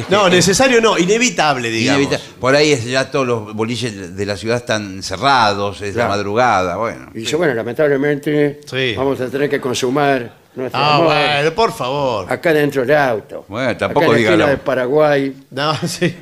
[0.09, 2.01] No, necesario no, inevitable, digamos.
[2.03, 6.09] Inevita- Por ahí es ya todos los boliches de la ciudad están cerrados, es Claro.
[6.09, 7.09] la madrugada, bueno.
[7.13, 8.95] Y dice, bueno, lamentablemente Sí.
[8.97, 12.31] vamos a tener que consumar nuestro Ah, amor bueno, por favor.
[12.31, 13.45] acá dentro del auto.
[13.47, 14.51] Bueno, tampoco acá en la esquina dígalo.
[14.51, 16.15] de Paraguay No, sí.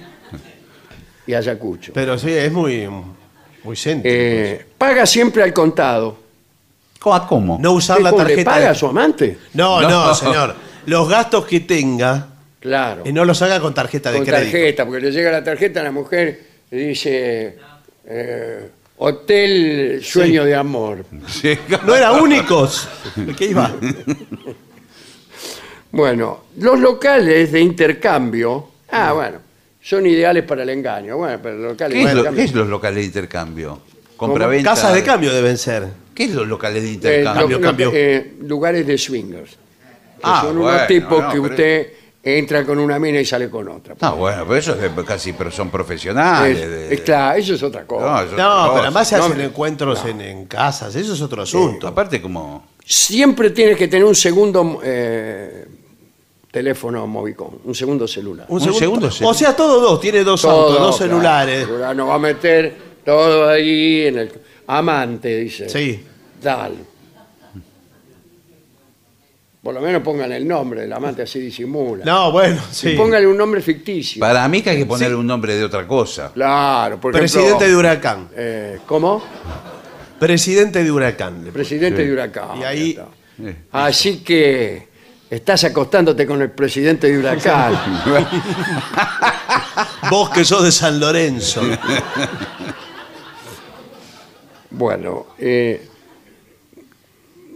[1.29, 1.91] Y Ayacucho.
[1.93, 2.87] Pero sí, es muy.
[3.63, 4.15] Muy céntrico.
[4.17, 6.17] Eh, paga siempre al contado.
[6.99, 7.27] ¿Cómo?
[7.27, 7.57] ¿Cómo?
[7.61, 8.49] no usar ¿Qué, la cómo, ¿Le tarjeta.
[8.51, 9.37] paga de- a su amante?
[9.53, 10.15] No, no, No.
[10.15, 10.55] señor.
[10.85, 12.27] Los gastos que tenga,
[12.59, 13.03] Claro.
[13.05, 14.51] y no los haga con tarjeta de con crédito.
[14.51, 16.39] tarjeta, porque le llega la tarjeta a la mujer
[16.71, 17.57] y dice
[18.05, 21.05] eh, Hotel Sueño de Amor.
[21.27, 21.57] Sí.
[21.85, 22.87] No era únicos.
[23.37, 23.71] ¿Qué iba?
[25.91, 29.37] Bueno, los locales de intercambio, ah, bueno,
[29.81, 31.17] son ideales para el engaño.
[31.17, 32.41] Bueno, pero los locales ¿Qué, de es lo- intercambio.
[32.43, 33.81] qué es los locales de intercambio?
[34.17, 34.69] Compra-venta.
[34.71, 35.87] Casas de cambio deben ser.
[36.13, 37.47] ¿Qué es los locales de Eh, intercambio?
[37.47, 37.91] lo- lo- cambio.
[37.93, 39.51] eh, lugares de swingers.
[39.51, 39.57] Que
[40.23, 41.87] Ah, son bueno, unos tipos no, que pero- usted
[42.21, 43.95] entra con una mina y sale con otra.
[44.01, 46.57] No, bueno, pero eso es casi, pero son profesionales.
[46.59, 48.05] Es- de- es claro, eso es otra cosa.
[48.05, 48.69] No, es otra No, cosa.
[48.73, 50.93] pero además se No, hacen encuentros en, en casas.
[50.95, 51.87] Eso es otro asunto.
[51.87, 52.67] Aparte como...
[52.83, 55.65] Siempre tienes que tener un segundo eh,
[56.51, 58.45] teléfono Movicon, un segundo celular.
[58.49, 59.23] Un, Un segundo, sí.
[59.25, 59.99] O sea, todo dos.
[60.01, 61.11] Tiene dos autos, dos claro.
[61.13, 61.65] celulares.
[61.65, 64.31] Celular, No va a meter todo ahí en el
[64.67, 65.69] amante, dice.
[65.69, 66.03] Sí.
[66.41, 66.89] Dale.
[69.61, 72.05] Por lo menos pongan el nombre del amante, así disimula.
[72.05, 72.89] No, bueno, Y sí.
[72.95, 74.19] póngale un nombre ficticio.
[74.21, 76.31] Para mí que hay que ponerle un nombre de otra cosa.
[76.33, 78.29] Claro, por Presidente ejemplo, de Huracán.
[78.35, 79.21] eh, ¿Cómo?
[80.17, 81.49] Presidente de Huracán.
[81.53, 82.57] Presidente de Huracán.
[82.59, 83.07] Y ahí- ya está.
[83.37, 83.55] Sí.
[83.71, 84.87] Así que
[85.29, 87.73] estás acostándote con el presidente de Huracán.
[90.09, 91.61] Vos que sos de San Lorenzo.
[94.71, 95.87] Bueno, eh,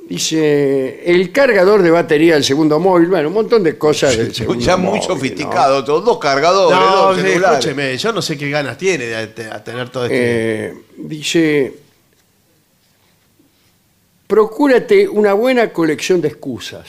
[0.09, 4.63] dice el cargador de batería del segundo móvil, bueno, un montón de cosas del segundo
[4.65, 7.59] Ya muy móvil, sofisticado, todos dos cargadores, No, dos sí, celulares.
[7.59, 10.65] escúcheme, yo no sé qué ganas tiene de, de- a tener todo este.
[10.67, 11.73] Eh, dice,
[14.27, 16.87] procúrate una buena colección de excusas.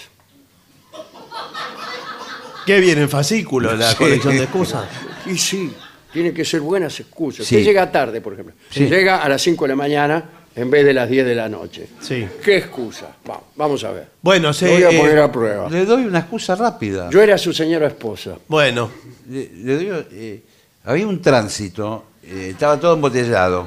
[2.66, 3.96] ¿Qué viene en fascículo la Sí.
[3.96, 4.84] colección de excusas?
[5.26, 5.72] Y sí,
[6.12, 7.46] tiene que ser buenas excusas.
[7.46, 7.56] Sí.
[7.56, 8.54] Usted llega tarde, por ejemplo.
[8.70, 10.24] Si llega a las 5 de la mañana
[10.54, 11.88] en vez de las 10 de la noche.
[12.00, 12.28] Sí.
[12.44, 13.16] ¿Qué excusa?
[13.24, 14.08] Vamos, vamos a ver.
[14.20, 14.66] Bueno, sí.
[14.66, 15.68] Lo voy a eh, poner a prueba.
[15.70, 17.08] Le doy una excusa rápida.
[17.10, 18.36] Yo era su señora esposa.
[18.48, 18.90] Bueno,
[19.30, 20.42] Le- le doy, eh,
[20.84, 23.66] había un tránsito, eh, estaba todo embotellado.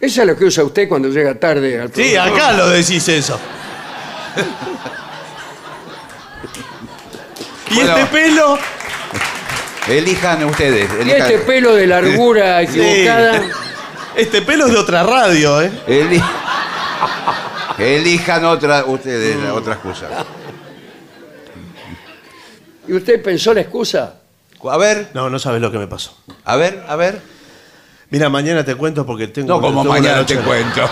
[0.00, 2.36] Eso es lo que usa usted cuando llega tarde al sí, programa.
[2.36, 3.38] acá lo decís eso.
[7.76, 7.96] y Bueno.
[7.96, 8.58] este pelo.
[9.88, 10.88] Elijan ustedes.
[10.98, 13.40] Y Elijan, este pelo de largura equivocada.
[14.16, 15.70] Este pelo es de otra radio, ¿eh?
[15.86, 16.22] eli-
[17.78, 20.08] elijan otra, ustedes otra excusa.
[22.88, 24.14] ¿Y usted pensó la excusa?
[24.68, 26.16] A ver, No, no sabes lo que me pasó.
[26.44, 27.20] a ver, a ver.
[28.10, 29.48] Mira, mañana te cuento porque tengo.
[29.48, 30.88] No, como tengo una mañana noche- te cuento.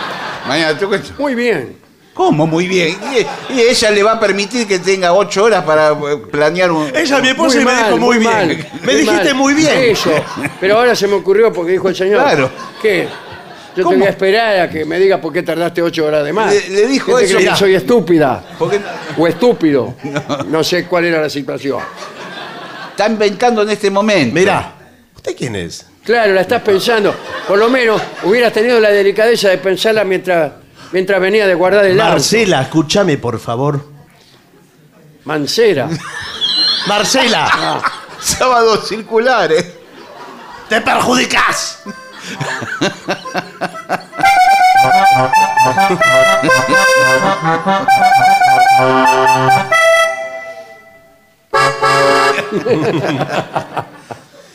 [0.46, 1.10] Mañana te cuento.
[1.18, 1.78] Muy bien.
[2.14, 2.46] ¿Cómo?
[2.46, 2.96] Muy bien.
[3.50, 5.94] Y, y ella le va a permitir que tenga ocho horas para eh,
[6.30, 6.88] planear un...
[6.94, 8.30] Ella, mi esposa, y me dijo muy, bien.
[8.32, 9.34] mal, me muy dijiste mal.
[9.34, 9.74] muy bien.
[9.78, 10.10] Eso.
[10.60, 12.22] Pero ahora se me ocurrió porque dijo el señor.
[12.22, 12.50] Claro.
[12.80, 13.08] ¿Qué?
[13.76, 13.94] Yo ¿Cómo?
[13.94, 16.54] te voy a esperar a que me digas por qué tardaste ocho horas de más.
[16.54, 17.56] Le- le dijo ¿Qué te eso, que mirá.
[17.56, 18.44] soy estúpida.
[18.56, 18.78] Porque
[19.18, 19.94] O estúpido.
[20.46, 20.62] No.
[20.62, 21.80] sé cuál era la situación.
[22.90, 24.32] está inventando en este momento.
[24.32, 24.72] Mira,
[25.16, 25.84] ¿usted quién es?
[26.04, 27.12] Claro, la estás pensando.
[27.48, 30.52] Por lo menos hubieras tenido la delicadeza de pensarla mientras,
[30.94, 32.12] mientras venía de guardar el auto.
[32.12, 33.84] Marcela, escúchame, por favor.
[35.24, 35.88] Mancera.
[36.86, 37.82] Marcela,
[38.20, 39.66] Sábados circulares.
[40.68, 41.80] te perjudicas.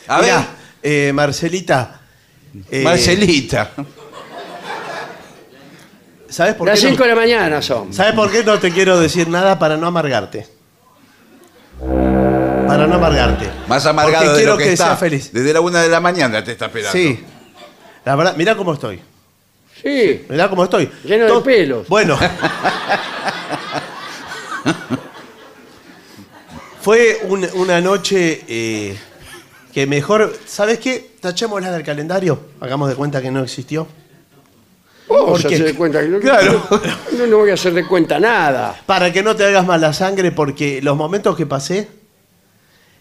[0.08, 0.36] A ver,
[0.82, 2.00] eh, Marcelita.
[2.72, 3.72] eh, Marcelita.
[6.30, 6.88] ¿Sabes por Las qué?
[6.90, 7.94] 5 No, de la mañana son.
[7.94, 10.46] ¿Sabes por qué no te quiero decir nada para no amargarte?
[11.80, 13.50] Para no amargarte.
[13.68, 14.86] Más amargado Porque de quiero lo que, que está.
[14.88, 15.32] sea feliz.
[15.34, 16.92] Desde la una de la mañana te está esperando.
[16.98, 17.24] Sí.
[18.06, 19.00] La verdad, mira cómo estoy.
[19.82, 20.26] Sí.
[20.30, 20.92] Mirá cómo estoy.
[21.04, 21.88] Lleno de pelos.
[21.88, 22.18] Bueno.
[26.82, 28.98] Fue un- una noche eh,
[29.74, 30.36] que mejor.
[30.46, 31.12] ¿Sabes qué?
[31.20, 32.40] Tachémosla del calendario.
[32.62, 33.88] Hagamos de cuenta que no existió.
[35.10, 35.48] Vos ¿Por qué?
[35.56, 36.64] hacés de cuenta que no, Claro.
[37.18, 38.80] no, no voy a hacer de cuenta nada.
[38.86, 41.88] Para que no te hagas mala sangre, porque los momentos que pasé.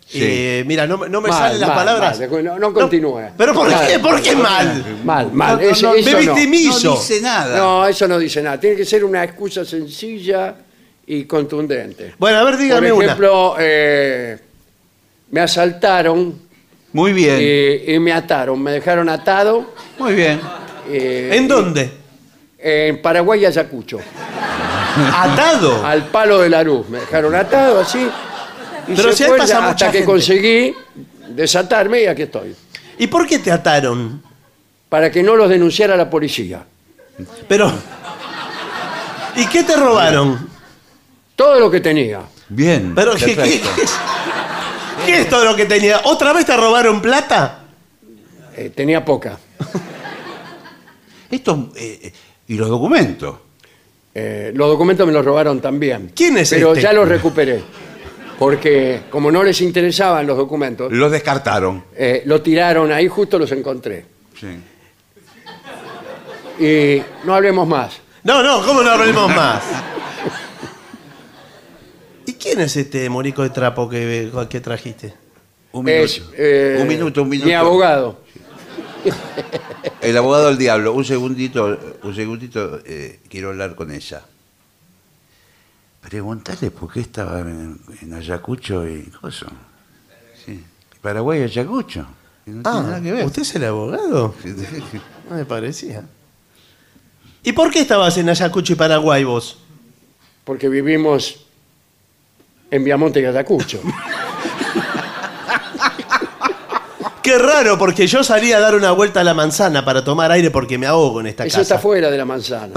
[0.07, 0.21] Sí.
[0.23, 2.19] eh, mira, no, me- no me Mal, salen las mal, palabras.
[2.19, 2.43] mal.
[2.45, 3.21] No- no continúe.
[3.37, 3.87] ¿Pero por Mal.
[3.87, 3.99] qué?
[3.99, 5.01] ¿Por qué mal?
[5.05, 5.61] Mal, mal.
[5.63, 6.89] Eso- no, eso me victimizo.
[6.95, 7.59] No dice nada.
[7.59, 8.59] No, eso no dice nada.
[8.59, 10.55] Tiene que ser una excusa sencilla
[11.07, 12.15] y contundente.
[12.19, 13.05] Bueno, a ver, dígame Por una.
[13.05, 14.39] ejemplo, eh,
[15.31, 16.41] me asaltaron
[16.95, 17.37] Muy bien.
[17.39, 18.63] y, y me ataron.
[18.63, 20.41] Me dejaron atado Muy bien.
[20.89, 21.91] eh, ¿En dónde?
[22.59, 23.99] En Paraguay, Ayacucho.
[25.15, 25.85] ¿Atado?
[25.87, 26.89] Al palo de la luz.
[26.89, 28.09] Me dejaron atado así.
[28.89, 30.07] Y Pero se si ahí fue pasa mucha hasta que gente.
[30.07, 30.75] conseguí
[31.29, 32.57] desatarme y aquí estoy.
[32.99, 34.23] ¿Y por qué te ataron?
[34.89, 36.65] Para que no los denunciara la policía.
[37.47, 37.73] Pero.
[39.37, 40.49] ¿Y qué te robaron?
[41.37, 42.21] Todo lo que tenía.
[42.49, 42.95] Bien.
[42.95, 43.69] Pero ¿qué, qué, perfecto.
[43.77, 43.93] qué es,
[45.07, 46.01] qué es todo lo que tenía?
[46.05, 47.61] ¿Otra vez te robaron plata?
[48.57, 49.39] Eh, tenía poca.
[51.31, 52.13] Esto, eh,
[52.49, 53.37] y los documentos.
[54.15, 56.11] Eh, los documentos me los robaron también.
[56.15, 56.83] ¿Quién es Pero este?
[56.83, 57.63] ya los recuperé.
[58.39, 61.85] Porque como no les interesaban los documentos, Los descartaron.
[61.97, 64.05] eh, lo tiraron ahí, justo los encontré.
[64.39, 64.47] Sí.
[66.65, 68.01] Y no hablemos más.
[68.25, 69.63] No, no, ¿cómo no hablemos más?
[72.27, 75.15] ¿Y quién es este morico de trapo que, que trajiste?
[75.73, 76.05] Un minuto.
[76.05, 77.47] Es eh, un minuto, un minuto.
[77.49, 78.21] mi abogado.
[80.01, 80.93] El abogado del diablo.
[80.93, 84.23] Un segundito, un segundito, eh, quiero hablar con ella.
[86.01, 89.47] Preguntarle por qué estaba en, en Ayacucho y cosa.
[90.45, 90.65] Sí.
[91.03, 92.07] Paraguay y Ayacucho.
[92.45, 93.27] Que No tiene Ah, nada que ver.
[93.27, 94.35] ¿usted es el abogado?
[95.29, 96.05] No me parecía.
[97.43, 99.59] ¿Y por qué estabas en Ayacucho y Paraguay vos?
[100.45, 101.45] Porque vivimos
[102.71, 103.81] en Viamonte y Ayacucho.
[107.29, 110.51] Qué raro, porque yo salí a dar una vuelta a la manzana para tomar aire
[110.51, 111.75] porque me ahogo en esta Eso casa.
[111.75, 112.73] está fuera de la manzana.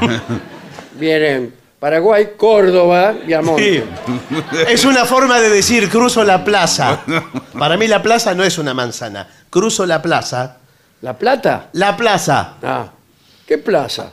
[0.94, 3.84] Vienen Paraguay, Córdoba, Viamonte.
[4.06, 4.36] Sí.
[4.68, 7.00] Es una forma de decir cruzo la plaza.
[7.58, 9.26] Para mí la plaza no es una manzana.
[9.50, 10.58] Cruzo la plaza.
[11.02, 11.68] ¿La Plata?
[11.72, 12.54] La plaza.
[12.62, 12.86] Ah,
[13.46, 14.12] ¿qué plaza?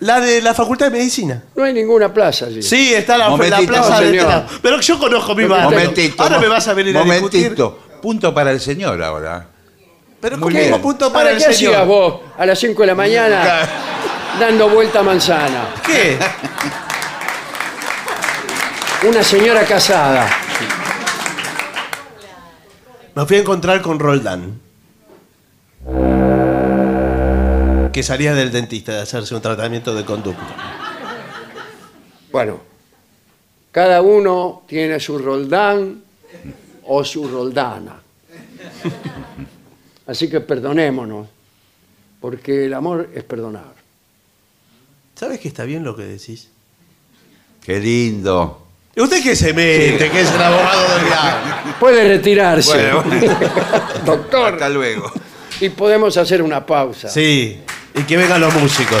[0.00, 1.44] La de la Facultad de Medicina.
[1.54, 2.62] No hay ninguna plaza allí.
[2.62, 4.14] Sí, está la, la Momentito, plaza de señor.
[4.16, 4.46] este lado.
[4.60, 5.70] Pero yo conozco mi barrio.
[5.70, 6.22] Momentito.
[6.22, 7.42] Ahora mo- me vas a venir a discutir.
[7.42, 7.78] Momentito.
[8.04, 9.46] Punto para el señor ahora.
[10.20, 10.82] Pero Muy ¿cómo bien.
[10.82, 11.72] punto para ¿Para el qué señor?
[11.72, 13.66] hacías vos a las 5 de la mañana
[14.38, 15.68] dando vuelta a manzana?
[15.82, 16.18] ¿Qué?
[19.08, 20.28] Una señora casada.
[23.14, 24.60] Me fui a encontrar con Roldán.
[27.90, 30.44] Que salía del dentista de hacerse un tratamiento de conducto.
[32.30, 32.60] Bueno,
[33.72, 36.04] cada uno tiene su roldán
[36.86, 37.96] o su roldana.
[40.06, 41.26] Así que perdonémonos,
[42.20, 43.72] porque el amor es perdonar.
[45.14, 46.48] ¿Sabes que está bien lo que decís?
[47.64, 48.60] Qué lindo.
[48.96, 50.10] ¿Y usted qué se mete?
[50.10, 51.74] Que es el abogado del diablo.
[51.80, 53.38] Puede retirarse, Bueno, bueno.
[54.04, 55.10] doctor, Hasta luego.
[55.60, 57.08] y podemos hacer una pausa.
[57.08, 57.58] Sí,
[57.94, 59.00] y que vengan los músicos.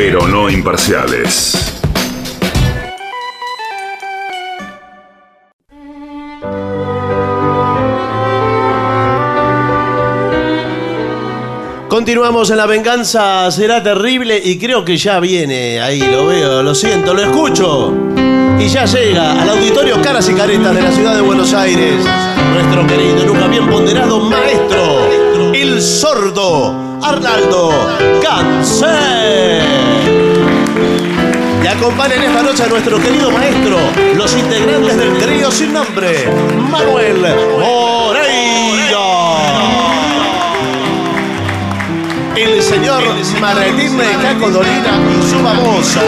[0.00, 1.74] Pero no imparciales.
[11.88, 16.76] Continuamos en La Venganza Será Terrible y creo que ya viene ahí, lo veo, lo
[16.76, 17.92] siento, lo escucho.
[18.60, 22.04] Y ya llega al auditorio Caras y Caretas de la ciudad de Buenos Aires,
[22.52, 27.70] nuestro querido y nunca bien ponderado maestro, el sordo Arnaldo
[28.22, 29.62] Cancel.
[31.62, 33.78] Y acompañan esta noche a nuestro querido maestro,
[34.16, 36.28] los integrantes del trío sin nombre,
[36.70, 37.20] Manuel
[37.58, 38.98] Moreira.
[42.36, 43.02] El señor
[43.40, 46.00] Martín Caco Dolina y su babosa.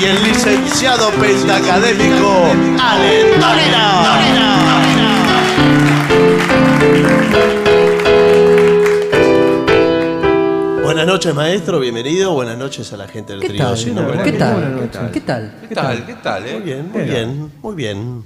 [0.00, 5.05] Y el licenciado pentacadémico Ale Dolina.
[10.96, 12.32] Buenas noches, maestro, bienvenido.
[12.32, 13.76] Buenas noches a la gente del ¿Qué trío tal?
[14.24, 14.80] ¿Qué tal?
[15.12, 15.60] ¿Qué tal?
[15.68, 16.06] ¿Qué tal?
[16.06, 16.46] ¿Qué tal?
[16.46, 16.52] eh?
[16.54, 18.24] Muy bien, muy bien, muy bien.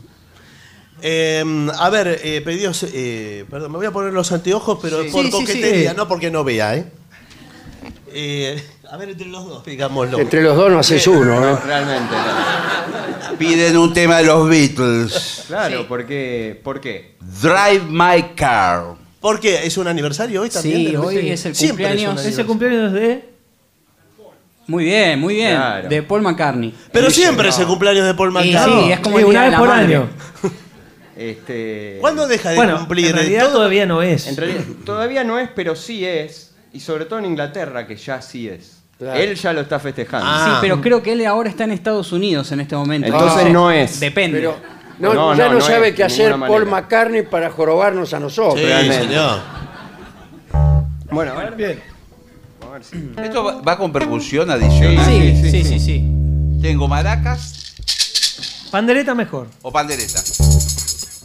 [1.03, 5.11] Eh, a ver, eh, pedidos, eh, perdón, me voy a poner los anteojos, pero Sí.
[5.11, 5.97] por Sí, coquetería, sí.
[5.97, 6.93] no porque no vea, ¿eh?
[8.13, 10.21] Eh, a ver, entre los dos, digámoslo.
[10.21, 11.57] Entre los dos no haces uno, ¿no?
[11.57, 13.37] Realmente, no.
[13.37, 15.43] Piden un tema de los Beatles.
[15.49, 17.17] Claro, porque, ¿por qué?
[17.43, 19.00] Drive My Car.
[19.21, 19.67] ¿Por qué?
[19.67, 20.89] ¿Es un aniversario hoy también?
[20.91, 22.47] Sí, hoy es el Siempre es un cumpleaños.
[22.47, 23.31] cumpleaños de.
[24.67, 25.57] Muy bien, muy bien.
[25.57, 25.89] Claro.
[25.89, 26.75] De Paul McCartney.
[26.93, 28.85] Pero siempre es el cumpleaños de Paul Y McCartney.
[28.85, 29.97] sí, es como Sí, el Día una de vez la por Madre.
[29.97, 30.09] año.
[31.17, 33.09] Este, ¿Cuándo deja de Bueno, cumplir?
[33.09, 34.27] en realidad Todo- todavía no es.
[34.27, 36.53] En realidad, todavía no es, pero sí es.
[36.73, 38.79] Y sobre todo en Inglaterra, que ya sí es.
[38.97, 39.21] Claro.
[39.21, 40.27] Él ya lo está festejando.
[40.27, 40.47] Ah.
[40.55, 43.07] Sí, pero creo que él ahora está en Estados Unidos en este momento.
[43.09, 44.01] Entonces no es.
[44.01, 44.39] Depende.
[44.39, 44.57] Pero
[45.01, 46.83] no, No, ya no, no, no sabe es, qué de hacer ninguna Paul manera.
[46.83, 48.61] McCartney para jorobarnos a nosotros.
[48.61, 49.07] Sí, realmente.
[49.09, 49.41] señor.
[51.11, 51.55] Bueno, a ver.
[51.57, 51.83] Bien.
[52.65, 55.05] A ver si- ¿Esto va, va con percusión adicional?
[55.07, 56.05] sí, sí, sí, sí, sí,
[56.63, 57.55] ¿Tengo maracas
[58.71, 59.49] Pandereta mejor.
[59.63, 60.21] o pandereta?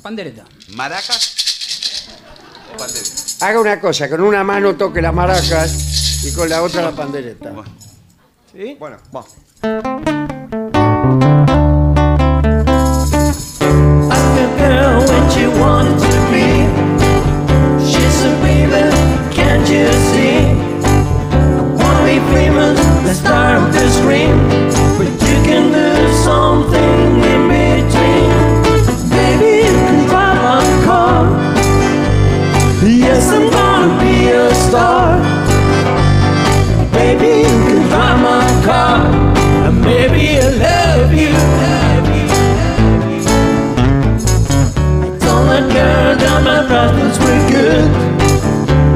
[0.01, 0.43] Pandereta.
[0.69, 2.07] ¿Maracas
[2.73, 3.45] o pandereta?
[3.45, 7.51] Haga una cosa, con una mano toque las maracas y con la otra la pandereta.
[8.51, 8.75] ¿Sí?
[8.79, 9.35] Bueno, vamos.
[23.15, 24.35] Famous, the star of the screen.
[24.97, 28.29] But you can do something in between.
[29.09, 31.23] Baby, you can drive a car.
[32.83, 35.19] Yes, I'm gonna be a star.
[36.91, 38.97] Baby, you can drive my car.
[39.67, 41.33] And maybe I love you.
[41.61, 42.25] Love you,
[43.11, 43.29] you.
[45.19, 47.89] Told that girl that my prospects were good.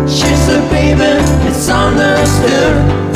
[0.10, 1.12] She's a baby,
[1.48, 3.09] it's understood.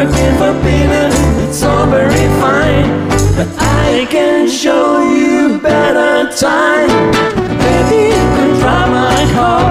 [0.00, 1.12] Working for payment,
[1.44, 2.88] it's all very fine.
[3.36, 6.88] But I can show you better time.
[7.60, 9.68] Baby, you can drive my car.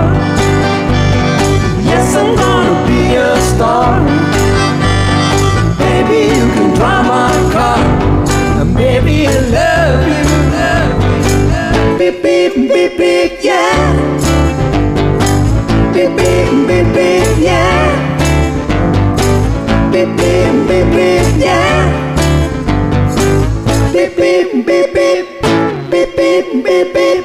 [1.81, 4.06] Yes, I'm gonna be a star.
[5.80, 7.81] Baby, you can drive my car.
[8.61, 11.97] And baby, I love you, love you.
[11.97, 13.73] Beep beep beep beep yeah.
[15.91, 17.78] Beep beep beep beep yeah.
[21.50, 21.86] yeah.
[23.94, 25.26] Beep beep beep beep
[25.92, 27.19] beep beep beep beep.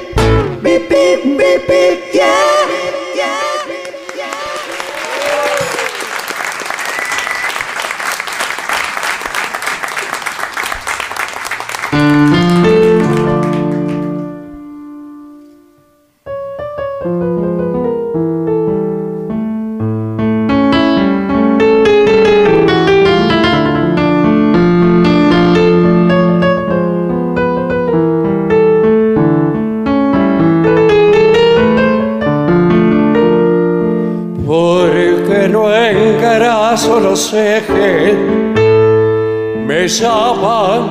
[39.84, 40.82] Me llaman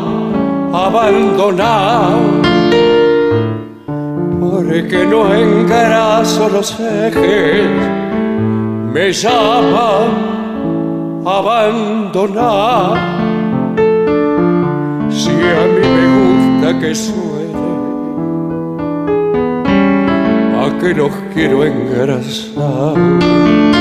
[0.71, 2.43] abandonado.
[4.39, 7.71] porque no engraso los ejes,
[8.93, 9.89] me llama
[11.25, 12.93] a abandonar.
[15.09, 17.73] Si a mí me gusta que suene,
[20.61, 23.72] a que los quiero engrasar.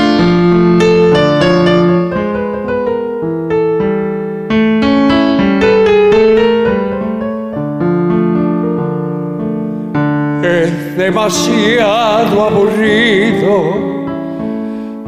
[11.23, 13.55] Demasiado aburrido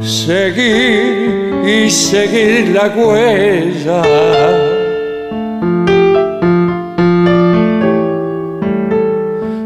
[0.00, 4.02] seguir y seguir la huella.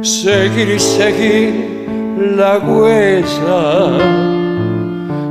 [0.03, 1.87] Seguir y seguir
[2.37, 3.97] la huella.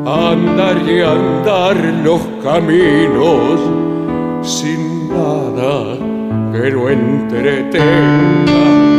[0.06, 3.60] Andar y andar los caminos
[4.42, 5.98] sin nada
[6.54, 8.99] que no entretenga.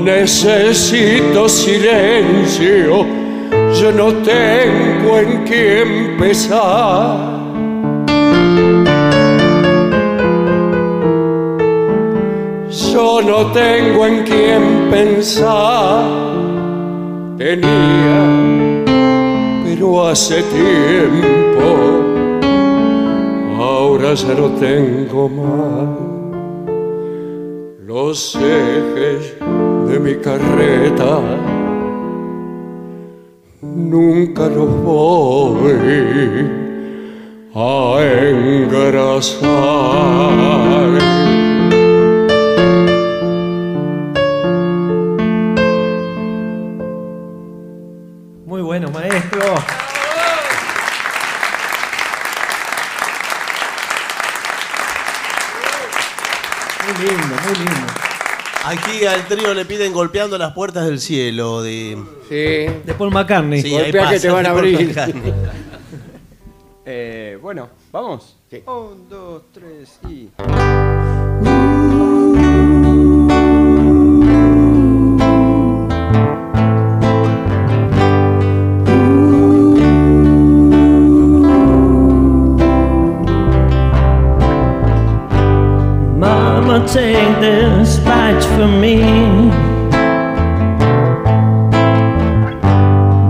[0.00, 3.06] Necesito silencio,
[3.80, 7.40] yo no tengo en qué empezar.
[12.92, 16.04] Yo no tengo en quién pensar.
[17.38, 18.84] Tenía,
[19.64, 21.64] pero hace tiempo,
[23.58, 26.10] ahora ya no tengo más
[27.90, 29.34] los ejes
[29.90, 31.20] de mi carreta
[33.60, 35.72] nunca los voy
[37.54, 38.00] a
[38.30, 39.50] engrasar.
[59.08, 61.96] Al trío le piden golpeando las puertas del cielo de,
[62.28, 62.72] Sí.
[62.84, 63.62] De Paul McCartney.
[63.62, 64.88] Sí, ahí Golpea que pasa, te van a de Paul abrir.
[64.88, 65.32] McCartney.
[66.92, 68.36] Eh, bueno, vamos.
[68.66, 70.28] Un, dos, tres y.
[86.92, 88.98] take this badge from me.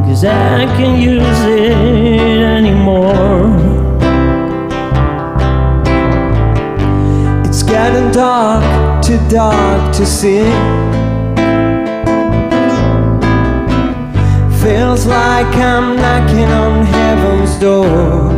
[0.07, 3.55] Cause I can't use it anymore.
[7.47, 10.45] It's getting dark, too dark to see.
[14.63, 18.30] Feels like I'm knocking on heaven's door.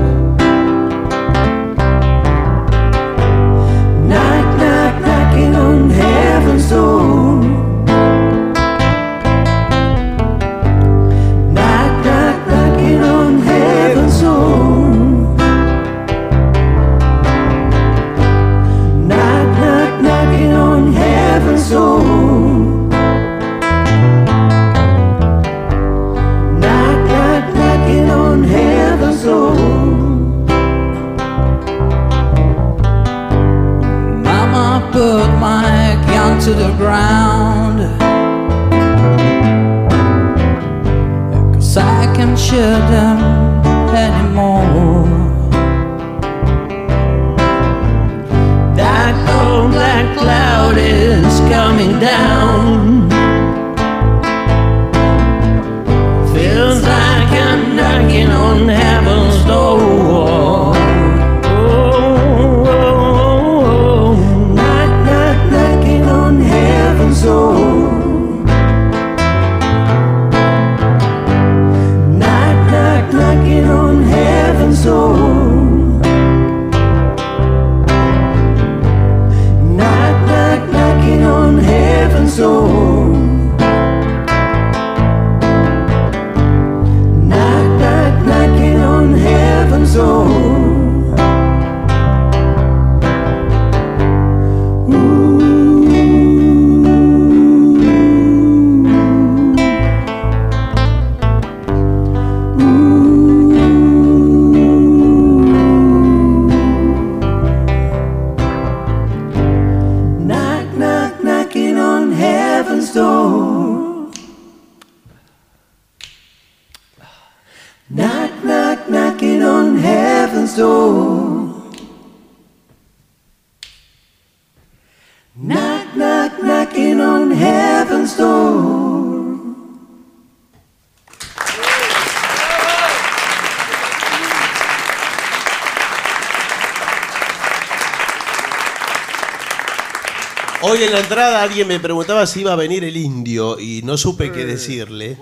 [140.82, 143.96] Hoy en la entrada alguien me preguntaba si iba a venir el indio y no
[143.96, 145.16] supe qué decirle.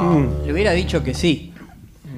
[0.00, 1.54] Mm, Le hubiera dicho que sí.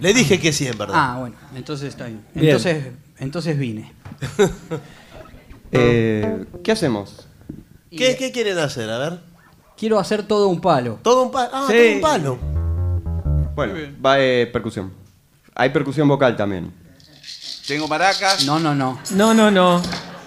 [0.01, 0.95] Le dije que sí, en verdad.
[0.97, 2.25] Ah, bueno, entonces está bien.
[2.33, 2.47] Bien.
[2.47, 2.87] Entonces,
[3.19, 3.93] entonces vine.
[5.75, 7.27] Eh, ¿Qué hacemos?
[7.91, 8.91] ¿Qué, qué quieren hacer?
[8.91, 9.21] A ver.
[9.75, 10.99] Quiero hacer todo un palo.
[11.03, 11.49] Todo un palo.
[11.51, 11.75] Ah, Sí.
[11.75, 12.39] todo un palo.
[13.55, 13.75] Bueno,
[14.05, 14.93] va eh, percusión.
[15.55, 16.71] Hay percusión vocal también.
[17.67, 18.45] Tengo maracas.
[18.45, 18.99] No, no, no.
[19.13, 19.81] No, no, no.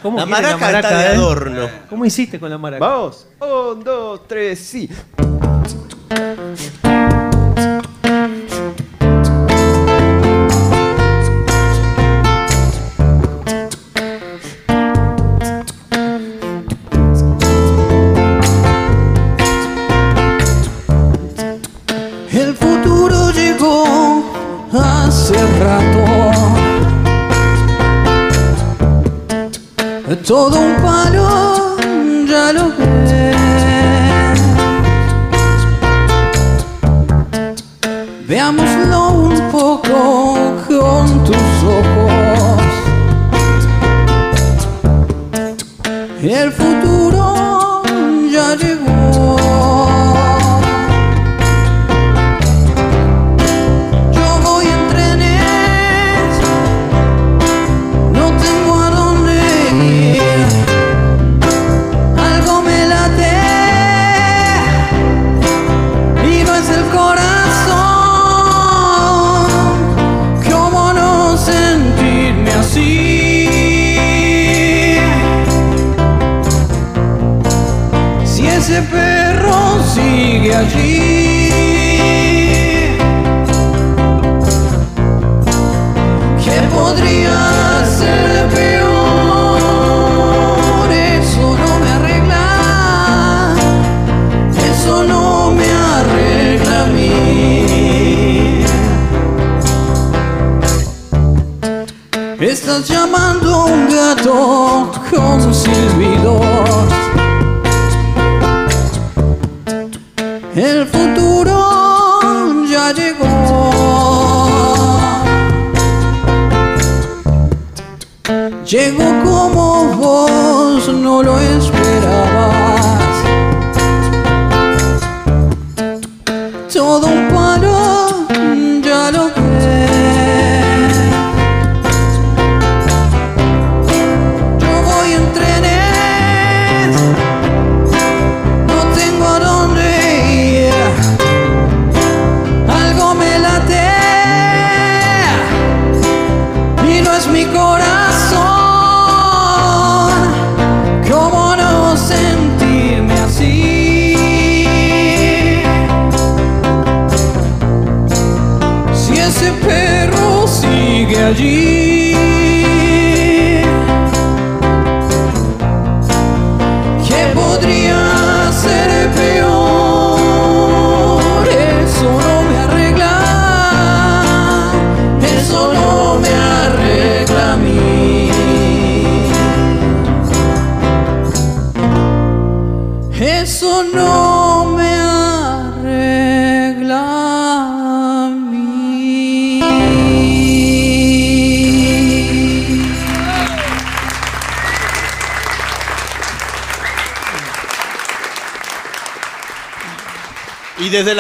[0.06, 1.15] ¿Cómo La quiere maraca está de eh?
[1.15, 1.68] adorno.
[1.90, 2.86] ¿Cómo hiciste con la maraca?
[2.86, 3.26] Vamos.
[3.40, 4.88] Un, dos, tres, sí.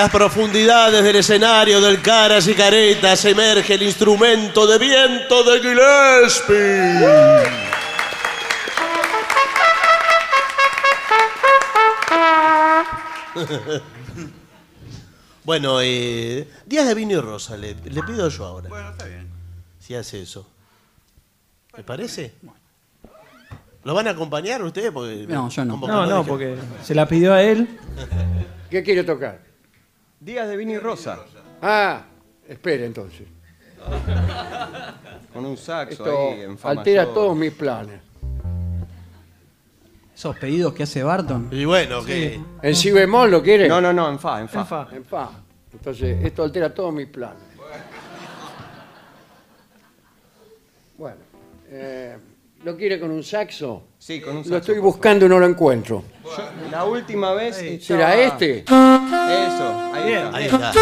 [0.05, 7.05] Las profundidades del escenario del Caras y Caretas emerge el instrumento de viento de Gillespie.
[15.43, 18.69] bueno, eh, Días de Vino y Rosa, le, le pido yo ahora.
[18.69, 19.27] Bueno, está bien.
[19.79, 20.47] Si hace eso.
[21.75, 22.35] ¿Me parece?
[23.83, 24.91] ¿Lo van a acompañar ustedes?
[24.91, 25.77] Porque No, yo no.
[25.77, 27.67] No, no, porque se la pidió a él.
[28.69, 29.54] ¿Qué quiere tocar?
[30.25, 31.19] Días de vino y rosa.
[31.61, 32.03] Ah,
[32.47, 33.27] espere entonces.
[35.31, 37.13] Con un saxo Esto ahí en fa altera mayor.
[37.13, 38.01] todos mis planes.
[40.15, 41.49] Esos pedidos que hace Barton.
[41.51, 43.67] Y bueno, que ¿En si bemol lo quiere?
[43.67, 44.61] No, no, no, en fa, en fa.
[44.61, 44.87] En fa.
[44.93, 45.29] En fa.
[45.71, 47.43] Entonces, esto altera todos mis planes.
[50.97, 51.17] Bueno,
[51.67, 52.17] eh,
[52.65, 53.83] ¿lo quiere con un saxo?
[53.99, 56.03] Sí, con un Lo saxo, estoy por buscando y no lo encuentro.
[56.23, 56.31] Yo
[56.71, 57.85] la última vez.
[57.85, 58.61] ¿Será este?
[58.61, 60.37] Eso, ahí Bien, está.
[60.37, 60.73] Ahí está.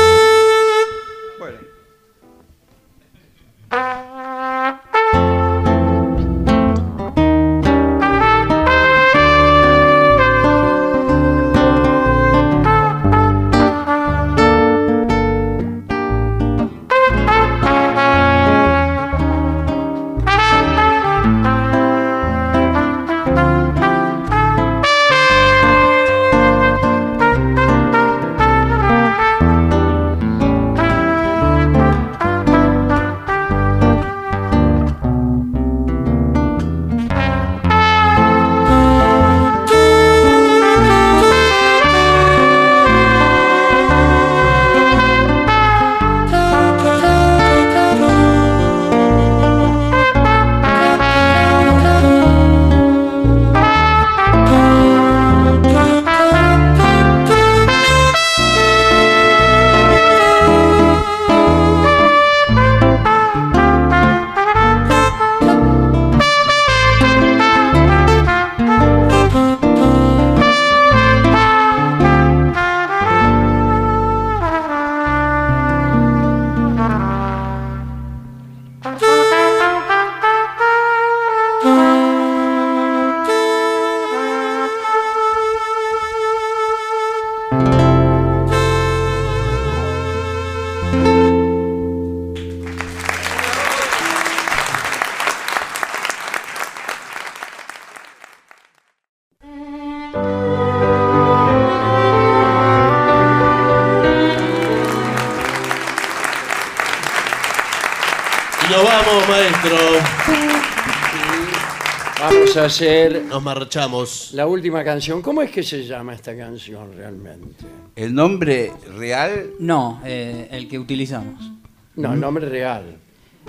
[112.56, 114.30] Vamos a hacer Nos marchamos.
[114.34, 115.24] la última canción.
[115.24, 117.66] ¿Cómo es que se llama esta canción realmente?
[117.96, 121.50] El nombre real, No, eh, el que utilizamos.
[121.96, 122.98] No, el nombre real.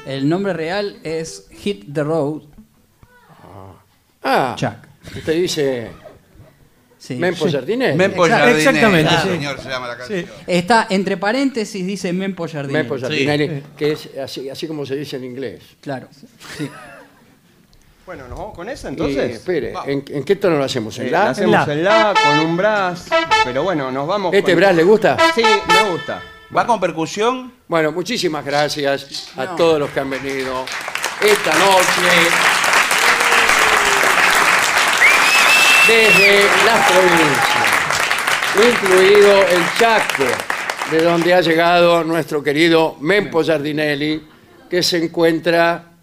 [0.07, 2.45] El nombre real es Hit the Road.
[4.23, 4.73] Ah, Chuck.
[5.19, 5.89] usted dice
[6.97, 7.17] Sí.
[7.17, 7.99] Mempo Jardinelli.
[7.99, 8.23] Mempo.
[8.27, 8.59] Jardinelli.
[8.67, 9.29] exactamente, Ah, sí.
[9.29, 10.25] señor, se llama la canción.
[10.47, 12.89] Está entre paréntesis, dice Mempo Jardinelli.
[12.89, 15.61] Mempo Jardinelli, que es así, así como se dice en inglés.
[15.83, 16.09] Claro.
[16.57, 16.71] Sí.
[18.07, 19.31] Bueno, nos vamos con esa Y, entonces.
[19.37, 20.99] espere, ¿en, en qué tono lo hacemos?
[20.99, 21.31] ¿En Eh, la?
[21.31, 21.73] hacemos La.
[21.73, 23.07] el la con un brass.
[23.45, 24.35] Pero bueno, nos vamos.
[24.35, 25.17] ¿Este con- le gusta?
[25.35, 26.21] Sí, me gusta.
[26.55, 27.53] ¿Va con percusión?
[27.67, 29.57] Bueno, muchísimas gracias a No.
[29.57, 30.67] todos los que han venido
[31.23, 32.11] esta noche
[35.89, 40.25] desde las provincias, incluido el Chaco,
[40.91, 44.29] de donde ha llegado nuestro querido Mempo Giardinelli,
[44.69, 45.94] que se encuentra,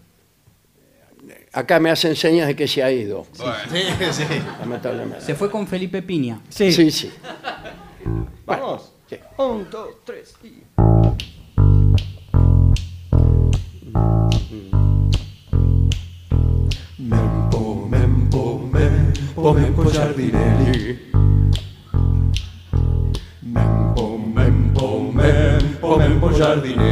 [1.53, 3.43] acá me hacen señas de que se ha ido, Sí,
[4.11, 4.23] sí.
[4.59, 5.21] lamentablemente.
[5.25, 6.39] Se fue con Felipe Piña.
[6.49, 6.71] Sí.
[6.71, 7.11] Sí, sí.
[8.45, 8.93] Vamos.
[9.09, 9.17] sí.
[9.37, 10.61] Un, dos, tres y.
[16.97, 20.99] Mempo, mempo, mempo, mempo giardinelli.
[23.41, 26.90] Mempo, mempo, mempo, mempo giardinelli.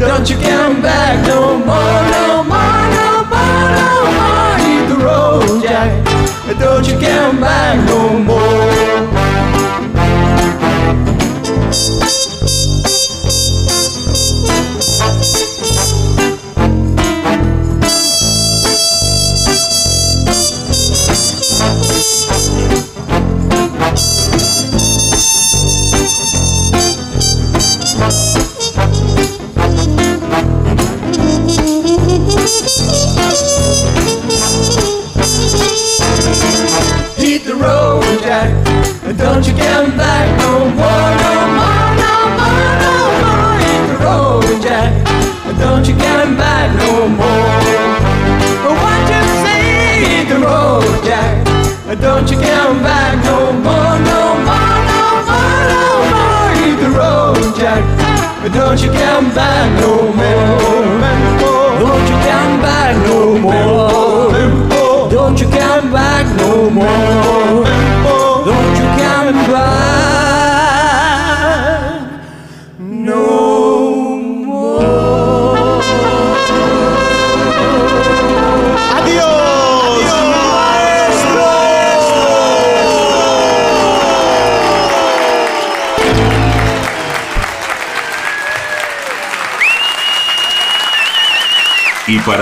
[0.00, 2.39] Don't you come back no more, no